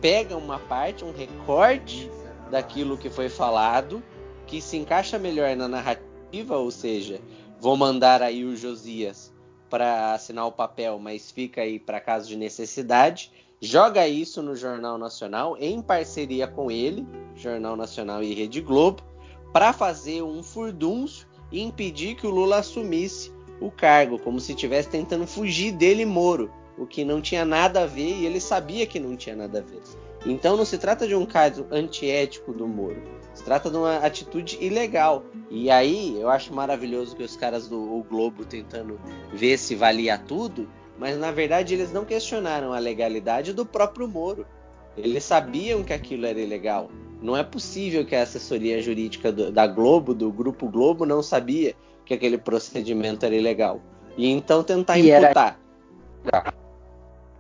pega 0.03 0.35
uma 0.35 0.59
parte, 0.59 1.05
um 1.05 1.13
recorte 1.13 2.11
daquilo 2.51 2.97
que 2.97 3.09
foi 3.09 3.29
falado, 3.29 4.03
que 4.45 4.59
se 4.59 4.75
encaixa 4.75 5.17
melhor 5.17 5.55
na 5.55 5.65
narrativa, 5.65 6.57
ou 6.57 6.69
seja, 6.69 7.21
vou 7.57 7.77
mandar 7.77 8.21
aí 8.21 8.43
o 8.43 8.53
Josias 8.53 9.33
para 9.69 10.13
assinar 10.13 10.45
o 10.45 10.51
papel, 10.51 10.99
mas 10.99 11.31
fica 11.31 11.61
aí 11.61 11.79
para 11.79 12.01
caso 12.01 12.27
de 12.27 12.35
necessidade 12.35 13.31
joga 13.61 14.05
isso 14.05 14.41
no 14.41 14.57
Jornal 14.57 14.97
Nacional 14.97 15.55
em 15.57 15.81
parceria 15.81 16.45
com 16.45 16.69
ele, 16.69 17.07
Jornal 17.33 17.77
Nacional 17.77 18.21
e 18.21 18.33
Rede 18.33 18.59
Globo, 18.59 19.01
para 19.53 19.71
fazer 19.71 20.21
um 20.21 20.43
furdúncio 20.43 21.25
e 21.49 21.61
impedir 21.61 22.15
que 22.15 22.27
o 22.27 22.29
Lula 22.29 22.57
assumisse 22.57 23.31
o 23.61 23.71
cargo, 23.71 24.19
como 24.19 24.37
se 24.41 24.51
estivesse 24.51 24.89
tentando 24.89 25.25
fugir 25.25 25.71
dele 25.71 26.05
Moro, 26.05 26.51
o 26.77 26.85
que 26.85 27.03
não 27.05 27.21
tinha 27.21 27.45
nada 27.45 27.83
a 27.83 27.85
ver 27.85 28.17
e 28.19 28.25
ele 28.25 28.39
sabia 28.39 28.85
que 28.85 28.99
não 28.99 29.15
tinha 29.15 29.35
nada 29.35 29.59
a 29.59 29.61
ver. 29.61 29.81
Então 30.25 30.55
não 30.55 30.63
se 30.65 30.77
trata 30.77 31.05
de 31.07 31.13
um 31.15 31.25
caso 31.25 31.65
antiético 31.69 32.53
do 32.53 32.67
Moro. 32.67 33.01
Se 33.33 33.43
trata 33.43 33.69
de 33.69 33.75
uma 33.77 33.97
atitude 33.97 34.57
ilegal. 34.61 35.25
E 35.49 35.69
aí 35.69 36.15
eu 36.19 36.29
acho 36.29 36.53
maravilhoso 36.53 37.15
que 37.15 37.23
os 37.23 37.35
caras 37.35 37.67
do 37.67 38.05
Globo 38.09 38.45
tentando 38.45 38.99
ver 39.33 39.57
se 39.57 39.75
valia 39.75 40.17
tudo, 40.17 40.69
mas 40.97 41.17
na 41.17 41.31
verdade 41.31 41.73
eles 41.73 41.91
não 41.91 42.05
questionaram 42.05 42.71
a 42.73 42.79
legalidade 42.79 43.51
do 43.53 43.65
próprio 43.65 44.07
Moro. 44.07 44.45
Eles 44.95 45.23
sabiam 45.23 45.83
que 45.83 45.91
aquilo 45.91 46.25
era 46.25 46.39
ilegal. 46.39 46.89
Não 47.21 47.35
é 47.35 47.43
possível 47.43 48.05
que 48.05 48.15
a 48.15 48.21
assessoria 48.21 48.81
jurídica 48.81 49.31
do, 49.31 49.51
da 49.51 49.65
Globo, 49.67 50.13
do 50.13 50.31
Grupo 50.31 50.69
Globo, 50.69 51.05
não 51.05 51.21
sabia 51.23 51.73
que 52.05 52.13
aquele 52.13 52.37
procedimento 52.37 53.25
era 53.25 53.35
ilegal. 53.35 53.81
E 54.15 54.29
então 54.29 54.63
tentar 54.63 54.97
E 54.99 55.09
era- 55.09 55.25
imputar. 55.27 55.59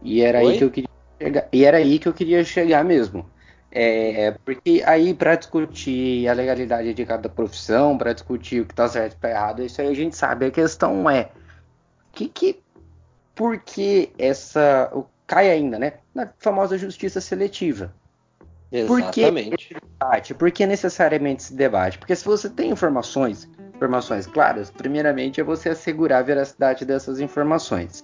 E 0.03 0.21
era 0.21 0.39
Oi? 0.39 0.51
aí 0.51 0.57
que 0.57 0.63
eu 0.63 0.71
queria 0.71 0.89
chegar. 1.21 1.47
E 1.51 1.65
era 1.65 1.77
aí 1.77 1.99
que 1.99 2.07
eu 2.07 2.13
queria 2.13 2.43
chegar 2.43 2.83
mesmo. 2.83 3.25
É, 3.71 4.31
porque 4.45 4.83
aí 4.85 5.15
para 5.15 5.35
discutir 5.35 6.27
a 6.27 6.33
legalidade 6.33 6.93
de 6.93 7.05
cada 7.05 7.27
profissão, 7.27 7.97
para 7.97 8.13
discutir 8.13 8.61
o 8.61 8.65
que 8.65 8.75
tá 8.75 8.87
certo 8.87 9.13
e 9.13 9.17
tá 9.17 9.29
errado, 9.31 9.63
isso 9.63 9.81
aí 9.81 9.87
a 9.87 9.93
gente 9.95 10.15
sabe. 10.15 10.45
A 10.45 10.51
questão 10.51 11.09
é 11.09 11.31
que 12.11 12.27
que 12.27 12.59
por 13.33 13.57
que 13.59 14.11
essa 14.17 14.91
o- 14.93 15.05
cai 15.25 15.49
ainda, 15.49 15.79
né? 15.79 15.93
Na 16.13 16.31
famosa 16.37 16.77
justiça 16.77 17.19
seletiva. 17.19 17.91
Por 18.87 19.01
que- 19.11 19.21
Exatamente. 19.21 19.75
debate? 19.99 20.33
Por 20.35 20.51
que 20.51 20.65
necessariamente 20.67 21.43
esse 21.43 21.55
debate? 21.55 21.97
Porque 21.97 22.15
se 22.15 22.25
você 22.25 22.49
tem 22.49 22.69
informações, 22.69 23.49
informações 23.75 24.27
claras, 24.27 24.69
primeiramente 24.69 25.39
é 25.41 25.43
você 25.43 25.69
assegurar 25.69 26.19
a 26.19 26.23
veracidade 26.23 26.85
dessas 26.85 27.19
informações. 27.19 28.03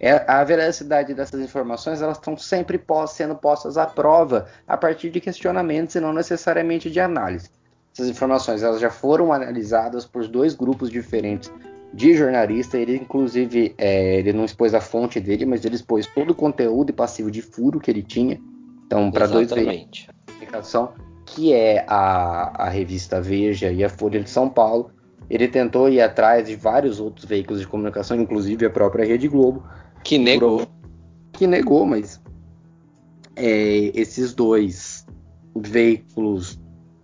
É, 0.00 0.24
a 0.30 0.44
veracidade 0.44 1.12
dessas 1.12 1.40
informações 1.40 2.00
elas 2.00 2.18
estão 2.18 2.36
sempre 2.36 2.78
pós- 2.78 3.12
sendo 3.12 3.34
postas 3.34 3.76
à 3.76 3.84
prova 3.84 4.46
a 4.66 4.76
partir 4.76 5.10
de 5.10 5.20
questionamentos 5.20 5.94
e 5.96 6.00
não 6.00 6.12
necessariamente 6.12 6.88
de 6.88 7.00
análise. 7.00 7.50
Essas 7.92 8.08
informações 8.08 8.62
elas 8.62 8.80
já 8.80 8.90
foram 8.90 9.32
analisadas 9.32 10.04
por 10.04 10.26
dois 10.28 10.54
grupos 10.54 10.88
diferentes 10.88 11.50
de 11.92 12.14
jornalista. 12.16 12.78
Ele 12.78 12.94
inclusive 12.96 13.74
é, 13.76 14.18
ele 14.18 14.32
não 14.32 14.44
expôs 14.44 14.72
a 14.72 14.80
fonte 14.80 15.18
dele, 15.18 15.44
mas 15.44 15.64
ele 15.64 15.74
expôs 15.74 16.06
todo 16.06 16.30
o 16.30 16.34
conteúdo 16.34 16.90
e 16.90 16.92
passivo 16.92 17.28
de 17.28 17.42
furo 17.42 17.80
que 17.80 17.90
ele 17.90 18.02
tinha. 18.02 18.40
Então 18.86 19.10
para 19.10 19.26
dois 19.26 19.50
veículos 19.50 19.74
Exatamente. 19.74 20.08
comunicação, 20.26 20.92
que 21.26 21.52
é 21.52 21.84
a, 21.88 22.66
a 22.66 22.68
revista 22.68 23.20
Veja 23.20 23.72
e 23.72 23.82
a 23.82 23.88
Folha 23.88 24.22
de 24.22 24.30
São 24.30 24.48
Paulo. 24.48 24.92
Ele 25.28 25.46
tentou 25.46 25.90
ir 25.90 26.00
atrás 26.00 26.46
de 26.46 26.56
vários 26.56 27.00
outros 27.00 27.26
veículos 27.26 27.60
de 27.60 27.66
comunicação, 27.66 28.18
inclusive 28.18 28.64
a 28.64 28.70
própria 28.70 29.04
Rede 29.04 29.28
Globo, 29.28 29.62
Que 30.04 30.18
negou. 30.18 30.66
que 31.32 31.46
negou, 31.46 31.86
mas 31.86 32.20
é, 33.36 33.90
esses 33.94 34.34
dois 34.34 35.06
veículos, 35.56 36.58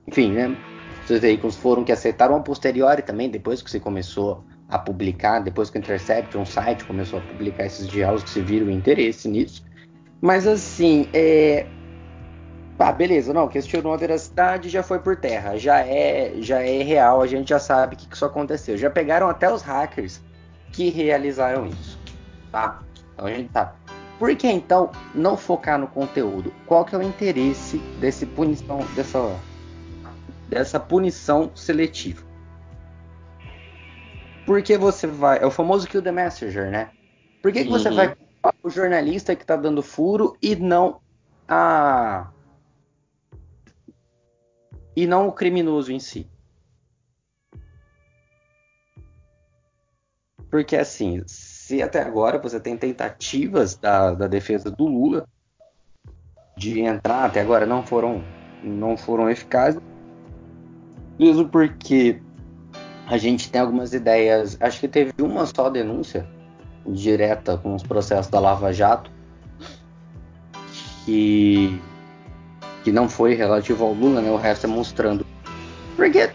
enfim, 0.09 0.33
né? 0.33 0.57
Esses 1.05 1.21
veículos 1.21 1.57
foram 1.57 1.85
que 1.85 1.93
aceitaram 1.93 2.37
a 2.37 2.41
posteriori 2.41 3.03
também, 3.03 3.29
depois 3.29 3.61
que 3.61 3.71
você 3.71 3.79
começou 3.79 4.45
a 4.69 4.79
publicar, 4.79 5.41
depois 5.41 5.71
que 5.71 5.79
o 5.79 5.81
Intercept, 5.81 6.37
um 6.37 6.47
site, 6.47 6.85
começou 6.85 7.19
a 7.19 7.23
publicar 7.23 7.67
esses 7.67 7.87
diálogos, 7.87 8.25
que 8.25 8.31
se 8.31 8.41
viram 8.41 8.71
interesse 8.71 9.29
nisso. 9.29 9.65
Mas 10.21 10.47
assim, 10.47 11.07
é, 11.13 11.67
ah, 12.79 12.91
beleza, 12.91 13.33
não, 13.33 13.47
questionou 13.47 13.93
a 13.93 13.97
veracidade, 13.97 14.69
já 14.69 14.83
foi 14.83 14.99
por 14.99 15.17
terra, 15.17 15.57
já 15.57 15.81
é, 15.81 16.35
já 16.39 16.61
é 16.61 16.83
real, 16.83 17.23
a 17.23 17.27
gente 17.27 17.51
já 17.51 17.59
sabe 17.59 17.95
que 17.95 18.13
isso 18.13 18.25
aconteceu. 18.25 18.77
Já 18.77 18.91
pegaram 18.91 19.29
até 19.29 19.53
os 19.53 19.63
hackers 19.63 20.21
que 20.73 20.89
realizaram 20.91 21.67
isso, 21.67 21.99
tá? 22.55 22.81
Então 23.13 23.27
a 23.27 23.31
gente 23.33 23.51
tá. 23.51 23.75
Por 24.17 24.35
que 24.37 24.47
então 24.47 24.93
não 25.13 25.37
focar 25.37 25.77
no 25.77 25.89
conteúdo? 25.89 26.55
Qual 26.67 26.85
que 26.85 26.95
é 26.95 26.99
o 26.99 27.03
interesse 27.03 27.79
desse 27.99 28.25
punição, 28.25 28.79
dessa, 28.95 29.19
dessa 30.49 30.79
punição 30.79 31.51
seletiva? 31.57 32.23
Porque 34.47 34.79
você 34.79 35.09
vai, 35.09 35.39
é 35.43 35.47
o 35.47 35.51
famoso 35.51 35.89
kill 35.89 36.01
the 36.01 36.13
messenger, 36.13 36.71
né? 36.71 36.91
Por 37.43 37.51
que, 37.53 37.65
que 37.65 37.71
você 37.71 37.89
Uhum. 37.89 37.97
vai 37.97 38.15
culpar 38.15 38.55
o 38.63 38.71
jornalista 38.71 39.35
que 39.35 39.45
tá 39.45 39.57
dando 39.57 39.83
furo 39.83 40.37
e 40.41 40.55
não 40.55 41.01
a 41.49 42.31
e 44.97 45.09
não 45.09 45.27
o 45.27 45.33
criminoso 45.33 45.91
em 45.91 45.99
si. 45.99 46.31
Porque 50.49 50.77
assim, 50.77 51.25
se 51.65 51.81
até 51.81 52.03
agora 52.03 52.39
você 52.39 52.61
tem 52.61 52.77
tentativas 52.77 53.75
da, 53.75 54.13
da 54.13 54.27
defesa 54.27 54.71
do 54.71 54.85
Lula 54.85 55.27
de 56.59 56.81
entrar, 56.81 57.25
até 57.25 57.41
agora 57.41 57.65
não 57.65 57.83
foram 57.83 58.23
não 58.63 58.99
foram 58.99 59.31
eficazes, 59.31 59.81
mesmo 61.19 61.49
porque 61.49 62.21
a 63.07 63.17
gente 63.17 63.51
tem 63.51 63.63
algumas 63.63 63.95
ideias, 63.95 64.59
acho 64.61 64.79
que 64.79 64.89
teve 64.89 65.13
uma 65.19 65.47
só 65.47 65.71
denúncia 65.71 66.29
direta 66.87 67.57
com 67.57 67.75
os 67.75 67.83
processos 67.83 68.31
da 68.31 68.39
Lava 68.39 68.71
Jato 68.71 69.11
que 71.07 71.81
que 72.83 72.93
não 72.93 73.09
foi 73.09 73.33
relativo 73.33 73.85
ao 73.85 73.95
Lula, 73.95 74.21
né? 74.21 74.31
O 74.31 74.37
resto 74.37 74.67
é 74.67 74.69
mostrando. 74.69 75.25
Porque. 75.97 76.31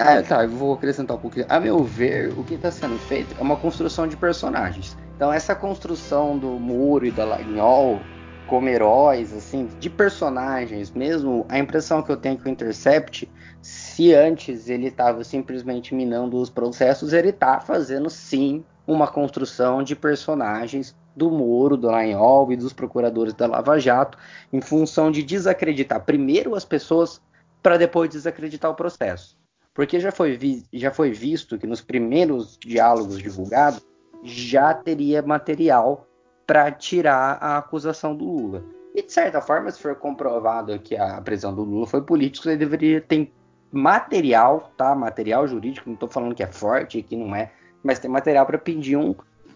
Ah, 0.00 0.22
tá, 0.22 0.44
eu 0.44 0.50
vou 0.50 0.74
acrescentar 0.74 1.16
um 1.16 1.20
pouquinho. 1.20 1.46
A 1.48 1.58
meu 1.58 1.82
ver, 1.82 2.32
o 2.38 2.44
que 2.44 2.54
está 2.54 2.70
sendo 2.70 2.96
feito 2.98 3.34
é 3.36 3.42
uma 3.42 3.56
construção 3.56 4.06
de 4.06 4.16
personagens. 4.16 4.96
Então, 5.16 5.32
essa 5.32 5.56
construção 5.56 6.38
do 6.38 6.50
Muro 6.50 7.04
e 7.04 7.10
da 7.10 7.24
Lagnol 7.24 8.00
como 8.46 8.68
heróis, 8.68 9.32
assim, 9.34 9.68
de 9.78 9.90
personagens 9.90 10.90
mesmo, 10.90 11.44
a 11.48 11.58
impressão 11.58 12.00
que 12.00 12.10
eu 12.10 12.16
tenho 12.16 12.38
com 12.38 12.48
o 12.48 12.52
Intercept, 12.52 13.28
se 13.60 14.14
antes 14.14 14.68
ele 14.68 14.86
estava 14.86 15.22
simplesmente 15.24 15.94
minando 15.94 16.40
os 16.40 16.48
processos, 16.48 17.12
ele 17.12 17.32
tá 17.32 17.60
fazendo 17.60 18.08
sim 18.08 18.64
uma 18.86 19.06
construção 19.06 19.82
de 19.82 19.94
personagens 19.94 20.96
do 21.14 21.30
Moro, 21.30 21.76
do 21.76 21.88
Lagnol 21.88 22.50
e 22.52 22.56
dos 22.56 22.72
procuradores 22.72 23.34
da 23.34 23.46
Lava 23.46 23.78
Jato, 23.78 24.16
em 24.52 24.60
função 24.60 25.10
de 25.10 25.22
desacreditar 25.24 26.04
primeiro 26.04 26.54
as 26.54 26.64
pessoas 26.64 27.20
para 27.62 27.76
depois 27.76 28.08
desacreditar 28.08 28.70
o 28.70 28.74
processo. 28.74 29.36
Porque 29.78 30.00
já 30.00 30.10
foi, 30.10 30.36
vi 30.36 30.64
já 30.72 30.90
foi 30.90 31.12
visto 31.12 31.56
que 31.56 31.64
nos 31.64 31.80
primeiros 31.80 32.58
diálogos 32.58 33.16
divulgados 33.16 33.86
já 34.24 34.74
teria 34.74 35.22
material 35.22 36.04
para 36.44 36.72
tirar 36.72 37.38
a 37.40 37.58
acusação 37.58 38.12
do 38.12 38.24
Lula. 38.24 38.64
E 38.92 39.04
de 39.04 39.12
certa 39.12 39.40
forma, 39.40 39.70
se 39.70 39.80
for 39.80 39.94
comprovado 39.94 40.76
que 40.80 40.96
a 40.96 41.20
prisão 41.20 41.54
do 41.54 41.62
Lula 41.62 41.86
foi 41.86 42.02
política, 42.02 42.48
ele 42.48 42.58
deveria 42.58 43.00
ter 43.00 43.32
material, 43.70 44.72
tá? 44.76 44.96
Material 44.96 45.46
jurídico, 45.46 45.88
não 45.88 45.94
estou 45.94 46.08
falando 46.08 46.34
que 46.34 46.42
é 46.42 46.48
forte, 46.48 47.00
que 47.00 47.14
não 47.14 47.32
é, 47.32 47.52
mas 47.80 48.00
tem 48.00 48.10
material 48.10 48.46
para 48.46 48.58
pedir 48.58 48.96
um 48.96 49.14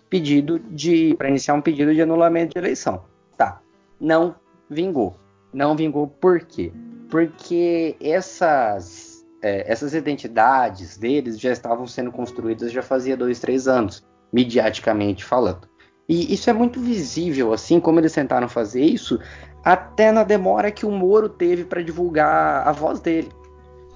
pedido 0.08 0.60
de 0.60 1.16
para 1.16 1.30
iniciar 1.30 1.54
um 1.54 1.60
pedido 1.60 1.92
de 1.92 2.00
anulamento 2.00 2.52
de 2.52 2.58
eleição. 2.60 3.02
Tá. 3.36 3.60
Não 4.00 4.36
vingou. 4.70 5.16
Não 5.52 5.74
vingou 5.74 6.06
por 6.06 6.44
quê? 6.44 6.72
Porque 7.10 7.96
essas 8.00 9.01
é, 9.42 9.70
essas 9.70 9.92
identidades 9.92 10.96
deles 10.96 11.38
já 11.38 11.50
estavam 11.50 11.86
sendo 11.86 12.12
construídas 12.12 12.70
já 12.70 12.82
fazia 12.82 13.16
dois, 13.16 13.40
três 13.40 13.66
anos, 13.66 14.06
mediaticamente 14.32 15.24
falando. 15.24 15.68
E 16.08 16.32
isso 16.32 16.48
é 16.48 16.52
muito 16.52 16.80
visível, 16.80 17.52
assim 17.52 17.80
como 17.80 17.98
eles 17.98 18.12
tentaram 18.12 18.48
fazer 18.48 18.82
isso, 18.82 19.18
até 19.64 20.12
na 20.12 20.24
demora 20.24 20.70
que 20.70 20.86
o 20.86 20.90
Moro 20.90 21.28
teve 21.28 21.64
para 21.64 21.82
divulgar 21.82 22.66
a 22.66 22.72
voz 22.72 23.00
dele. 23.00 23.30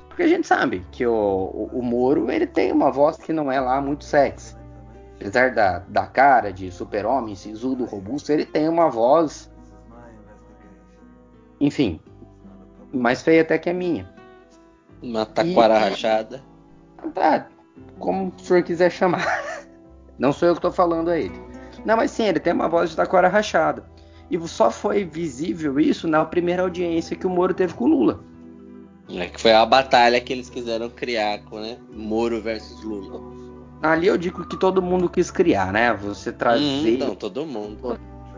Porque 0.09 0.23
a 0.23 0.29
gente 0.29 0.47
sabe 0.47 0.85
que 0.91 1.07
o, 1.07 1.13
o, 1.13 1.71
o 1.75 1.83
Moro 1.83 2.31
ele 2.31 2.47
tem 2.47 2.73
uma 2.73 2.91
voz 2.91 3.17
que 3.17 3.33
não 3.33 3.51
é 3.53 3.61
lá 3.61 3.81
muito 3.81 4.05
sexy. 4.05 4.57
Apesar 5.17 5.55
da, 5.55 5.79
da 5.81 6.07
cara 6.07 6.53
de 6.53 6.71
super-homem, 6.71 7.35
sisudo, 7.35 7.85
robusto, 7.85 8.33
ele 8.33 8.45
tem 8.45 8.69
uma 8.69 8.89
voz. 8.89 9.51
Enfim, 11.61 12.01
mais 12.93 13.23
feia 13.23 13.43
até 13.43 13.59
que 13.59 13.71
a 13.71 13.75
minha. 13.75 14.16
Uma 15.07 15.25
taquara 15.25 15.79
rachada. 15.79 16.43
Tá, 17.15 17.47
como 17.99 18.33
o 18.37 18.41
senhor 18.41 18.63
quiser 18.65 18.91
chamar. 18.91 19.25
Não 20.19 20.33
sou 20.33 20.49
eu 20.49 20.55
que 20.55 20.61
tô 20.61 20.73
falando 20.73 21.11
a 21.11 21.19
ele. 21.19 21.41
Não, 21.85 21.97
mas 21.97 22.11
sim, 22.11 22.25
ele 22.25 22.41
tem 22.41 22.53
uma 22.53 22.69
voz 22.69 22.91
de 22.91 22.97
taquara 22.97 23.29
rachada. 23.29 23.85
E 24.29 24.49
só 24.49 24.71
foi 24.71 25.05
visível 25.05 25.79
isso 25.79 26.09
na 26.09 26.25
primeira 26.25 26.63
audiência 26.63 27.17
que 27.17 27.27
o 27.27 27.31
Moro 27.31 27.55
teve 27.55 27.75
com 27.75 27.85
o 27.85 27.89
Lula. 27.89 28.25
É 29.09 29.27
que 29.27 29.41
foi 29.41 29.53
a 29.53 29.65
batalha 29.65 30.21
que 30.21 30.33
eles 30.33 30.51
quiseram 30.51 30.91
criar 30.91 31.39
com, 31.45 31.61
né? 31.61 31.79
Moro 31.93 32.41
versus 32.43 32.83
Lula. 32.83 33.21
Ali 33.81 34.09
eu 34.09 34.19
digo 34.19 34.45
que 34.49 34.59
todo 34.59 34.83
mundo 34.83 35.09
quis 35.09 35.31
criar, 35.31 35.73
né? 35.73 35.95
Você 35.95 36.33
trazer 36.33 36.65
Hum, 36.65 36.89
então, 36.89 37.15
todo 37.15 37.47
mundo. 37.47 37.97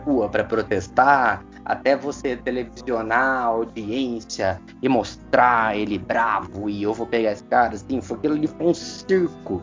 Rua 0.08 0.28
para 0.28 0.42
protestar, 0.42 1.44
até 1.64 1.94
você 1.94 2.36
televisionar 2.36 3.42
a 3.42 3.44
audiência 3.44 4.60
e 4.82 4.88
mostrar 4.88 5.76
ele 5.76 5.98
bravo 5.98 6.68
e 6.70 6.82
eu 6.82 6.94
vou 6.94 7.06
pegar 7.06 7.32
esse 7.32 7.44
cara, 7.44 7.74
assim, 7.74 8.00
foi 8.00 8.16
aquilo 8.16 8.34
ali 8.34 8.46
foi 8.46 8.66
um 8.66 8.74
circo, 8.74 9.62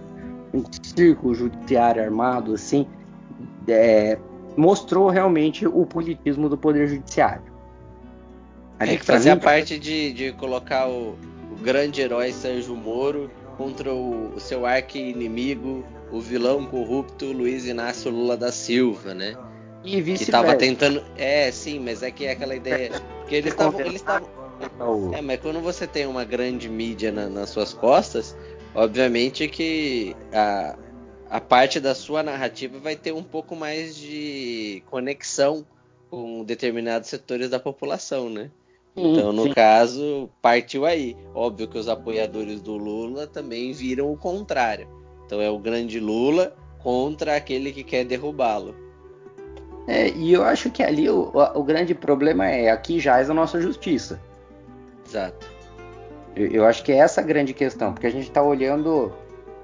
um 0.53 0.63
circo 0.83 1.33
judiciário 1.33 2.03
armado, 2.03 2.53
assim, 2.53 2.87
é, 3.67 4.19
mostrou 4.55 5.09
realmente 5.09 5.65
o 5.65 5.85
politismo 5.85 6.47
do 6.47 6.57
poder 6.57 6.87
judiciário. 6.87 7.55
Tem 8.77 8.97
que 8.97 9.05
fazer 9.05 9.31
mim, 9.31 9.37
a 9.37 9.41
parte 9.41 9.79
de, 9.79 10.13
de 10.13 10.31
colocar 10.33 10.87
o, 10.87 11.15
o, 11.51 11.55
grande 11.63 12.01
herói 12.01 12.31
Sérgio 12.31 12.75
Moro 12.75 13.31
contra 13.57 13.91
o, 13.91 14.35
o 14.35 14.39
seu 14.39 14.65
arqui-inimigo, 14.65 15.83
o 16.11 16.19
vilão 16.19 16.65
corrupto 16.65 17.31
Luiz 17.31 17.65
Inácio 17.65 18.11
Lula 18.11 18.35
da 18.35 18.51
Silva, 18.51 19.13
né? 19.13 19.35
E 19.85 20.01
vice 20.01 20.25
Que 20.25 20.31
tava 20.31 20.55
tentando. 20.55 21.03
É, 21.15 21.51
sim, 21.51 21.79
mas 21.79 22.01
é 22.01 22.11
que 22.11 22.25
é 22.25 22.31
aquela 22.31 22.55
ideia. 22.55 22.91
Porque 23.19 23.35
eles 23.35 23.51
estavam. 23.53 23.79
Eles 23.79 23.95
estavam. 23.95 24.27
É, 25.13 25.21
mas 25.21 25.39
quando 25.39 25.61
você 25.61 25.85
tem 25.85 26.05
uma 26.05 26.23
grande 26.23 26.67
mídia 26.69 27.11
na, 27.11 27.27
nas 27.27 27.49
suas 27.49 27.73
costas, 27.73 28.35
obviamente 28.73 29.47
que 29.47 30.15
a, 30.33 30.77
a 31.29 31.41
parte 31.41 31.79
da 31.79 31.93
sua 31.93 32.23
narrativa 32.23 32.79
vai 32.79 32.95
ter 32.95 33.11
um 33.11 33.23
pouco 33.23 33.55
mais 33.55 33.95
de 33.95 34.81
conexão 34.89 35.65
com 36.09 36.43
determinados 36.43 37.09
setores 37.09 37.49
da 37.49 37.59
população, 37.59 38.29
né? 38.29 38.49
Então, 38.95 39.33
no 39.33 39.43
sim. 39.43 39.53
caso, 39.53 40.29
partiu 40.41 40.85
aí. 40.85 41.17
Óbvio 41.33 41.67
que 41.67 41.77
os 41.77 41.89
apoiadores 41.89 42.61
do 42.61 42.77
Lula 42.77 43.27
também 43.27 43.73
viram 43.73 44.09
o 44.11 44.17
contrário. 44.17 44.87
Então 45.25 45.41
é 45.41 45.49
o 45.49 45.59
grande 45.59 45.99
Lula 45.99 46.55
contra 46.79 47.35
aquele 47.35 47.73
que 47.73 47.83
quer 47.83 48.05
derrubá-lo. 48.05 48.84
É, 49.87 50.09
e 50.09 50.33
eu 50.33 50.43
acho 50.43 50.71
que 50.71 50.81
ali 50.81 51.09
o, 51.09 51.31
o, 51.53 51.63
grande 51.63 51.93
problema 51.93 52.47
é 52.47 52.71
aqui 52.71 52.99
já 52.99 53.19
é 53.19 53.23
a 53.23 53.33
nossa 53.33 53.61
justiça. 53.61 54.19
Exato. 55.07 55.47
Eu, 56.35 56.47
eu 56.47 56.65
acho 56.65 56.83
que 56.83 56.91
é 56.91 56.97
essa 56.97 57.21
a 57.21 57.23
grande 57.23 57.53
questão, 57.53 57.93
porque 57.93 58.07
a 58.07 58.11
gente 58.11 58.27
está 58.27 58.41
olhando 58.41 59.13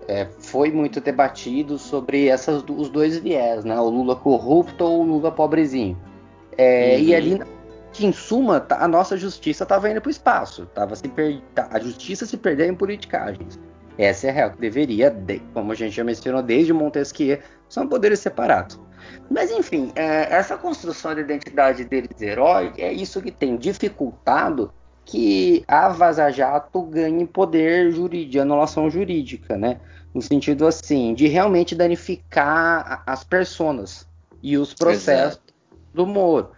é, 0.07 0.27
foi 0.39 0.71
muito 0.71 0.99
debatido 0.99 1.77
sobre 1.77 2.27
essas, 2.27 2.63
os 2.67 2.89
dois 2.89 3.17
viés, 3.17 3.63
né? 3.63 3.79
O 3.79 3.89
Lula 3.89 4.15
corrupto 4.15 4.83
ou 4.83 5.01
o 5.01 5.03
Lula 5.03 5.31
pobrezinho. 5.31 5.97
É, 6.57 6.95
uhum. 6.97 7.03
E 7.03 7.15
ali, 7.15 7.41
em 7.99 8.11
suma, 8.11 8.59
tá, 8.59 8.83
a 8.83 8.87
nossa 8.87 9.17
justiça 9.17 9.63
estava 9.63 9.89
indo 9.89 10.01
para 10.01 10.09
o 10.09 10.11
espaço. 10.11 10.65
Tava 10.67 10.95
se 10.95 11.07
per... 11.07 11.41
Tá, 11.55 11.67
a 11.71 11.79
justiça 11.79 12.25
se 12.25 12.37
perdeu 12.37 12.67
em 12.67 12.75
politicagens. 12.75 13.59
Essa 13.97 14.27
é 14.27 14.29
a 14.29 14.33
real 14.33 14.51
que 14.51 14.59
deveria, 14.59 15.15
como 15.53 15.71
a 15.71 15.75
gente 15.75 15.95
já 15.95 16.03
mencionou 16.03 16.41
desde 16.41 16.73
Montesquieu, 16.73 17.39
são 17.69 17.87
poderes 17.87 18.19
separados. 18.19 18.79
Mas 19.31 19.49
enfim, 19.49 19.93
é, 19.95 20.27
essa 20.35 20.57
construção 20.57 21.15
da 21.15 21.21
identidade 21.21 21.85
deles 21.85 22.21
herói 22.21 22.73
é 22.77 22.91
isso 22.91 23.21
que 23.21 23.31
tem 23.31 23.55
dificultado 23.55 24.73
que 25.05 25.63
a 25.69 25.87
Vaza 25.87 26.29
Jato 26.29 26.81
ganhe 26.83 27.25
poder 27.25 27.91
jurídico, 27.93 28.41
anulação 28.41 28.89
jurídica, 28.89 29.57
né? 29.57 29.79
No 30.13 30.21
sentido 30.21 30.67
assim, 30.67 31.13
de 31.13 31.27
realmente 31.27 31.73
danificar 31.73 33.03
as 33.07 33.23
personas 33.23 34.05
e 34.43 34.57
os 34.57 34.73
processos 34.73 35.37
Exato. 35.37 35.53
do 35.93 36.05
Moro. 36.05 36.51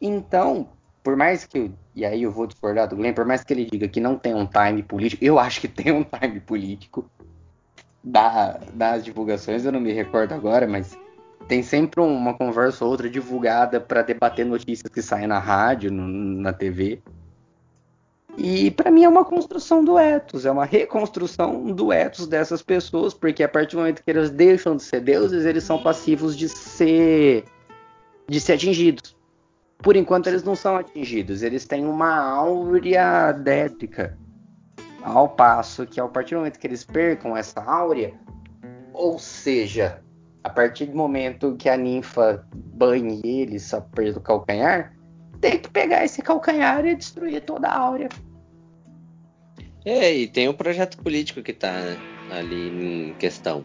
Então, 0.00 0.68
por 1.02 1.16
mais 1.16 1.44
que, 1.44 1.72
e 1.96 2.04
aí 2.04 2.22
eu 2.22 2.30
vou 2.30 2.46
discordar 2.46 2.88
do 2.88 2.94
Glenn, 2.94 3.12
por 3.12 3.24
mais 3.24 3.42
que 3.42 3.52
ele 3.52 3.64
diga 3.64 3.88
que 3.88 4.00
não 4.00 4.16
tem 4.16 4.34
um 4.34 4.46
time 4.46 4.84
político, 4.84 5.24
eu 5.24 5.36
acho 5.36 5.60
que 5.60 5.66
tem 5.68 5.92
um 5.92 6.04
time 6.04 6.38
político 6.38 7.10
da, 8.04 8.60
das 8.72 9.04
divulgações, 9.04 9.64
eu 9.64 9.72
não 9.72 9.80
me 9.80 9.92
recordo 9.92 10.32
agora, 10.32 10.66
mas 10.68 10.96
tem 11.48 11.62
sempre 11.62 12.00
uma 12.00 12.34
conversa 12.34 12.84
ou 12.84 12.90
outra 12.90 13.08
divulgada 13.08 13.80
para 13.80 14.02
debater 14.02 14.46
notícias 14.46 14.92
que 14.92 15.02
saem 15.02 15.26
na 15.26 15.38
rádio, 15.38 15.90
no, 15.90 16.06
na 16.06 16.52
TV. 16.52 17.02
E 18.36 18.70
para 18.70 18.90
mim 18.90 19.04
é 19.04 19.08
uma 19.08 19.24
construção 19.24 19.84
do 19.84 19.98
ethos, 19.98 20.46
é 20.46 20.50
uma 20.50 20.64
reconstrução 20.64 21.66
do 21.72 21.92
ethos 21.92 22.26
dessas 22.26 22.62
pessoas, 22.62 23.12
porque 23.12 23.42
a 23.42 23.48
partir 23.48 23.74
do 23.74 23.80
momento 23.80 24.02
que 24.02 24.10
eles 24.10 24.30
deixam 24.30 24.76
de 24.76 24.82
ser 24.82 25.00
deuses, 25.00 25.44
eles 25.44 25.64
são 25.64 25.82
passivos 25.82 26.36
de 26.36 26.48
ser 26.48 27.44
de 28.28 28.40
ser 28.40 28.52
atingidos. 28.52 29.16
Por 29.78 29.96
enquanto 29.96 30.28
eles 30.28 30.44
não 30.44 30.54
são 30.54 30.76
atingidos, 30.76 31.42
eles 31.42 31.66
têm 31.66 31.84
uma 31.84 32.16
áurea 32.16 33.32
détrica. 33.32 34.16
Ao 35.02 35.28
passo 35.28 35.86
que 35.86 35.98
a 35.98 36.06
partir 36.06 36.34
do 36.34 36.38
momento 36.38 36.58
que 36.58 36.66
eles 36.66 36.84
percam 36.84 37.36
essa 37.36 37.60
áurea, 37.60 38.14
ou 38.92 39.18
seja, 39.18 40.02
a 40.42 40.50
partir 40.50 40.86
do 40.86 40.96
momento 40.96 41.56
que 41.56 41.68
a 41.68 41.76
ninfa 41.76 42.46
banhe 42.54 43.20
eles 43.24 43.72
a 43.74 43.80
perda 43.80 44.14
do 44.14 44.20
calcanhar, 44.20 44.92
tem 45.40 45.58
que 45.58 45.70
pegar 45.70 46.04
esse 46.04 46.22
calcanhar 46.22 46.84
e 46.86 46.94
destruir 46.94 47.40
toda 47.42 47.68
a 47.68 47.78
áurea. 47.78 48.08
É, 49.84 50.14
e 50.14 50.26
tem 50.26 50.48
um 50.48 50.52
projeto 50.52 50.98
político 50.98 51.42
que 51.42 51.52
está 51.52 51.96
ali 52.30 53.10
em 53.10 53.14
questão. 53.14 53.64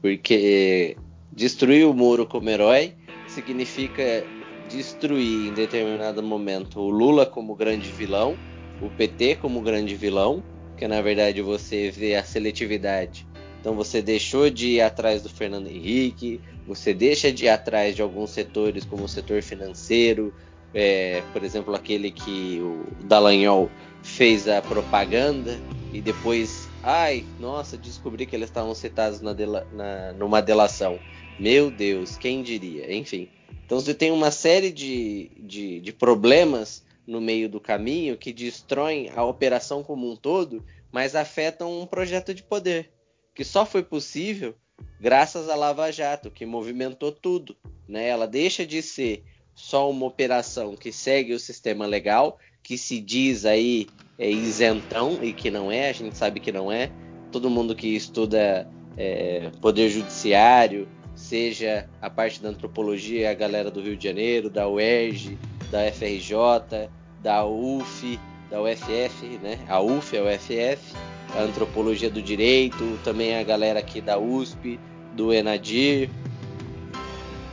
Porque 0.00 0.96
destruir 1.30 1.86
o 1.86 1.94
muro 1.94 2.26
como 2.26 2.48
herói 2.48 2.94
significa 3.28 4.24
destruir 4.68 5.48
em 5.48 5.52
determinado 5.52 6.22
momento 6.22 6.80
o 6.80 6.90
Lula 6.90 7.26
como 7.26 7.54
grande 7.54 7.90
vilão, 7.90 8.36
o 8.80 8.88
PT 8.90 9.36
como 9.36 9.60
grande 9.60 9.94
vilão, 9.94 10.42
que 10.76 10.88
na 10.88 11.00
verdade 11.00 11.42
você 11.42 11.90
vê 11.90 12.16
a 12.16 12.24
seletividade. 12.24 13.26
Então 13.62 13.76
você 13.76 14.02
deixou 14.02 14.50
de 14.50 14.70
ir 14.70 14.80
atrás 14.80 15.22
do 15.22 15.28
Fernando 15.28 15.68
Henrique, 15.68 16.40
você 16.66 16.92
deixa 16.92 17.30
de 17.30 17.44
ir 17.44 17.48
atrás 17.48 17.94
de 17.94 18.02
alguns 18.02 18.30
setores 18.30 18.84
como 18.84 19.04
o 19.04 19.08
setor 19.08 19.40
financeiro, 19.40 20.34
é, 20.74 21.22
por 21.32 21.44
exemplo, 21.44 21.72
aquele 21.72 22.10
que 22.10 22.58
o 22.60 22.84
Dallagnol 23.04 23.70
fez 24.02 24.48
a 24.48 24.60
propaganda 24.60 25.60
e 25.92 26.00
depois, 26.00 26.68
ai, 26.82 27.24
nossa, 27.38 27.78
descobri 27.78 28.26
que 28.26 28.34
eles 28.34 28.48
estavam 28.48 28.74
citados 28.74 29.20
na, 29.20 29.32
dela, 29.32 29.64
na 29.72 30.12
numa 30.14 30.42
delação. 30.42 30.98
Meu 31.38 31.70
Deus, 31.70 32.16
quem 32.16 32.42
diria? 32.42 32.92
Enfim. 32.92 33.28
Então 33.64 33.78
você 33.78 33.94
tem 33.94 34.10
uma 34.10 34.32
série 34.32 34.72
de, 34.72 35.30
de, 35.38 35.78
de 35.78 35.92
problemas 35.92 36.82
no 37.06 37.20
meio 37.20 37.48
do 37.48 37.60
caminho 37.60 38.16
que 38.16 38.32
destroem 38.32 39.08
a 39.14 39.24
operação 39.24 39.84
como 39.84 40.10
um 40.10 40.16
todo, 40.16 40.64
mas 40.90 41.14
afetam 41.14 41.80
um 41.80 41.86
projeto 41.86 42.34
de 42.34 42.42
poder 42.42 42.90
que 43.34 43.44
só 43.44 43.64
foi 43.64 43.82
possível 43.82 44.54
graças 45.00 45.48
à 45.48 45.54
Lava 45.54 45.90
Jato, 45.90 46.30
que 46.30 46.46
movimentou 46.46 47.12
tudo. 47.12 47.56
Né? 47.88 48.08
Ela 48.08 48.26
deixa 48.26 48.64
de 48.66 48.82
ser 48.82 49.24
só 49.54 49.90
uma 49.90 50.06
operação 50.06 50.76
que 50.76 50.92
segue 50.92 51.32
o 51.34 51.40
sistema 51.40 51.86
legal, 51.86 52.38
que 52.62 52.78
se 52.78 53.00
diz 53.00 53.44
aí 53.44 53.86
é 54.18 54.30
isentão 54.30 55.18
e 55.22 55.32
que 55.32 55.50
não 55.50 55.70
é, 55.70 55.88
a 55.88 55.92
gente 55.92 56.16
sabe 56.16 56.40
que 56.40 56.52
não 56.52 56.70
é. 56.70 56.90
Todo 57.30 57.50
mundo 57.50 57.74
que 57.74 57.88
estuda 57.88 58.68
é, 58.96 59.50
poder 59.60 59.88
judiciário, 59.88 60.88
seja 61.14 61.88
a 62.00 62.08
parte 62.08 62.40
da 62.40 62.50
antropologia, 62.50 63.30
a 63.30 63.34
galera 63.34 63.70
do 63.70 63.80
Rio 63.80 63.96
de 63.96 64.04
Janeiro, 64.04 64.48
da 64.48 64.68
UERJ, 64.68 65.38
da 65.70 65.90
FRJ, 65.90 66.88
da 67.22 67.44
UF, 67.44 68.18
da 68.50 68.62
UFF, 68.62 69.38
né? 69.42 69.58
A 69.68 69.80
UF 69.80 70.16
é 70.16 70.20
a 70.20 70.24
UFF, 70.24 70.94
a 71.36 71.42
antropologia 71.42 72.10
do 72.10 72.22
direito, 72.22 72.98
também 73.04 73.36
a 73.36 73.42
galera 73.42 73.80
aqui 73.80 74.00
da 74.00 74.18
USP, 74.18 74.78
do 75.14 75.32
Enadir, 75.32 76.10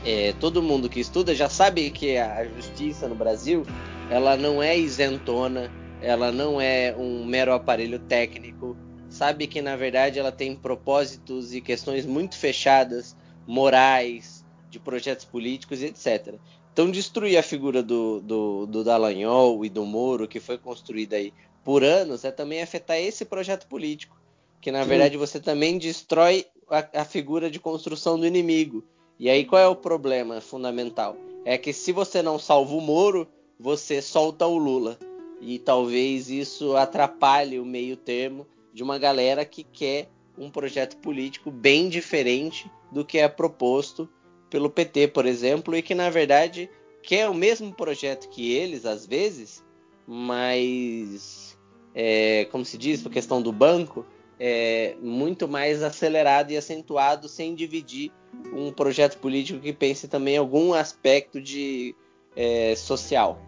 é, 0.06 0.34
todo 0.40 0.64
mundo 0.64 0.90
que 0.90 1.00
estuda 1.00 1.36
já 1.36 1.50
sabe 1.50 1.90
que 1.92 2.18
a 2.18 2.46
justiça 2.46 3.08
no 3.08 3.16
Brasil 3.16 3.66
ela 4.10 4.38
não 4.38 4.64
é 4.64 4.78
isentona, 4.78 5.72
ela 6.02 6.32
não 6.32 6.60
é 6.60 6.96
um 6.98 7.26
mero 7.26 7.54
aparelho 7.54 8.00
técnico, 8.00 8.78
sabe 9.10 9.46
que 9.46 9.62
na 9.62 9.76
verdade 9.76 10.18
ela 10.18 10.32
tem 10.32 10.56
propósitos 10.56 11.54
e 11.54 11.62
questões 11.62 12.06
muito 12.06 12.38
fechadas, 12.38 13.16
morais, 13.46 14.46
de 14.70 14.80
projetos 14.80 15.26
políticos 15.26 15.82
e 15.82 15.88
etc. 15.88 16.36
Então 16.72 16.90
destruir 16.90 17.38
a 17.38 17.44
figura 17.44 17.84
do, 17.84 18.22
do, 18.22 18.66
do 18.66 18.84
Dallagnol 18.84 19.66
e 19.66 19.70
do 19.70 19.86
Moro, 19.86 20.28
que 20.28 20.40
foi 20.40 20.58
construída 20.58 21.18
aí 21.18 21.34
por 21.70 21.84
anos, 21.84 22.26
é 22.26 22.32
também 22.32 22.64
afetar 22.64 22.98
esse 22.98 23.24
projeto 23.24 23.68
político, 23.68 24.20
que 24.60 24.72
na 24.72 24.82
Sim. 24.82 24.90
verdade 24.90 25.18
você 25.18 25.40
também 25.40 25.78
destrói 25.78 26.48
a, 26.68 27.02
a 27.02 27.06
figura 27.06 27.48
de 27.48 27.60
construção 27.60 28.20
do 28.20 28.26
inimigo 28.26 28.84
e 29.20 29.30
aí 29.30 29.46
qual 29.46 29.62
é 29.62 29.68
o 29.68 29.76
problema 29.76 30.42
fundamental? 30.42 31.16
É 31.46 31.60
que 31.60 31.72
se 31.72 31.92
você 31.92 32.24
não 32.24 32.40
salva 32.40 32.74
o 32.74 32.82
Moro, 32.82 33.28
você 33.60 34.02
solta 34.02 34.48
o 34.48 34.58
Lula. 34.58 34.98
E 35.40 35.60
talvez 35.60 36.28
isso 36.28 36.76
atrapalhe 36.76 37.60
o 37.60 37.66
meio 37.66 37.96
termo 37.96 38.48
de 38.74 38.82
uma 38.82 38.98
galera 38.98 39.46
que 39.46 39.64
quer 39.64 40.10
um 40.40 40.50
projeto 40.50 40.98
político 40.98 41.52
bem 41.52 41.88
diferente 41.88 42.68
do 42.92 43.06
que 43.06 43.20
é 43.20 43.28
proposto 43.28 44.10
pelo 44.50 44.72
PT, 44.72 45.10
por 45.10 45.28
exemplo, 45.28 45.76
e 45.76 45.84
que 45.84 45.94
na 45.94 46.10
verdade 46.10 46.68
quer 47.04 47.30
o 47.30 47.34
mesmo 47.36 47.72
projeto 47.72 48.28
que 48.28 48.52
eles, 48.52 48.88
às 48.88 49.06
vezes, 49.06 49.64
mas, 50.12 51.59
é, 51.94 52.46
como 52.52 52.64
se 52.64 52.78
diz, 52.78 53.02
por 53.02 53.12
questão 53.12 53.42
do 53.42 53.52
banco, 53.52 54.06
é, 54.40 54.96
muito 55.02 55.48
mais 55.48 55.84
acelerado 55.84 56.52
e 56.52 56.58
acentuado, 56.58 57.28
sem 57.28 57.54
dividir 57.54 58.12
um 58.54 58.72
projeto 58.72 59.18
político 59.20 59.60
que 59.60 59.74
pense 59.74 60.08
também 60.08 60.36
em 60.36 60.38
algum 60.38 60.74
aspecto 60.74 61.42
de 61.42 61.96
é, 62.36 62.76
social. 62.76 63.40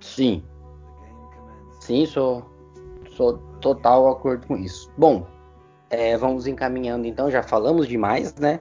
Sim. 0.00 0.42
Sim, 1.80 2.06
sou, 2.06 2.44
sou 3.16 3.38
total 3.60 4.08
acordo 4.08 4.46
com 4.46 4.56
isso. 4.56 4.90
Bom, 4.96 5.26
é, 5.88 6.16
vamos 6.16 6.46
encaminhando 6.46 7.06
então, 7.06 7.30
já 7.30 7.42
falamos 7.42 7.88
demais, 7.88 8.34
né? 8.36 8.60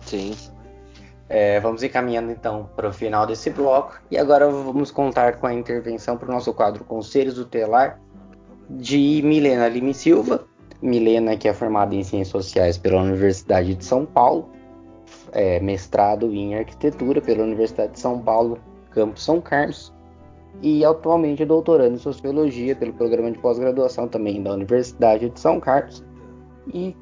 Sim. 0.00 0.34
É, 1.28 1.58
vamos 1.60 1.82
ir 1.82 1.88
caminhando 1.88 2.30
então 2.30 2.68
para 2.76 2.88
o 2.88 2.92
final 2.92 3.26
desse 3.26 3.48
bloco 3.48 3.98
e 4.10 4.18
agora 4.18 4.46
vamos 4.48 4.90
contar 4.90 5.38
com 5.38 5.46
a 5.46 5.54
intervenção 5.54 6.18
para 6.18 6.28
o 6.28 6.32
nosso 6.32 6.52
quadro 6.52 6.84
Conselhos 6.84 7.34
Tutelar 7.34 7.98
de 8.68 9.22
Milena 9.24 9.68
Lime 9.68 9.94
Silva. 9.94 10.46
Milena, 10.82 11.34
que 11.34 11.48
é 11.48 11.54
formada 11.54 11.94
em 11.94 12.04
Ciências 12.04 12.28
Sociais 12.28 12.76
pela 12.76 13.00
Universidade 13.00 13.74
de 13.74 13.82
São 13.82 14.04
Paulo, 14.04 14.50
é, 15.32 15.58
mestrado 15.60 16.32
em 16.32 16.54
Arquitetura 16.54 17.22
pela 17.22 17.42
Universidade 17.42 17.92
de 17.92 18.00
São 18.00 18.20
Paulo, 18.20 18.58
Campus 18.90 19.24
São 19.24 19.40
Carlos, 19.40 19.94
e 20.60 20.84
atualmente 20.84 21.42
é 21.42 21.46
doutorando 21.46 21.94
em 21.94 21.98
Sociologia 21.98 22.76
pelo 22.76 22.92
programa 22.92 23.30
de 23.30 23.38
pós-graduação 23.38 24.06
também 24.08 24.42
da 24.42 24.52
Universidade 24.52 25.30
de 25.30 25.40
São 25.40 25.58
Carlos, 25.58 26.04
e 26.72 26.94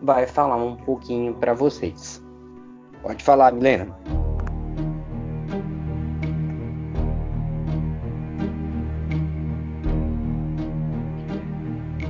vai 0.00 0.28
falar 0.28 0.56
um 0.56 0.76
pouquinho 0.76 1.34
para 1.34 1.54
vocês. 1.54 2.23
Pode 3.04 3.22
falar, 3.22 3.52
Milena. 3.52 3.86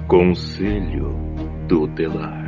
Conselho 0.07 1.19
Tutelar. 1.69 2.45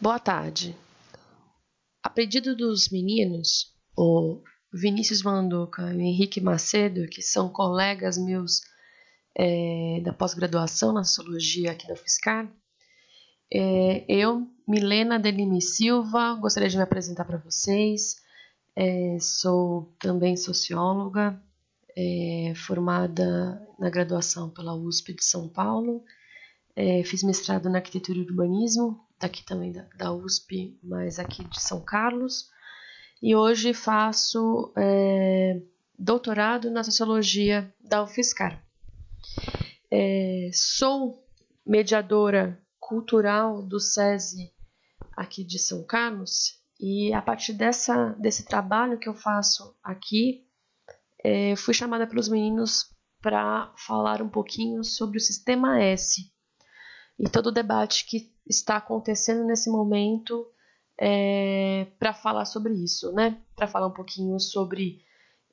Boa 0.00 0.18
tarde. 0.18 0.74
Pedido 2.20 2.54
dos 2.54 2.90
meninos, 2.90 3.74
o 3.96 4.42
Vinícius 4.70 5.22
Manduca 5.22 5.90
e 5.90 5.96
o 5.96 6.00
Henrique 6.02 6.38
Macedo, 6.38 7.08
que 7.08 7.22
são 7.22 7.48
colegas 7.48 8.18
meus 8.18 8.60
é, 9.34 10.02
da 10.04 10.12
pós-graduação 10.12 10.92
na 10.92 11.02
Sociologia 11.02 11.72
aqui 11.72 11.88
da 11.88 11.94
UFSCar, 11.94 12.46
é, 13.50 14.04
eu, 14.06 14.46
Milena 14.68 15.18
Delime 15.18 15.62
Silva, 15.62 16.34
gostaria 16.34 16.68
de 16.68 16.76
me 16.76 16.82
apresentar 16.82 17.24
para 17.24 17.38
vocês. 17.38 18.16
É, 18.76 19.16
sou 19.18 19.90
também 19.98 20.36
socióloga, 20.36 21.42
é, 21.96 22.52
formada 22.54 23.66
na 23.78 23.88
graduação 23.88 24.50
pela 24.50 24.74
USP 24.74 25.14
de 25.14 25.24
São 25.24 25.48
Paulo. 25.48 26.04
É, 26.76 27.02
fiz 27.02 27.22
mestrado 27.22 27.70
na 27.70 27.78
arquitetura 27.78 28.18
e 28.18 28.22
urbanismo, 28.24 29.00
daqui 29.20 29.44
também 29.44 29.70
da, 29.70 29.82
da, 29.96 30.12
USP, 30.12 30.78
mas 30.82 31.18
aqui 31.18 31.44
de 31.44 31.60
São 31.60 31.84
Carlos. 31.84 32.48
E 33.22 33.36
hoje 33.36 33.74
faço 33.74 34.72
é, 34.76 35.60
doutorado 35.98 36.70
na 36.70 36.82
sociologia 36.82 37.72
da 37.78 38.02
UFSCar. 38.02 38.64
É, 39.90 40.50
sou 40.54 41.22
mediadora 41.66 42.58
cultural 42.78 43.62
do 43.62 43.78
SESI 43.78 44.50
aqui 45.14 45.44
de 45.44 45.58
São 45.58 45.84
Carlos 45.84 46.58
e 46.80 47.12
a 47.12 47.20
partir 47.20 47.52
dessa, 47.52 48.16
desse 48.18 48.46
trabalho 48.46 48.98
que 48.98 49.08
eu 49.08 49.14
faço 49.14 49.76
aqui, 49.82 50.46
é, 51.22 51.54
fui 51.56 51.74
chamada 51.74 52.06
pelos 52.06 52.28
meninos 52.28 52.88
para 53.20 53.70
falar 53.76 54.22
um 54.22 54.30
pouquinho 54.30 54.82
sobre 54.82 55.18
o 55.18 55.20
sistema 55.20 55.78
S 55.78 56.32
e 57.20 57.28
todo 57.28 57.48
o 57.48 57.52
debate 57.52 58.06
que 58.06 58.32
está 58.46 58.78
acontecendo 58.78 59.44
nesse 59.44 59.68
momento 59.68 60.46
é, 60.98 61.86
para 61.98 62.14
falar 62.14 62.46
sobre 62.46 62.72
isso, 62.72 63.12
né? 63.12 63.38
Para 63.54 63.68
falar 63.68 63.86
um 63.86 63.92
pouquinho 63.92 64.40
sobre 64.40 65.04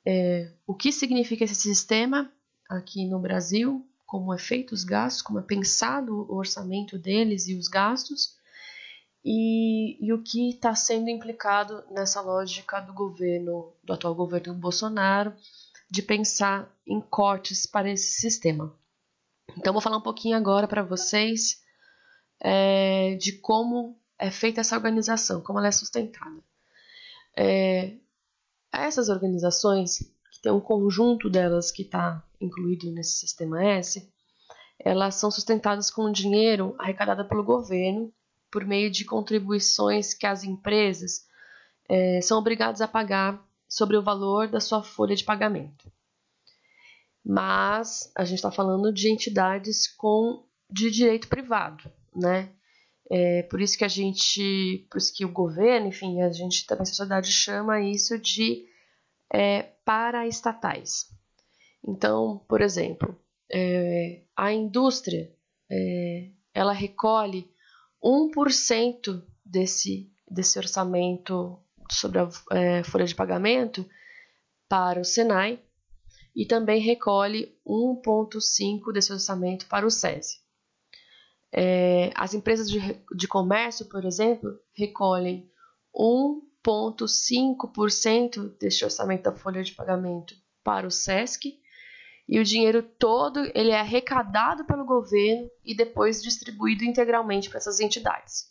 é, 0.04 0.50
o 0.66 0.74
que 0.74 0.90
significa 0.90 1.44
esse 1.44 1.54
sistema 1.54 2.32
aqui 2.70 3.06
no 3.06 3.18
Brasil, 3.18 3.86
como 4.06 4.32
é 4.32 4.38
feito 4.38 4.72
os 4.72 4.82
gastos, 4.82 5.20
como 5.20 5.40
é 5.40 5.42
pensado 5.42 6.26
o 6.30 6.36
orçamento 6.36 6.98
deles 6.98 7.46
e 7.46 7.54
os 7.54 7.68
gastos, 7.68 8.38
e, 9.22 10.02
e 10.02 10.10
o 10.10 10.22
que 10.22 10.48
está 10.48 10.74
sendo 10.74 11.10
implicado 11.10 11.84
nessa 11.90 12.22
lógica 12.22 12.80
do 12.80 12.94
governo, 12.94 13.74
do 13.84 13.92
atual 13.92 14.14
governo 14.14 14.54
Bolsonaro, 14.54 15.34
de 15.90 16.00
pensar 16.00 16.74
em 16.86 16.98
cortes 16.98 17.66
para 17.66 17.90
esse 17.90 18.20
sistema. 18.20 18.74
Então, 19.58 19.72
vou 19.72 19.82
falar 19.82 19.96
um 19.96 20.02
pouquinho 20.02 20.36
agora 20.36 20.68
para 20.68 20.84
vocês 20.84 21.60
é, 22.40 23.16
de 23.16 23.32
como 23.32 23.98
é 24.16 24.30
feita 24.30 24.60
essa 24.60 24.76
organização, 24.76 25.40
como 25.40 25.58
ela 25.58 25.66
é 25.66 25.72
sustentada. 25.72 26.40
É, 27.36 27.96
essas 28.72 29.08
organizações, 29.08 29.98
que 30.30 30.40
tem 30.40 30.52
um 30.52 30.60
conjunto 30.60 31.28
delas 31.28 31.72
que 31.72 31.82
está 31.82 32.22
incluído 32.40 32.88
nesse 32.92 33.18
sistema 33.18 33.64
S, 33.64 34.08
elas 34.78 35.16
são 35.16 35.28
sustentadas 35.28 35.90
com 35.90 36.12
dinheiro 36.12 36.76
arrecadado 36.78 37.24
pelo 37.28 37.42
governo 37.42 38.12
por 38.52 38.64
meio 38.64 38.88
de 38.92 39.04
contribuições 39.04 40.14
que 40.14 40.24
as 40.24 40.44
empresas 40.44 41.26
é, 41.88 42.20
são 42.20 42.38
obrigadas 42.38 42.80
a 42.80 42.86
pagar 42.86 43.44
sobre 43.68 43.96
o 43.96 44.02
valor 44.02 44.46
da 44.46 44.60
sua 44.60 44.84
folha 44.84 45.16
de 45.16 45.24
pagamento. 45.24 45.90
Mas 47.24 48.10
a 48.16 48.24
gente 48.24 48.36
está 48.38 48.50
falando 48.50 48.92
de 48.92 49.10
entidades 49.10 49.86
com 49.86 50.44
de 50.70 50.90
direito 50.90 51.28
privado, 51.28 51.90
né? 52.14 52.50
É, 53.10 53.42
por 53.44 53.60
isso 53.60 53.76
que 53.78 53.84
a 53.84 53.88
gente, 53.88 54.86
por 54.90 54.98
isso 54.98 55.14
que 55.14 55.24
o 55.24 55.32
governo, 55.32 55.88
enfim, 55.88 56.20
a 56.20 56.30
gente 56.30 56.66
também 56.66 56.82
a 56.82 56.86
sociedade 56.86 57.32
chama 57.32 57.80
isso 57.80 58.18
de 58.18 58.66
é, 59.32 59.62
paraestatais. 59.84 61.10
Então, 61.86 62.44
por 62.46 62.60
exemplo, 62.60 63.18
é, 63.50 64.22
a 64.36 64.52
indústria 64.52 65.32
é, 65.70 66.28
ela 66.52 66.72
recolhe 66.72 67.50
1% 68.04 69.22
desse, 69.44 70.12
desse 70.30 70.58
orçamento 70.58 71.58
sobre 71.90 72.18
a 72.18 72.28
é, 72.52 72.82
folha 72.82 73.06
de 73.06 73.14
pagamento 73.14 73.88
para 74.68 75.00
o 75.00 75.04
Senai 75.04 75.58
e 76.38 76.46
também 76.46 76.80
recolhe 76.80 77.54
1,5% 77.66 78.92
desse 78.92 79.12
orçamento 79.12 79.66
para 79.66 79.84
o 79.84 79.90
SESI. 79.90 80.38
É, 81.52 82.12
as 82.14 82.32
empresas 82.32 82.70
de, 82.70 82.78
de 83.16 83.26
comércio, 83.26 83.88
por 83.88 84.04
exemplo, 84.04 84.56
recolhem 84.72 85.50
1,5% 85.92 88.56
deste 88.56 88.84
orçamento 88.84 89.24
da 89.24 89.34
folha 89.34 89.64
de 89.64 89.72
pagamento 89.72 90.36
para 90.62 90.86
o 90.86 90.92
SESC 90.92 91.58
e 92.28 92.38
o 92.38 92.44
dinheiro 92.44 92.84
todo 92.84 93.40
ele 93.52 93.70
é 93.70 93.80
arrecadado 93.80 94.64
pelo 94.64 94.84
governo 94.84 95.50
e 95.64 95.74
depois 95.74 96.22
distribuído 96.22 96.84
integralmente 96.84 97.48
para 97.48 97.58
essas 97.58 97.80
entidades. 97.80 98.44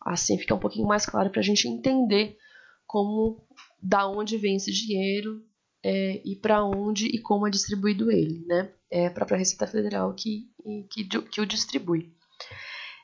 Assim 0.00 0.38
fica 0.38 0.54
um 0.54 0.60
pouquinho 0.60 0.86
mais 0.86 1.04
claro 1.04 1.30
para 1.30 1.40
a 1.40 1.44
gente 1.44 1.66
entender 1.66 2.38
como, 2.86 3.44
da 3.82 4.06
onde 4.06 4.36
vem 4.36 4.54
esse 4.54 4.70
dinheiro 4.70 5.42
é, 5.84 6.22
e 6.24 6.34
para 6.34 6.64
onde 6.64 7.06
e 7.06 7.20
como 7.20 7.46
é 7.46 7.50
distribuído 7.50 8.10
ele, 8.10 8.42
né? 8.46 8.72
É 8.90 9.06
a 9.08 9.10
própria 9.10 9.36
Receita 9.36 9.66
Federal 9.66 10.14
que, 10.14 10.48
que, 10.90 11.04
que 11.04 11.40
o 11.40 11.46
distribui. 11.46 12.10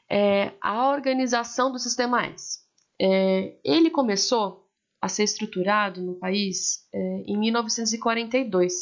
É, 0.09 0.53
a 0.63 0.89
organização 0.91 1.71
do 1.71 1.79
sistema 1.79 2.25
S. 2.25 2.61
É, 2.99 3.59
ele 3.63 3.91
começou 3.91 4.67
a 5.01 5.09
ser 5.09 5.25
estruturado 5.25 6.01
no 6.01 6.15
país 6.19 6.89
é, 6.93 6.99
em 7.27 7.39
1942 7.39 8.73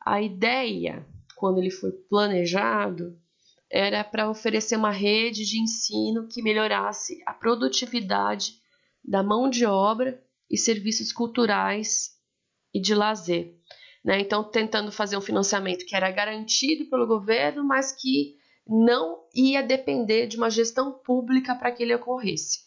a 0.00 0.22
ideia, 0.22 1.06
quando 1.36 1.58
ele 1.58 1.70
foi 1.70 1.92
planejado, 1.92 3.18
era 3.70 4.02
para 4.02 4.30
oferecer 4.30 4.76
uma 4.76 4.90
rede 4.90 5.44
de 5.44 5.60
ensino 5.60 6.26
que 6.26 6.42
melhorasse 6.42 7.22
a 7.26 7.34
produtividade 7.34 8.54
da 9.04 9.22
mão 9.22 9.48
de 9.48 9.64
obra 9.66 10.22
e 10.50 10.56
serviços 10.56 11.12
culturais 11.12 12.19
e 12.72 12.80
de 12.80 12.94
lazer. 12.94 13.54
Né? 14.04 14.20
Então, 14.20 14.44
tentando 14.44 14.90
fazer 14.90 15.16
um 15.16 15.20
financiamento 15.20 15.84
que 15.84 15.94
era 15.94 16.10
garantido 16.10 16.88
pelo 16.88 17.06
governo, 17.06 17.64
mas 17.64 17.92
que 17.92 18.36
não 18.66 19.24
ia 19.34 19.62
depender 19.62 20.26
de 20.26 20.36
uma 20.36 20.50
gestão 20.50 20.92
pública 20.92 21.54
para 21.54 21.72
que 21.72 21.82
ele 21.82 21.94
ocorresse. 21.94 22.60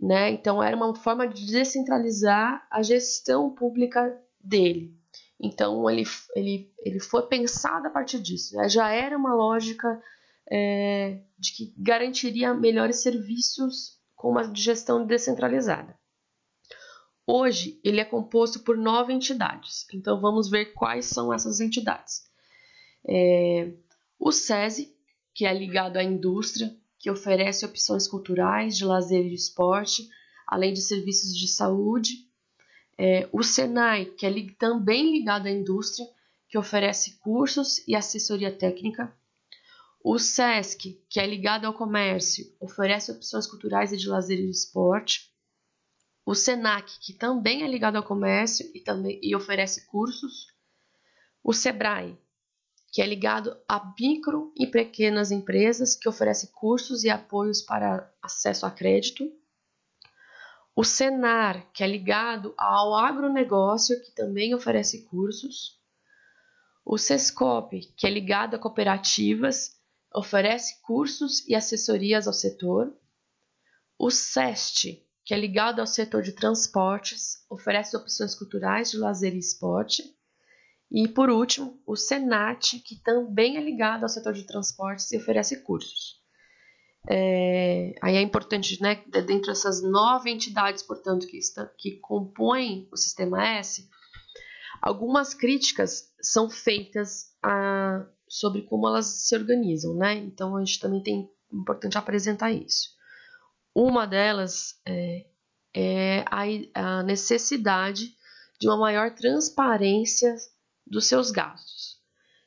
Né? 0.00 0.30
Então, 0.30 0.62
era 0.62 0.76
uma 0.76 0.94
forma 0.94 1.26
de 1.26 1.46
descentralizar 1.46 2.66
a 2.70 2.82
gestão 2.82 3.54
pública 3.54 4.20
dele. 4.40 4.96
Então 5.38 5.88
ele, 5.90 6.04
ele, 6.34 6.72
ele 6.78 7.00
foi 7.00 7.26
pensado 7.26 7.86
a 7.86 7.90
partir 7.90 8.20
disso. 8.20 8.56
Né? 8.56 8.68
Já 8.68 8.90
era 8.90 9.16
uma 9.16 9.34
lógica 9.34 10.00
é, 10.50 11.20
de 11.38 11.52
que 11.52 11.74
garantiria 11.76 12.54
melhores 12.54 13.02
serviços 13.02 13.98
com 14.14 14.30
uma 14.30 14.54
gestão 14.54 15.04
descentralizada. 15.04 15.94
Hoje 17.26 17.80
ele 17.82 18.00
é 18.00 18.04
composto 18.04 18.60
por 18.60 18.76
nove 18.76 19.12
entidades. 19.12 19.86
Então 19.92 20.20
vamos 20.20 20.48
ver 20.48 20.74
quais 20.74 21.06
são 21.06 21.32
essas 21.32 21.60
entidades. 21.60 22.22
É, 23.08 23.72
o 24.18 24.30
SESI, 24.30 24.94
que 25.34 25.44
é 25.44 25.52
ligado 25.52 25.96
à 25.96 26.02
indústria, 26.02 26.74
que 26.98 27.10
oferece 27.10 27.64
opções 27.64 28.06
culturais, 28.08 28.76
de 28.76 28.84
lazer 28.84 29.26
e 29.26 29.30
de 29.30 29.34
esporte, 29.34 30.08
além 30.46 30.72
de 30.72 30.80
serviços 30.80 31.36
de 31.36 31.48
saúde 31.48 32.26
É, 32.98 33.28
o 33.30 33.42
Senai, 33.42 34.06
que 34.06 34.24
é 34.24 34.30
li 34.30 34.50
também 34.52 35.12
ligado 35.12 35.46
à 35.46 35.50
indústria, 35.50 36.08
que 36.48 36.56
oferece 36.56 37.18
cursos 37.18 37.86
e 37.86 37.94
assessoria 37.94 38.50
técnica. 38.50 39.14
O 40.02 40.18
SESC, 40.18 40.98
que 41.08 41.20
é 41.20 41.26
ligado 41.26 41.66
ao 41.66 41.74
comércio, 41.74 42.46
oferece 42.60 43.10
opções 43.10 43.46
culturais 43.46 43.92
e 43.92 43.96
de 43.96 44.08
lazer 44.08 44.38
e 44.38 44.44
de 44.44 44.50
esporte. 44.50 45.30
O 46.26 46.34
SENAC, 46.34 46.98
que 46.98 47.12
também 47.12 47.62
é 47.62 47.68
ligado 47.68 47.94
ao 47.94 48.02
comércio 48.02 48.68
e, 48.74 48.80
também, 48.80 49.20
e 49.22 49.36
oferece 49.36 49.86
cursos. 49.86 50.48
O 51.40 51.52
SEBRAE, 51.52 52.18
que 52.90 53.00
é 53.00 53.06
ligado 53.06 53.56
a 53.68 53.94
micro 53.96 54.52
e 54.56 54.66
pequenas 54.66 55.30
empresas, 55.30 55.94
que 55.94 56.08
oferece 56.08 56.48
cursos 56.48 57.04
e 57.04 57.10
apoios 57.10 57.62
para 57.62 58.12
acesso 58.20 58.66
a 58.66 58.72
crédito. 58.72 59.32
O 60.74 60.82
Senar, 60.82 61.70
que 61.72 61.84
é 61.84 61.86
ligado 61.86 62.52
ao 62.58 62.96
agronegócio, 62.96 64.02
que 64.02 64.10
também 64.10 64.52
oferece 64.52 65.04
cursos. 65.04 65.80
O 66.84 66.98
Sescop, 66.98 67.78
que 67.96 68.04
é 68.04 68.10
ligado 68.10 68.56
a 68.56 68.58
cooperativas, 68.58 69.80
oferece 70.12 70.82
cursos 70.82 71.46
e 71.46 71.54
assessorias 71.54 72.26
ao 72.26 72.32
setor. 72.32 72.92
O 73.96 74.10
SEST, 74.10 75.05
que 75.26 75.34
é 75.34 75.36
ligado 75.36 75.80
ao 75.80 75.86
setor 75.88 76.22
de 76.22 76.30
transportes, 76.30 77.44
oferece 77.50 77.96
opções 77.96 78.32
culturais 78.32 78.92
de 78.92 78.96
lazer 78.96 79.34
e 79.34 79.38
esporte. 79.38 80.04
E 80.88 81.08
por 81.08 81.28
último, 81.28 81.82
o 81.84 81.96
Senat, 81.96 82.78
que 82.78 83.02
também 83.02 83.56
é 83.56 83.60
ligado 83.60 84.04
ao 84.04 84.08
setor 84.08 84.32
de 84.32 84.46
transportes 84.46 85.10
e 85.10 85.16
oferece 85.16 85.64
cursos. 85.64 86.22
É, 87.10 87.92
aí 88.00 88.14
é 88.14 88.22
importante, 88.22 88.80
né, 88.80 89.02
dentre 89.08 89.50
essas 89.50 89.82
nove 89.82 90.30
entidades, 90.30 90.84
portanto, 90.84 91.26
que, 91.26 91.38
está, 91.38 91.66
que 91.76 91.98
compõem 91.98 92.88
o 92.92 92.96
sistema 92.96 93.44
S, 93.58 93.88
algumas 94.80 95.34
críticas 95.34 96.12
são 96.20 96.48
feitas 96.48 97.32
a, 97.42 98.06
sobre 98.28 98.62
como 98.62 98.86
elas 98.86 99.06
se 99.06 99.34
organizam, 99.36 99.96
né? 99.96 100.14
Então 100.14 100.56
a 100.56 100.64
gente 100.64 100.78
também 100.78 101.02
tem 101.02 101.28
importante 101.52 101.98
apresentar 101.98 102.52
isso. 102.52 102.95
Uma 103.78 104.06
delas 104.06 104.80
é, 104.86 105.26
é 105.74 106.24
a, 106.30 106.44
a 106.72 107.02
necessidade 107.02 108.16
de 108.58 108.66
uma 108.66 108.78
maior 108.78 109.14
transparência 109.14 110.34
dos 110.86 111.04
seus 111.04 111.30
gastos. 111.30 112.00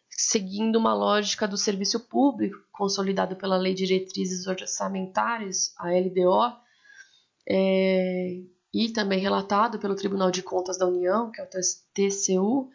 Seguindo 0.09 0.77
uma 0.77 0.95
lógica 0.95 1.47
do 1.47 1.55
serviço 1.55 1.99
público, 1.99 2.57
consolidado 2.71 3.35
pela 3.35 3.57
Lei 3.57 3.75
de 3.75 3.85
Diretrizes 3.85 4.47
Orçamentárias, 4.47 5.71
a 5.77 5.91
LDO, 5.91 6.51
é, 7.47 8.41
e 8.73 8.89
também 8.91 9.19
relatado 9.19 9.77
pelo 9.77 9.93
Tribunal 9.93 10.31
de 10.31 10.41
Contas 10.41 10.79
da 10.79 10.87
União, 10.87 11.29
que 11.29 11.39
é 11.39 11.43
o 11.43 11.47
TCU, 11.93 12.71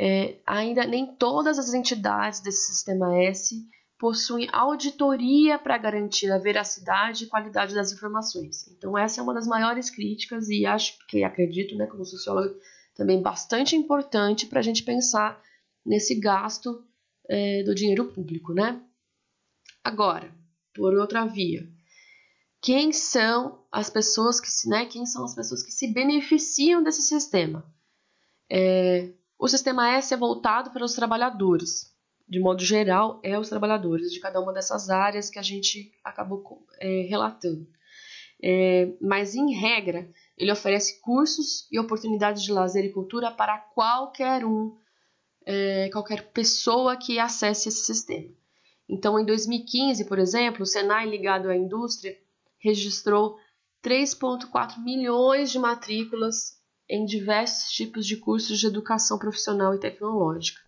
é, 0.00 0.40
ainda 0.44 0.84
nem 0.84 1.14
todas 1.14 1.56
as 1.56 1.72
entidades 1.72 2.40
desse 2.40 2.66
sistema 2.66 3.16
S 3.22 3.64
possuem 4.02 4.48
auditoria 4.52 5.60
para 5.60 5.78
garantir 5.78 6.28
a 6.32 6.36
veracidade 6.36 7.22
e 7.22 7.26
qualidade 7.28 7.72
das 7.72 7.92
informações. 7.92 8.66
Então 8.66 8.98
essa 8.98 9.20
é 9.20 9.22
uma 9.22 9.32
das 9.32 9.46
maiores 9.46 9.90
críticas 9.90 10.48
e 10.48 10.66
acho 10.66 10.98
que 11.06 11.22
acredito, 11.22 11.76
né, 11.76 11.86
como 11.86 12.04
sociólogo, 12.04 12.52
também 12.96 13.22
bastante 13.22 13.76
importante 13.76 14.46
para 14.46 14.58
a 14.58 14.62
gente 14.62 14.82
pensar 14.82 15.40
nesse 15.86 16.16
gasto 16.16 16.84
é, 17.28 17.62
do 17.62 17.76
dinheiro 17.76 18.06
público, 18.06 18.52
né? 18.52 18.82
Agora, 19.84 20.34
por 20.74 20.92
outra 20.94 21.24
via, 21.24 21.64
quem 22.60 22.92
são 22.92 23.64
as 23.70 23.88
pessoas 23.88 24.40
que 24.40 24.50
se, 24.50 24.68
né, 24.68 24.84
quem 24.84 25.06
são 25.06 25.24
as 25.24 25.36
pessoas 25.36 25.62
que 25.62 25.70
se 25.70 25.86
beneficiam 25.86 26.82
desse 26.82 27.02
sistema? 27.02 27.64
É, 28.50 29.12
o 29.38 29.46
sistema 29.46 29.92
S 29.92 30.12
é 30.12 30.16
voltado 30.16 30.72
para 30.72 30.84
os 30.84 30.94
trabalhadores, 30.94 31.91
de 32.32 32.40
modo 32.40 32.64
geral, 32.64 33.20
é 33.22 33.38
os 33.38 33.50
trabalhadores 33.50 34.10
de 34.10 34.18
cada 34.18 34.40
uma 34.40 34.54
dessas 34.54 34.88
áreas 34.88 35.28
que 35.28 35.38
a 35.38 35.42
gente 35.42 35.92
acabou 36.02 36.66
é, 36.80 37.02
relatando. 37.02 37.68
É, 38.42 38.90
mas, 39.02 39.34
em 39.34 39.52
regra, 39.52 40.10
ele 40.38 40.50
oferece 40.50 40.98
cursos 41.02 41.68
e 41.70 41.78
oportunidades 41.78 42.42
de 42.42 42.50
lazer 42.50 42.86
e 42.86 42.92
cultura 42.92 43.30
para 43.30 43.58
qualquer 43.58 44.46
um 44.46 44.74
é, 45.44 45.90
qualquer 45.92 46.32
pessoa 46.32 46.96
que 46.96 47.18
acesse 47.18 47.68
esse 47.68 47.84
sistema. 47.84 48.32
Então, 48.88 49.20
em 49.20 49.26
2015, 49.26 50.06
por 50.06 50.18
exemplo, 50.18 50.62
o 50.62 50.66
Senai 50.66 51.06
ligado 51.06 51.50
à 51.50 51.56
indústria 51.56 52.16
registrou 52.58 53.36
3,4 53.84 54.82
milhões 54.82 55.50
de 55.50 55.58
matrículas 55.58 56.58
em 56.88 57.04
diversos 57.04 57.70
tipos 57.72 58.06
de 58.06 58.16
cursos 58.16 58.58
de 58.58 58.66
educação 58.66 59.18
profissional 59.18 59.74
e 59.74 59.80
tecnológica. 59.80 60.60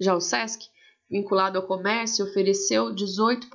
Já 0.00 0.14
o 0.14 0.20
SESC, 0.20 0.68
vinculado 1.10 1.58
ao 1.58 1.66
comércio, 1.66 2.24
ofereceu 2.24 2.94
18,5 2.94 3.46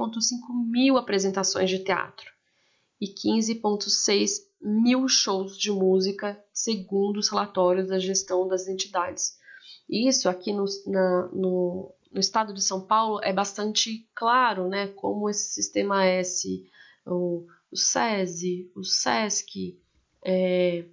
mil 0.69 0.97
apresentações 0.97 1.69
de 1.69 1.79
teatro 1.79 2.31
e 2.99 3.07
15,6 3.07 4.41
mil 4.61 5.07
shows 5.07 5.57
de 5.57 5.71
música, 5.71 6.41
segundo 6.53 7.17
os 7.17 7.29
relatórios 7.29 7.89
da 7.89 7.99
gestão 7.99 8.47
das 8.47 8.67
entidades 8.67 9.37
isso 9.89 10.29
aqui 10.29 10.51
no, 10.51 10.65
na, 10.87 11.27
no, 11.33 11.93
no 12.11 12.19
estado 12.19 12.53
de 12.53 12.61
São 12.61 12.81
Paulo 12.81 13.19
é 13.23 13.33
bastante 13.33 14.07
claro, 14.15 14.67
né? 14.67 14.87
Como 14.87 15.29
esse 15.29 15.53
sistema 15.53 16.05
S, 16.05 16.65
o, 17.05 17.45
o 17.71 17.75
SESI, 17.75 18.71
o 18.75 18.83
SESC, 18.83 19.79
é, 20.25 20.85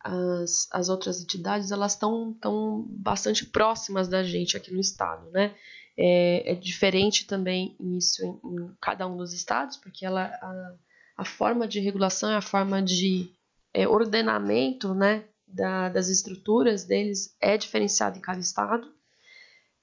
as, 0.00 0.68
as 0.70 0.88
outras 0.88 1.20
entidades, 1.22 1.70
elas 1.70 1.92
estão 1.92 2.32
tão 2.34 2.86
bastante 2.88 3.44
próximas 3.44 4.08
da 4.08 4.22
gente 4.22 4.56
aqui 4.56 4.72
no 4.72 4.80
estado, 4.80 5.30
né? 5.30 5.54
É, 5.96 6.52
é 6.52 6.54
diferente 6.54 7.26
também 7.26 7.76
isso 7.80 8.24
em, 8.24 8.54
em, 8.54 8.70
cada 8.80 9.06
um 9.08 9.16
dos 9.16 9.32
estados, 9.32 9.76
porque 9.76 10.06
ela, 10.06 10.26
a, 10.26 10.74
a 11.16 11.24
forma 11.24 11.66
de 11.66 11.80
regulação, 11.80 12.30
a 12.30 12.40
forma 12.40 12.80
de 12.80 13.32
é, 13.74 13.88
ordenamento, 13.88 14.94
né, 14.94 15.24
da, 15.46 15.88
das 15.88 16.08
estruturas 16.08 16.84
deles 16.84 17.34
é 17.40 17.56
diferenciado 17.56 18.16
em 18.16 18.20
cada 18.20 18.38
estado. 18.38 18.92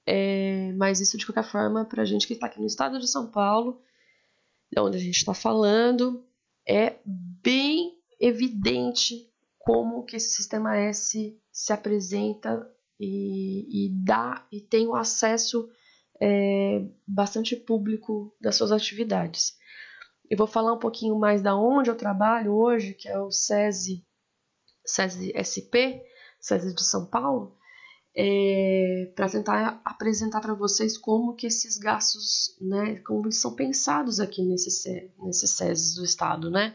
É, 0.06 0.72
mas 0.76 1.00
isso, 1.00 1.18
de 1.18 1.26
qualquer 1.26 1.44
forma, 1.44 1.84
para 1.84 2.02
a 2.02 2.06
gente 2.06 2.26
que 2.26 2.32
está 2.32 2.46
aqui 2.46 2.60
no 2.60 2.66
estado 2.66 2.98
de 2.98 3.08
São 3.08 3.26
Paulo, 3.26 3.82
onde 4.78 4.96
a 4.96 5.00
gente 5.00 5.16
está 5.16 5.34
falando, 5.34 6.24
é 6.66 6.96
bem 7.04 7.98
evidente 8.18 9.30
como 9.66 10.04
que 10.04 10.14
esse 10.14 10.30
sistema 10.30 10.76
S 10.76 11.36
se 11.50 11.72
apresenta 11.72 12.70
e, 13.00 13.86
e 13.86 13.90
dá 14.04 14.46
e 14.52 14.60
tem 14.60 14.86
o 14.86 14.92
um 14.92 14.94
acesso 14.94 15.68
é, 16.22 16.86
bastante 17.04 17.56
público 17.56 18.32
das 18.40 18.54
suas 18.54 18.70
atividades. 18.70 19.56
Eu 20.30 20.38
vou 20.38 20.46
falar 20.46 20.72
um 20.72 20.78
pouquinho 20.78 21.18
mais 21.18 21.42
da 21.42 21.56
onde 21.56 21.90
eu 21.90 21.96
trabalho 21.96 22.52
hoje, 22.52 22.94
que 22.94 23.08
é 23.08 23.18
o 23.18 23.32
SESI 23.32 24.06
SESI 24.86 25.32
SP, 25.34 26.00
SESI 26.38 26.72
de 26.72 26.84
São 26.84 27.04
Paulo, 27.04 27.56
é, 28.16 29.12
para 29.16 29.28
tentar 29.28 29.80
apresentar 29.84 30.40
para 30.40 30.54
vocês 30.54 30.96
como 30.96 31.34
que 31.34 31.48
esses 31.48 31.76
gastos, 31.76 32.56
né, 32.60 33.00
como 33.00 33.26
eles 33.26 33.40
são 33.40 33.56
pensados 33.56 34.20
aqui 34.20 34.44
nesse, 34.44 35.12
nesse 35.18 35.48
SESI 35.48 35.96
do 35.96 36.04
Estado, 36.04 36.50
né. 36.52 36.72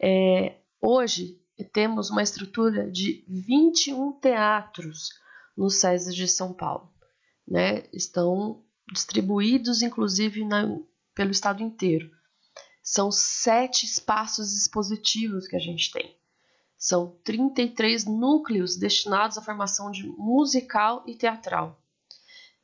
É, 0.00 0.56
hoje 0.82 1.40
temos 1.64 2.10
uma 2.10 2.22
estrutura 2.22 2.90
de 2.90 3.24
21 3.28 4.12
teatros 4.20 5.10
no 5.56 5.70
SESI 5.70 6.14
de 6.14 6.28
São 6.28 6.52
Paulo, 6.52 6.92
né, 7.46 7.84
estão 7.92 8.62
distribuídos 8.92 9.82
inclusive 9.82 10.44
na, 10.44 10.78
pelo 11.14 11.30
estado 11.30 11.62
inteiro. 11.62 12.10
São 12.82 13.10
sete 13.10 13.84
espaços 13.84 14.54
expositivos 14.54 15.48
que 15.48 15.56
a 15.56 15.60
gente 15.60 15.90
tem. 15.90 16.16
São 16.78 17.18
33 17.24 18.04
núcleos 18.04 18.76
destinados 18.76 19.36
à 19.38 19.42
formação 19.42 19.90
de 19.90 20.06
musical 20.06 21.02
e 21.06 21.16
teatral. 21.16 21.80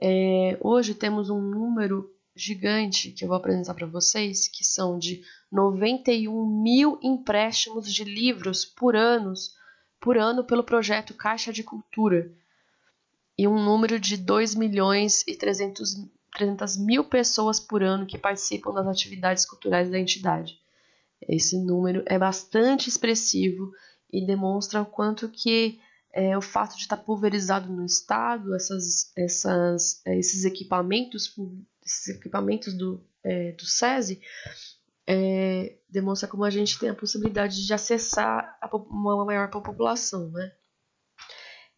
É, 0.01 0.59
hoje 0.61 0.95
temos 0.95 1.31
um 1.31 1.41
número 1.41 2.12
gigante 2.35 3.11
que 3.11 3.25
eu 3.25 3.29
vou 3.29 3.37
apresentar 3.37 3.75
para 3.75 3.87
vocês, 3.87 4.49
que 4.49 4.65
são 4.65 4.99
de 4.99 5.23
91 5.51 6.47
mil 6.63 6.99
empréstimos 7.03 7.93
de 7.93 8.05
livros 8.05 8.65
por, 8.65 8.97
anos, 8.97 9.55
por 10.01 10.17
ano 10.17 10.45
pelo 10.45 10.65
projeto 10.65 11.15
Caixa 11.15 11.53
de 11.53 11.63
Cultura 11.63 12.33
e 13.37 13.47
um 13.47 13.63
número 13.63 13.99
de 13.99 14.17
2 14.17 14.55
milhões 14.55 15.25
e 15.27 15.37
300, 15.37 16.07
300 16.33 16.77
mil 16.79 17.05
pessoas 17.05 17.61
por 17.61 17.83
ano 17.83 18.07
que 18.07 18.19
participam 18.19 18.73
das 18.73 18.87
atividades 18.87 19.45
culturais 19.45 19.91
da 19.91 19.99
entidade. 19.99 20.59
Esse 21.29 21.59
número 21.59 22.03
é 22.07 22.19
bastante 22.19 22.89
expressivo 22.89 23.73
e 24.13 24.25
demonstra 24.25 24.83
o 24.83 24.87
quanto 24.87 25.29
que 25.29 25.81
é, 26.13 26.37
o 26.37 26.43
fato 26.43 26.77
de 26.77 26.83
estar 26.83 26.97
pulverizado 26.99 27.73
no 27.73 27.85
estado, 27.85 28.55
essas, 28.55 29.13
essas, 29.17 30.03
é, 30.07 30.19
esses 30.19 30.45
equipamentos, 30.45 31.35
esses 31.85 32.17
equipamentos 32.17 32.75
do, 32.75 33.05
é, 33.25 33.53
do 33.53 33.65
SESI, 33.65 34.21
demonstra 35.89 36.29
como 36.29 36.45
a 36.45 36.51
gente 36.51 36.79
tem 36.79 36.89
a 36.89 36.95
possibilidade 36.95 37.67
de 37.67 37.75
acessar 37.75 38.57
a, 38.61 38.77
uma 38.77 39.25
maior 39.25 39.51
população, 39.51 40.31
né? 40.31 40.53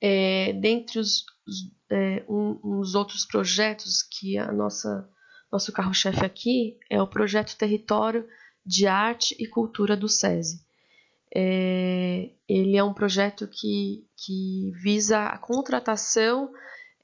É, 0.01 0.53
dentre 0.53 0.99
os, 0.99 1.25
os, 1.47 1.73
é, 1.91 2.25
um, 2.29 2.61
uns 2.63 2.95
outros 2.95 3.25
projetos 3.25 4.03
que 4.03 4.37
a 4.37 4.53
nossa 4.53 5.09
nosso 5.51 5.73
carro-chefe 5.73 6.25
aqui 6.25 6.77
é 6.91 7.01
o 7.01 7.07
projeto 7.07 7.57
Território 7.57 8.27
de 8.67 8.89
Arte 8.89 9.37
e 9.39 9.47
Cultura 9.47 9.97
do 9.97 10.09
SESI. 10.09 10.61
É, 11.35 12.31
ele 12.49 12.77
é 12.77 12.85
um 12.85 12.95
projeto 12.95 13.49
que, 13.49 14.07
que 14.17 14.71
visa 14.83 15.25
a 15.25 15.39
contratação 15.39 16.53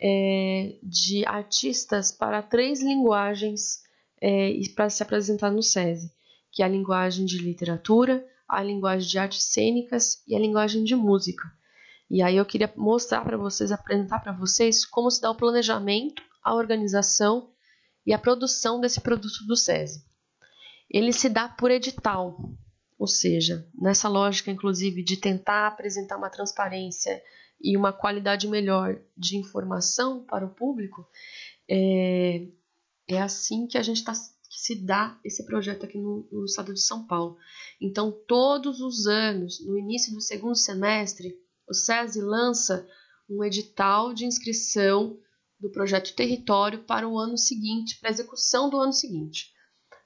é, 0.00 0.78
de 0.82 1.26
artistas 1.26 2.12
para 2.12 2.42
três 2.42 2.80
linguagens 2.80 3.82
é, 4.20 4.52
para 4.74 4.88
se 4.88 5.02
apresentar 5.02 5.50
no 5.50 5.62
SESI, 5.62 6.12
que 6.52 6.62
é 6.62 6.66
a 6.66 6.68
linguagem 6.68 7.24
de 7.24 7.38
literatura, 7.38 8.24
a 8.48 8.62
linguagem 8.62 9.08
de 9.08 9.18
artes 9.18 9.42
cênicas 9.44 10.22
e 10.26 10.34
a 10.34 10.38
linguagem 10.38 10.84
de 10.84 10.94
música. 10.94 11.50
E 12.10 12.22
aí 12.22 12.36
eu 12.36 12.44
queria 12.44 12.72
mostrar 12.76 13.22
para 13.22 13.36
vocês, 13.36 13.70
apresentar 13.70 14.20
para 14.20 14.32
vocês 14.32 14.84
como 14.84 15.10
se 15.10 15.20
dá 15.20 15.30
o 15.30 15.36
planejamento, 15.36 16.22
a 16.42 16.54
organização 16.54 17.50
e 18.04 18.12
a 18.12 18.18
produção 18.18 18.80
desse 18.80 19.00
produto 19.00 19.46
do 19.46 19.56
SESI. 19.56 20.04
Ele 20.90 21.12
se 21.12 21.28
dá 21.28 21.48
por 21.48 21.70
edital, 21.70 22.36
ou 23.01 23.07
seja, 23.07 23.66
nessa 23.74 24.11
lógica, 24.11 24.51
inclusive, 24.51 25.03
de 25.03 25.16
tentar 25.16 25.66
apresentar 25.66 26.18
uma 26.18 26.28
transparência 26.28 27.22
e 27.59 27.74
uma 27.74 27.94
qualidade 27.94 28.46
melhor 28.46 29.01
de 29.16 29.38
informação 29.38 30.22
para 30.22 30.44
o 30.44 30.55
público, 30.55 31.09
é, 31.66 32.46
é 33.09 33.18
assim 33.18 33.66
que 33.66 33.78
a 33.78 33.82
gente 33.82 33.96
está 33.96 34.12
se 34.12 34.74
dá 34.84 35.18
esse 35.24 35.46
projeto 35.46 35.86
aqui 35.86 35.96
no, 35.96 36.28
no, 36.30 36.44
estado 36.44 36.74
de 36.74 36.80
São 36.82 37.07
Paulo. 37.07 37.38
Então, 37.80 38.12
todos 38.28 38.82
os 38.82 39.07
anos, 39.07 39.64
no 39.64 39.78
início 39.78 40.12
do 40.12 40.20
segundo 40.20 40.55
semestre, 40.55 41.34
o 41.66 41.72
SESI 41.72 42.20
lança 42.20 42.86
um 43.30 43.42
edital 43.42 44.12
de 44.12 44.26
inscrição 44.26 45.18
do 45.59 45.70
projeto 45.70 46.14
Território 46.14 46.80
para 46.80 47.09
o 47.09 47.18
ano 47.18 47.38
seguinte, 47.38 47.98
para 47.98 48.11
a 48.11 48.12
execução 48.12 48.68
do 48.68 48.76
ano 48.76 48.92
seguinte. 48.92 49.55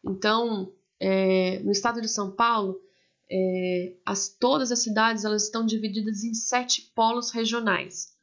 Então, 0.05 0.73
é, 1.01 1.59
no 1.61 1.73
estado 1.73 2.01
de 2.01 2.09
São 2.09 2.31
Paulo, 2.31 2.84
é, 3.31 3.97
as, 4.05 4.29
todas 4.29 4.71
as 4.71 4.81
cidades 4.81 5.25
elas 5.25 5.45
estão 5.45 5.65
divididas 5.65 6.25
em 6.25 6.35
sete 6.35 6.93
polos 6.95 7.31
regionais. 7.31 8.15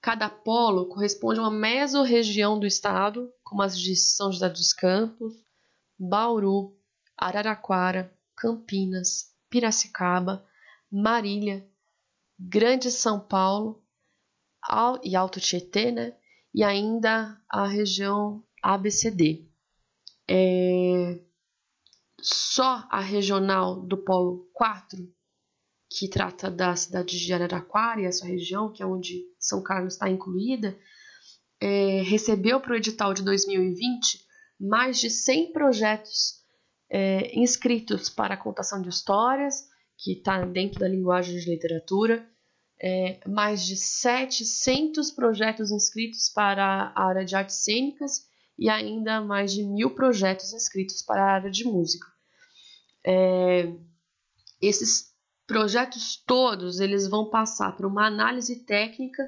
Cada 0.00 0.30
polo 0.30 0.86
corresponde 0.86 1.38
a 1.38 1.42
uma 1.42 1.50
mesorregião 1.50 2.58
do 2.58 2.66
estado, 2.66 3.30
como 3.44 3.62
as 3.62 3.78
de 3.78 3.94
São 3.94 4.32
José 4.32 4.48
dos 4.48 4.72
Campos, 4.72 5.34
Bauru, 5.98 6.74
Araraquara, 7.16 8.10
Campinas, 8.34 9.34
Piracicaba, 9.50 10.44
Marília, 10.90 11.68
Grande 12.38 12.90
São 12.90 13.20
Paulo 13.20 13.84
e 15.04 15.14
Alto 15.14 15.38
Tietê, 15.38 15.92
né? 15.92 16.16
e 16.54 16.64
ainda 16.64 17.40
a 17.48 17.66
região 17.66 18.42
ABCD. 18.62 19.46
É, 20.28 21.20
só 22.22 22.86
a 22.90 23.00
regional 23.00 23.80
do 23.80 23.96
Polo 23.96 24.48
4, 24.52 24.98
que 25.90 26.08
trata 26.08 26.50
da 26.50 26.76
cidade 26.76 27.18
de 27.18 27.32
Araraquara 27.32 28.00
e 28.00 28.04
essa 28.04 28.26
região, 28.26 28.72
que 28.72 28.82
é 28.82 28.86
onde 28.86 29.24
São 29.38 29.62
Carlos 29.62 29.94
está 29.94 30.08
incluída, 30.08 30.78
é, 31.60 32.02
recebeu 32.02 32.60
para 32.60 32.72
o 32.72 32.76
edital 32.76 33.12
de 33.12 33.22
2020 33.22 34.24
mais 34.58 34.98
de 34.98 35.10
100 35.10 35.52
projetos 35.52 36.40
é, 36.90 37.38
inscritos 37.38 38.08
para 38.08 38.34
a 38.34 38.36
contação 38.36 38.80
de 38.80 38.88
histórias, 38.88 39.68
que 39.96 40.12
está 40.12 40.44
dentro 40.44 40.80
da 40.80 40.88
linguagem 40.88 41.38
de 41.38 41.50
literatura, 41.50 42.26
é, 42.82 43.20
mais 43.28 43.64
de 43.64 43.76
700 43.76 45.10
projetos 45.10 45.70
inscritos 45.70 46.30
para 46.30 46.92
a 46.94 47.06
área 47.08 47.24
de 47.24 47.34
artes 47.36 47.56
cênicas 47.56 48.29
e 48.60 48.68
ainda 48.68 49.22
mais 49.22 49.54
de 49.54 49.64
mil 49.64 49.94
projetos 49.94 50.52
inscritos 50.52 51.00
para 51.00 51.24
a 51.24 51.32
área 51.32 51.50
de 51.50 51.64
música. 51.64 52.06
É, 53.04 53.72
esses 54.60 55.14
projetos 55.46 56.22
todos 56.26 56.78
eles 56.78 57.08
vão 57.08 57.30
passar 57.30 57.74
por 57.74 57.86
uma 57.86 58.06
análise 58.06 58.64
técnica 58.66 59.22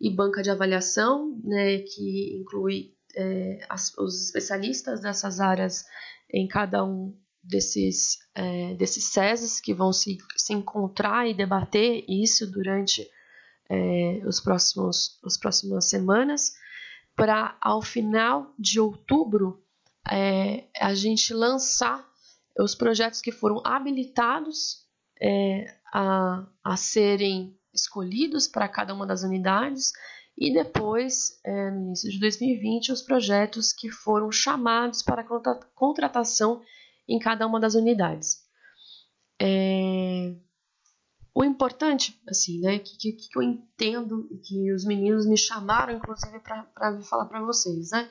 e 0.00 0.08
banca 0.08 0.42
de 0.42 0.50
avaliação, 0.50 1.38
né, 1.44 1.80
que 1.80 2.38
inclui 2.40 2.94
é, 3.14 3.66
as, 3.68 3.96
os 3.98 4.24
especialistas 4.24 5.02
dessas 5.02 5.40
áreas 5.40 5.84
em 6.32 6.48
cada 6.48 6.82
um 6.82 7.14
desses, 7.42 8.18
é, 8.34 8.74
desses 8.74 9.04
SESs 9.12 9.60
que 9.60 9.74
vão 9.74 9.92
se, 9.92 10.16
se 10.36 10.54
encontrar 10.54 11.28
e 11.28 11.34
debater 11.34 12.02
isso 12.08 12.50
durante 12.50 13.06
é, 13.68 14.22
os 14.26 14.40
próximos, 14.40 15.20
as 15.24 15.36
próximas 15.36 15.90
semanas, 15.90 16.52
para 17.20 17.54
ao 17.60 17.82
final 17.82 18.54
de 18.58 18.80
outubro 18.80 19.62
é, 20.10 20.64
a 20.80 20.94
gente 20.94 21.34
lançar 21.34 22.02
os 22.58 22.74
projetos 22.74 23.20
que 23.20 23.30
foram 23.30 23.60
habilitados 23.62 24.86
é, 25.20 25.66
a, 25.92 26.46
a 26.64 26.76
serem 26.78 27.54
escolhidos 27.74 28.48
para 28.48 28.66
cada 28.66 28.94
uma 28.94 29.06
das 29.06 29.22
unidades 29.22 29.92
e 30.34 30.50
depois, 30.50 31.38
é, 31.44 31.70
no 31.70 31.88
início 31.88 32.10
de 32.10 32.18
2020, 32.18 32.90
os 32.90 33.02
projetos 33.02 33.70
que 33.70 33.90
foram 33.90 34.32
chamados 34.32 35.02
para 35.02 35.22
contratação 35.74 36.62
em 37.06 37.18
cada 37.18 37.46
uma 37.46 37.60
das 37.60 37.74
unidades. 37.74 38.38
É... 39.38 40.34
O 41.40 41.44
importante, 41.44 42.20
assim, 42.28 42.60
né, 42.60 42.78
que, 42.78 42.98
que, 42.98 43.12
que 43.12 43.38
eu 43.38 43.40
entendo 43.40 44.28
e 44.30 44.36
que 44.36 44.70
os 44.74 44.84
meninos 44.84 45.24
me 45.24 45.38
chamaram, 45.38 45.96
inclusive, 45.96 46.38
para 46.38 47.00
falar 47.00 47.24
para 47.24 47.40
vocês, 47.40 47.92
né? 47.92 48.10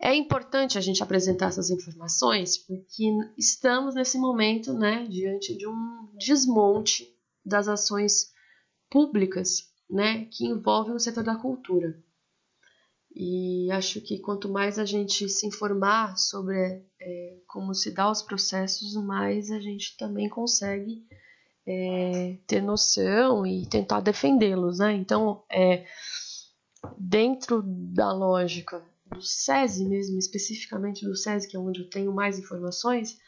É 0.00 0.12
importante 0.12 0.76
a 0.76 0.80
gente 0.80 1.00
apresentar 1.00 1.46
essas 1.46 1.70
informações 1.70 2.58
porque 2.58 3.04
estamos 3.38 3.94
nesse 3.94 4.18
momento, 4.18 4.72
né, 4.72 5.06
diante 5.06 5.56
de 5.56 5.64
um 5.64 6.08
desmonte 6.18 7.06
das 7.46 7.68
ações 7.68 8.32
públicas, 8.90 9.72
né, 9.88 10.24
que 10.24 10.44
envolvem 10.44 10.96
o 10.96 10.98
setor 10.98 11.22
da 11.22 11.36
cultura. 11.36 12.02
E 13.14 13.70
acho 13.70 14.00
que 14.00 14.18
quanto 14.18 14.48
mais 14.48 14.76
a 14.76 14.84
gente 14.84 15.28
se 15.28 15.46
informar 15.46 16.18
sobre 16.18 16.84
é, 17.00 17.38
como 17.46 17.72
se 17.72 17.92
dá 17.92 18.10
os 18.10 18.22
processos, 18.22 18.92
mais 19.04 19.52
a 19.52 19.60
gente 19.60 19.96
também 19.96 20.28
consegue 20.28 21.06
é, 21.66 22.36
ter 22.46 22.60
noção 22.60 23.46
e 23.46 23.66
tentar 23.66 24.00
defendê-los. 24.00 24.78
Né? 24.78 24.94
Então, 24.94 25.42
é, 25.50 25.86
dentro 26.98 27.62
da 27.64 28.12
lógica 28.12 28.82
do 29.06 29.20
SESI 29.20 29.84
mesmo, 29.88 30.18
especificamente 30.18 31.04
do 31.04 31.14
SESI, 31.14 31.48
que 31.48 31.56
é 31.56 31.60
onde 31.60 31.80
eu 31.80 31.90
tenho 31.90 32.12
mais 32.12 32.38
informações, 32.38 33.18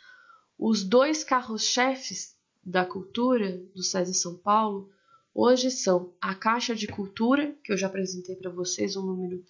os 0.59 0.82
dois 0.82 1.22
carros-chefes 1.22 2.35
da 2.64 2.85
cultura 2.85 3.59
do 3.74 3.82
SESI 3.82 4.14
São 4.14 4.37
Paulo 4.37 4.91
hoje 5.35 5.70
são 5.70 6.14
a 6.20 6.35
Caixa 6.35 6.74
de 6.74 6.87
Cultura, 6.87 7.55
que 7.62 7.72
eu 7.72 7.76
já 7.76 7.89
apresentei 7.89 8.37
para 8.37 8.51
vocês 8.51 8.97
um 8.97 9.05
número 9.05 9.45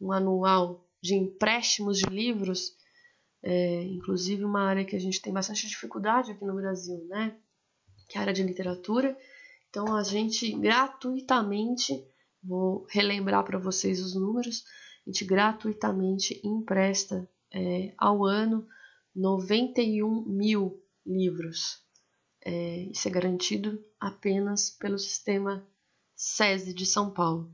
um 0.00 0.12
anual 0.12 0.86
de 1.00 1.14
empréstimos 1.14 1.98
de 1.98 2.06
livros, 2.06 2.76
é, 3.42 3.82
inclusive 3.84 4.44
uma 4.44 4.62
área 4.62 4.84
que 4.84 4.96
a 4.96 4.98
gente 4.98 5.20
tem 5.20 5.32
bastante 5.32 5.66
dificuldade 5.66 6.32
aqui 6.32 6.44
no 6.44 6.54
Brasil, 6.54 7.04
né? 7.08 7.36
Que 8.08 8.16
é 8.16 8.20
a 8.20 8.22
área 8.22 8.34
de 8.34 8.42
literatura. 8.42 9.16
Então 9.68 9.94
a 9.94 10.02
gente 10.02 10.50
gratuitamente, 10.52 12.04
vou 12.42 12.86
relembrar 12.88 13.44
para 13.44 13.58
vocês 13.58 14.00
os 14.00 14.14
números, 14.14 14.64
a 15.06 15.10
gente 15.10 15.24
gratuitamente 15.24 16.40
empresta 16.44 17.28
é, 17.52 17.92
ao 17.96 18.24
ano 18.24 18.66
91 19.14 20.24
mil 20.26 20.82
livros. 21.04 21.82
É, 22.44 22.82
isso 22.90 23.08
é 23.08 23.10
garantido 23.10 23.84
apenas 24.00 24.70
pelo 24.70 24.98
sistema 24.98 25.66
SESI 26.14 26.72
de 26.72 26.86
São 26.86 27.10
Paulo. 27.10 27.52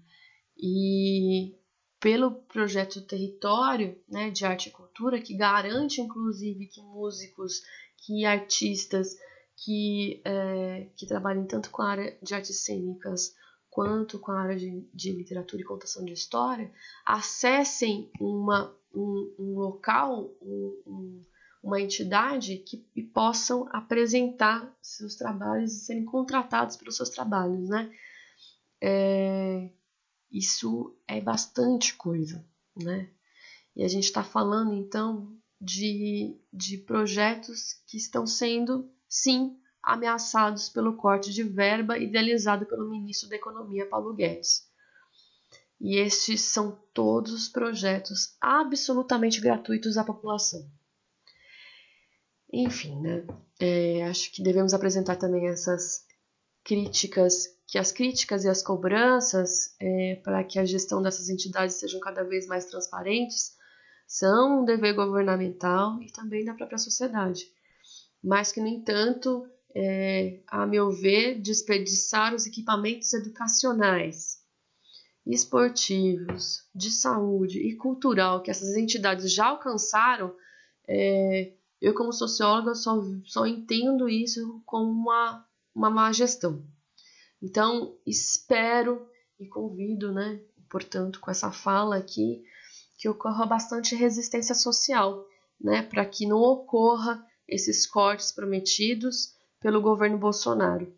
E 0.57 1.55
pelo 2.01 2.33
projeto 2.33 3.01
Território 3.03 3.99
né, 4.09 4.31
de 4.31 4.45
Arte 4.45 4.69
e 4.69 4.73
Cultura, 4.73 5.21
que 5.21 5.35
garante 5.35 6.01
inclusive 6.01 6.67
que 6.67 6.83
músicos, 6.83 7.63
que 7.97 8.25
artistas 8.25 9.17
que, 9.57 10.21
é, 10.25 10.89
que 10.97 11.07
trabalhem 11.07 11.47
tanto 11.47 11.71
com 11.71 11.83
a 11.83 11.91
área 11.91 12.19
de 12.23 12.35
artes 12.35 12.65
cênicas 12.65 13.35
quanto 13.71 14.21
com 14.21 14.31
a 14.31 14.41
área 14.41 14.57
de, 14.57 14.89
de 14.95 15.13
literatura 15.13 15.61
e 15.61 15.65
contação 15.65 16.05
de 16.05 16.13
história, 16.13 16.73
acessem 17.05 18.09
uma, 18.21 18.73
um, 18.95 19.35
um 19.37 19.59
local, 19.59 20.31
um, 20.41 20.83
um, 20.87 21.25
uma 21.61 21.81
entidade 21.81 22.59
que 22.59 22.87
e 22.95 23.03
possam 23.03 23.69
apresentar 23.73 24.73
seus 24.81 25.17
trabalhos 25.17 25.73
e 25.73 25.81
serem 25.81 26.05
contratados 26.05 26.77
pelos 26.77 26.97
seus 26.97 27.11
trabalhos, 27.11 27.69
né? 27.69 27.93
É, 28.81 29.69
isso 30.31 30.97
é 31.09 31.21
bastante 31.21 31.95
coisa, 31.95 32.47
né? 32.77 33.11
E 33.75 33.83
a 33.83 33.89
gente 33.89 34.05
está 34.05 34.23
falando 34.23 34.73
então 34.73 35.37
de, 35.61 36.39
de 36.53 36.79
projetos 36.79 37.83
que 37.89 37.97
estão 37.97 38.27
sendo, 38.27 38.89
sim, 39.15 39.57
ameaçados 39.81 40.69
pelo 40.69 40.97
corte 40.97 41.33
de 41.33 41.45
verba 41.45 41.97
idealizado 41.97 42.67
pelo 42.67 42.91
ministro 42.91 43.29
da 43.29 43.37
Economia 43.37 43.87
Paulo 43.87 44.12
Guedes. 44.12 44.69
E 45.81 45.99
estes 45.99 46.41
são 46.41 46.77
todos 46.93 47.33
os 47.33 47.49
projetos 47.49 48.37
absolutamente 48.41 49.41
gratuitos 49.41 49.97
à 49.97 50.03
população. 50.03 50.69
Enfim, 52.53 53.01
né? 53.01 53.25
É, 53.61 54.03
acho 54.05 54.33
que 54.33 54.43
devemos 54.43 54.75
apresentar 54.75 55.15
também 55.15 55.47
essas 55.47 56.05
críticas, 56.65 57.47
que 57.69 57.79
as 57.79 57.93
críticas 57.93 58.45
e 58.45 58.49
as 58.49 58.62
cobranças 58.62 59.77
é, 59.81 60.21
para 60.25 60.43
que 60.43 60.59
a 60.59 60.65
gestão 60.65 61.01
dessas 61.01 61.29
entidades 61.29 61.77
sejam 61.77 62.01
cada 62.01 62.25
vez 62.25 62.49
mais 62.49 62.67
transparentes 62.67 63.53
são 64.09 64.62
um 64.62 64.65
dever 64.65 64.95
governamental 64.95 66.03
e 66.03 66.11
também 66.11 66.45
da 66.45 66.55
própria 66.55 66.79
sociedade. 66.79 67.54
Mas 68.25 68.51
que, 68.51 68.59
no 68.59 68.66
entanto, 68.66 69.47
é, 69.77 70.41
a 70.47 70.66
meu 70.66 70.91
ver, 70.91 71.39
desperdiçar 71.43 72.35
os 72.35 72.47
equipamentos 72.47 73.12
educacionais, 73.12 74.43
esportivos, 75.27 76.62
de 76.75 76.91
saúde 76.91 77.59
e 77.59 77.77
cultural 77.77 78.43
que 78.43 78.51
essas 78.51 78.77
entidades 78.77 79.31
já 79.31 79.49
alcançaram, 79.49 80.35
é, 80.89 81.53
eu, 81.83 81.93
como 81.93 82.14
socióloga, 82.14 82.75
só, 82.75 83.03
só 83.27 83.47
entendo 83.47 84.09
isso 84.09 84.62
como 84.64 84.91
uma, 84.91 85.47
uma 85.75 85.91
má 85.91 86.11
gestão. 86.11 86.64
Então, 87.43 87.95
espero 88.07 89.07
e 89.39 89.47
convido, 89.47 90.12
né, 90.12 90.41
portanto, 90.70 91.20
com 91.20 91.31
essa 91.31 91.53
fala 91.53 91.97
aqui, 91.97 92.43
que 92.97 93.07
ocorra 93.07 93.45
bastante 93.45 93.95
resistência 93.95 94.55
social, 94.55 95.27
né, 95.61 95.83
para 95.83 96.07
que 96.07 96.27
não 96.27 96.39
ocorra 96.39 97.22
esses 97.49 97.86
cortes 97.86 98.32
prometidos 98.32 99.34
pelo 99.61 99.80
governo 99.80 100.18
Bolsonaro. 100.18 100.92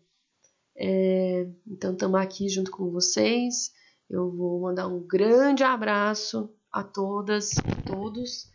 É, 0.75 1.47
então, 1.65 1.93
estamos 1.93 2.19
aqui 2.19 2.49
junto 2.49 2.69
com 2.71 2.91
vocês. 2.91 3.71
Eu 4.09 4.31
vou 4.31 4.61
mandar 4.61 4.87
um 4.87 4.99
grande 4.99 5.63
abraço 5.63 6.49
a 6.71 6.83
todas 6.83 7.51
e 7.53 7.81
todos 7.85 8.51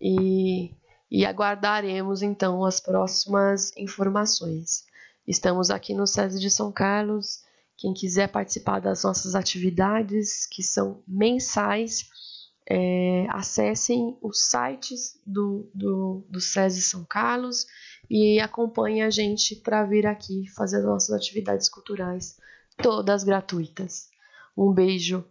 e, 0.00 0.74
e 1.10 1.24
aguardaremos 1.26 2.22
então 2.22 2.64
as 2.64 2.78
próximas 2.78 3.76
informações. 3.76 4.84
Estamos 5.26 5.70
aqui 5.70 5.94
no 5.94 6.06
SESI 6.06 6.38
de 6.38 6.50
São 6.50 6.70
Carlos. 6.70 7.42
Quem 7.76 7.92
quiser 7.92 8.28
participar 8.28 8.80
das 8.80 9.02
nossas 9.02 9.34
atividades, 9.34 10.46
que 10.46 10.62
são 10.62 11.02
mensais, 11.08 12.08
é, 12.68 13.26
acessem 13.30 14.16
os 14.22 14.48
sites 14.48 15.20
do, 15.26 15.68
do, 15.74 16.24
do 16.28 16.40
SESI 16.40 16.82
São 16.82 17.04
Carlos 17.04 17.66
e 18.08 18.40
acompanhem 18.40 19.02
a 19.02 19.10
gente 19.10 19.56
para 19.56 19.84
vir 19.84 20.06
aqui 20.06 20.48
fazer 20.54 20.78
as 20.78 20.84
nossas 20.84 21.10
atividades 21.10 21.68
culturais, 21.68 22.38
todas 22.76 23.24
gratuitas. 23.24 24.08
Um 24.56 24.72
beijo 24.72 25.24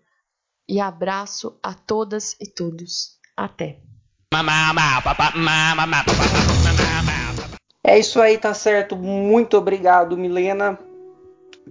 e 0.67 0.79
abraço 0.79 1.57
a 1.61 1.73
todas 1.73 2.35
e 2.39 2.47
todos. 2.47 3.19
Até! 3.35 3.81
É 7.83 7.99
isso 7.99 8.19
aí, 8.21 8.37
tá 8.37 8.53
certo. 8.53 8.95
Muito 8.95 9.57
obrigado, 9.57 10.17
Milena, 10.17 10.79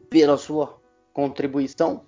pela 0.09 0.37
sua 0.37 0.81
contribuição. 1.13 2.05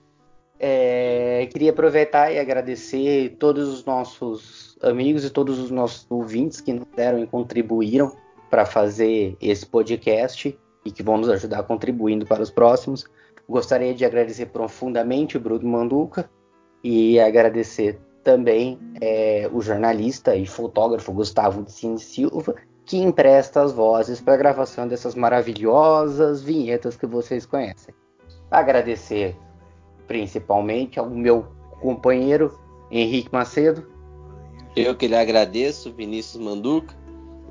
É, 0.59 1.49
queria 1.53 1.71
aproveitar 1.71 2.33
e 2.33 2.39
agradecer 2.39 3.37
todos 3.39 3.69
os 3.69 3.85
nossos 3.85 4.79
amigos 4.83 5.25
e 5.25 5.31
todos 5.31 5.59
os 5.59 5.71
nossos 5.71 6.07
ouvintes 6.09 6.61
que 6.61 6.73
nos 6.73 6.87
deram 6.95 7.19
e 7.19 7.27
contribuíram 7.27 8.13
para 8.49 8.65
fazer 8.65 9.37
esse 9.41 9.67
podcast 9.67 10.57
e 10.85 10.91
que 10.91 11.03
vão 11.03 11.19
nos 11.19 11.29
ajudar 11.29 11.63
contribuindo 11.65 12.25
para 12.25 12.43
os 12.43 12.51
próximos. 12.51 13.05
Gostaria 13.49 13.95
de 13.95 14.05
agradecer 14.05 14.47
profundamente 14.47 15.37
o 15.37 15.41
Bruno 15.41 15.69
Manduca 15.69 16.31
e 16.83 17.19
agradecer 17.19 17.99
também 18.23 18.79
é, 19.01 19.49
o 19.53 19.61
jornalista 19.61 20.35
e 20.35 20.47
fotógrafo 20.47 21.13
Gustavo 21.13 21.63
de 21.63 21.73
Cine 21.73 21.99
Silva, 21.99 22.55
que 22.87 22.99
empresta 22.99 23.63
as 23.63 23.73
vozes 23.73 24.21
para 24.21 24.35
a 24.35 24.39
gravação 24.39 24.87
dessas 24.87 25.15
maravilhosas 25.15 26.43
vinhetas 26.43 26.97
que 26.97 27.07
vocês 27.07 27.45
conhecem. 27.45 27.95
Agradecer 28.51 29.37
principalmente 30.07 30.99
ao 30.99 31.09
meu 31.09 31.47
companheiro 31.81 32.59
Henrique 32.91 33.29
Macedo. 33.33 33.87
Eu 34.77 34.95
que 34.95 35.07
lhe 35.07 35.17
agradeço, 35.17 35.93
Vinícius 35.93 36.43
Manduca, 36.43 36.95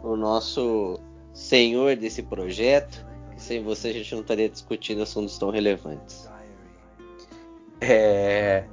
o 0.04 0.16
nosso 0.16 1.00
senhor 1.34 1.96
desse 1.96 2.22
projeto. 2.24 3.06
Que 3.32 3.42
sem 3.42 3.64
você 3.64 3.90
a 3.90 3.94
gente 3.94 4.14
não 4.14 4.22
estaria 4.22 4.50
discutindo 4.50 5.02
assuntos 5.02 5.38
tão 5.38 5.50
relevantes. 5.50 6.30
É, 7.80 8.64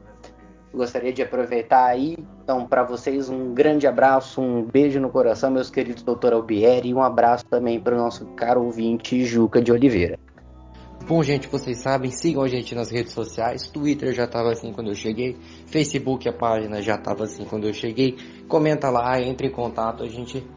gostaria 0.72 1.12
de 1.12 1.22
aproveitar 1.22 1.86
aí, 1.86 2.16
então, 2.42 2.66
para 2.66 2.82
vocês 2.82 3.28
um 3.28 3.52
grande 3.52 3.86
abraço, 3.86 4.40
um 4.40 4.62
beijo 4.62 5.00
no 5.00 5.10
coração, 5.10 5.50
meus 5.50 5.70
queridos 5.70 6.02
doutor 6.02 6.32
Albieri, 6.32 6.88
e 6.88 6.94
um 6.94 7.02
abraço 7.02 7.44
também 7.46 7.80
para 7.80 7.94
o 7.94 7.98
nosso 7.98 8.24
caro 8.36 8.62
ouvinte 8.62 9.24
Juca 9.24 9.60
de 9.60 9.72
Oliveira. 9.72 10.18
Bom, 11.10 11.24
gente, 11.24 11.48
vocês 11.48 11.78
sabem, 11.78 12.12
sigam 12.12 12.40
a 12.40 12.46
gente 12.46 12.72
nas 12.72 12.88
redes 12.88 13.12
sociais. 13.12 13.66
Twitter 13.66 14.12
já 14.12 14.26
estava 14.26 14.52
assim 14.52 14.72
quando 14.72 14.90
eu 14.90 14.94
cheguei. 14.94 15.36
Facebook, 15.66 16.28
a 16.28 16.32
página 16.32 16.80
já 16.80 16.94
estava 16.94 17.24
assim 17.24 17.44
quando 17.44 17.66
eu 17.66 17.74
cheguei. 17.74 18.16
Comenta 18.46 18.88
lá, 18.90 19.20
entre 19.20 19.48
em 19.48 19.50
contato. 19.50 20.04
A 20.04 20.06
gente 20.06 20.48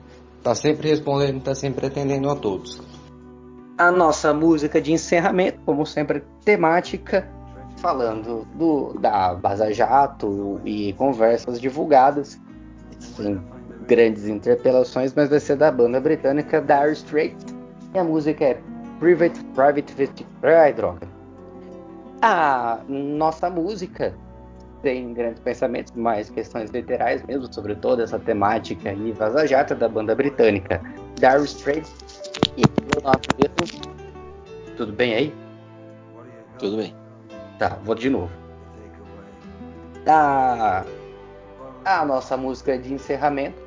tá 0.44 0.54
sempre 0.54 0.90
respondendo, 0.90 1.42
tá 1.42 1.56
sempre 1.56 1.88
atendendo 1.88 2.30
a 2.30 2.36
todos. 2.36 2.80
A 3.80 3.92
nossa 3.92 4.32
música 4.32 4.80
de 4.80 4.94
encerramento, 4.94 5.58
como 5.66 5.88
sempre, 5.88 6.24
temática, 6.46 7.28
falando 7.78 8.46
do, 8.54 8.94
da 9.00 9.34
Baza 9.34 9.74
Jato 9.74 10.62
e 10.64 10.94
conversas 10.94 11.60
divulgadas. 11.60 12.40
Sem 13.00 13.42
grandes 13.88 14.28
interpelações, 14.28 15.16
mas 15.16 15.32
vai 15.32 15.40
ser 15.40 15.56
da 15.56 15.72
banda 15.72 16.00
britânica 16.00 16.62
Dire 16.62 16.92
Straits. 16.92 17.44
E 17.92 17.98
a 17.98 18.04
música 18.04 18.46
é 18.46 18.62
Private, 19.04 19.44
Private 19.54 19.94
Vesti... 19.96 20.26
Ai, 20.44 20.72
droga. 20.72 21.06
A 22.22 22.80
nossa 22.88 23.50
música 23.50 24.16
tem 24.82 25.14
grandes 25.14 25.42
pensamentos, 25.42 25.92
mais 25.92 26.30
questões 26.30 26.70
literais 26.70 27.22
mesmo 27.24 27.54
sobre 27.54 27.76
toda 27.76 28.04
essa 28.04 28.18
temática 28.18 28.94
e 28.94 29.12
Vaza 29.12 29.46
Jata 29.46 29.76
da 29.76 29.90
banda 29.90 30.16
britânica 30.16 30.82
Dire 31.16 31.44
Straits 31.44 31.92
e. 32.56 32.62
Tudo 34.78 34.94
bem 34.94 35.16
aí? 35.16 35.34
Tudo 36.58 36.78
bem. 36.78 36.96
Tá, 37.60 37.78
vou 37.84 37.96
de 37.96 38.10
novo. 38.10 38.32
A, 40.08 40.86
a 41.84 42.06
nossa 42.06 42.38
música 42.38 42.78
de 42.78 42.94
encerramento 42.94 43.62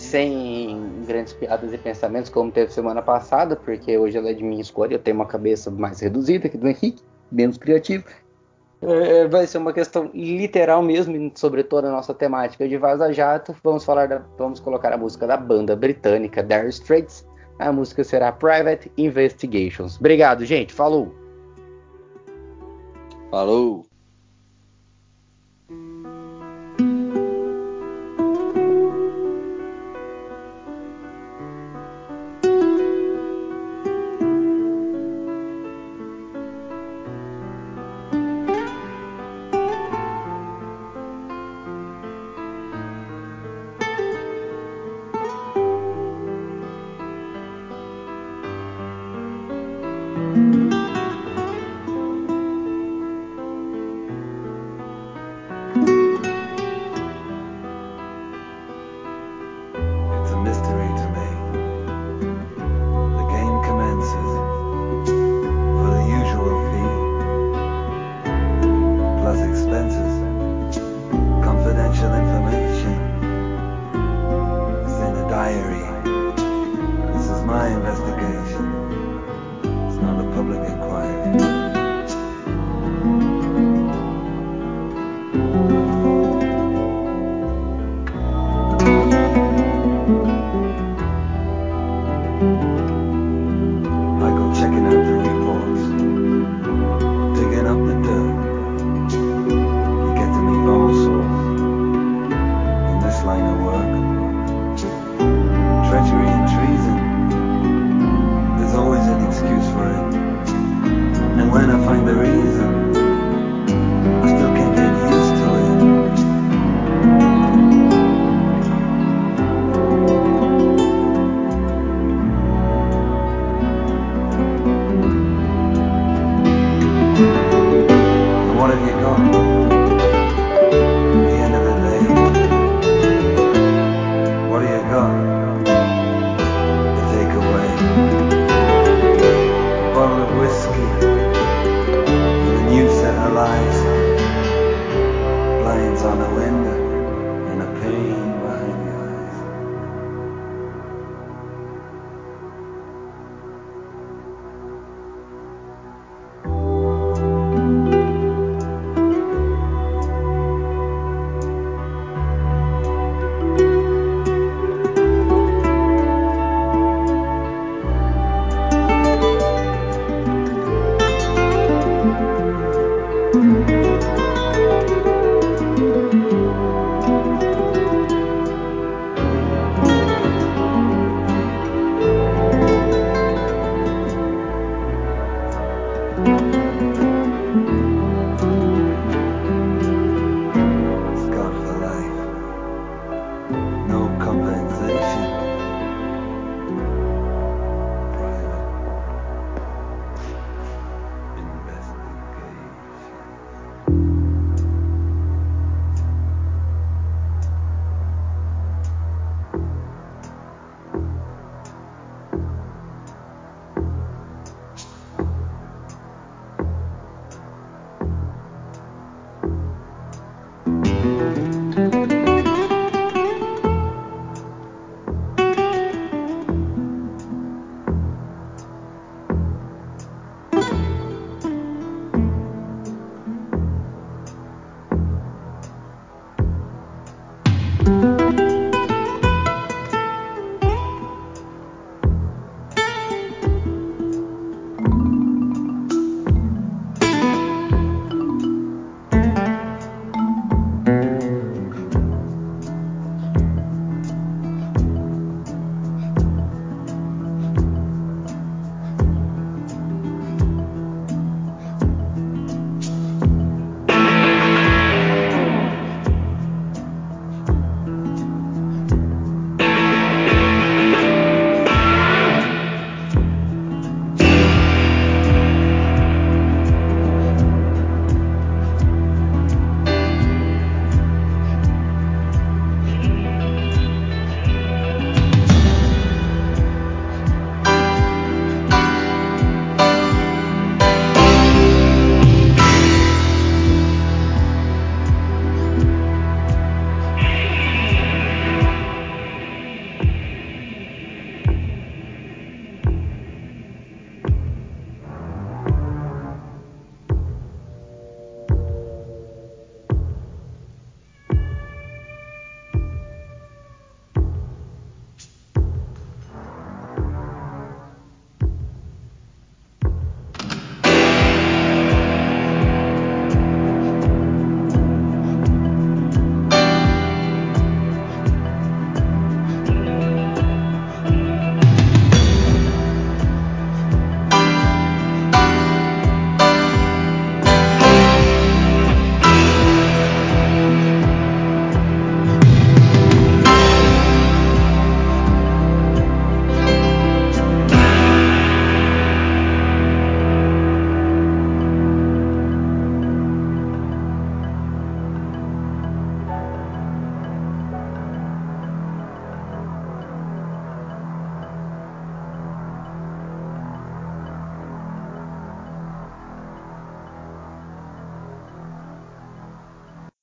sem 0.00 1.04
grandes 1.06 1.32
piadas 1.32 1.72
e 1.72 1.78
pensamentos 1.78 2.30
como 2.30 2.50
teve 2.50 2.72
semana 2.72 3.02
passada, 3.02 3.54
porque 3.54 3.96
hoje 3.96 4.16
ela 4.16 4.30
é 4.30 4.32
de 4.32 4.42
minha 4.42 4.60
escolha, 4.60 4.94
eu 4.94 4.98
tenho 4.98 5.16
uma 5.16 5.26
cabeça 5.26 5.70
mais 5.70 6.00
reduzida 6.00 6.48
que 6.48 6.56
do 6.56 6.66
Henrique, 6.66 7.02
menos 7.30 7.58
criativo. 7.58 8.04
É, 8.82 9.28
vai 9.28 9.46
ser 9.46 9.58
uma 9.58 9.74
questão 9.74 10.10
literal 10.14 10.82
mesmo 10.82 11.30
sobre 11.34 11.62
toda 11.62 11.88
a 11.88 11.92
nossa 11.92 12.14
temática 12.14 12.66
de 12.66 12.78
Vaza 12.78 13.12
Jato. 13.12 13.54
Vamos 13.62 13.84
falar 13.84 14.08
da, 14.08 14.22
vamos 14.38 14.58
colocar 14.58 14.90
a 14.92 14.96
música 14.96 15.26
da 15.26 15.36
banda 15.36 15.76
britânica 15.76 16.42
Dire 16.42 16.68
Straits. 16.68 17.26
A 17.58 17.70
música 17.70 18.02
será 18.02 18.32
Private 18.32 18.90
Investigations. 18.96 19.98
Obrigado, 19.98 20.46
gente. 20.46 20.72
Falou. 20.72 21.14
Falou. 23.30 23.89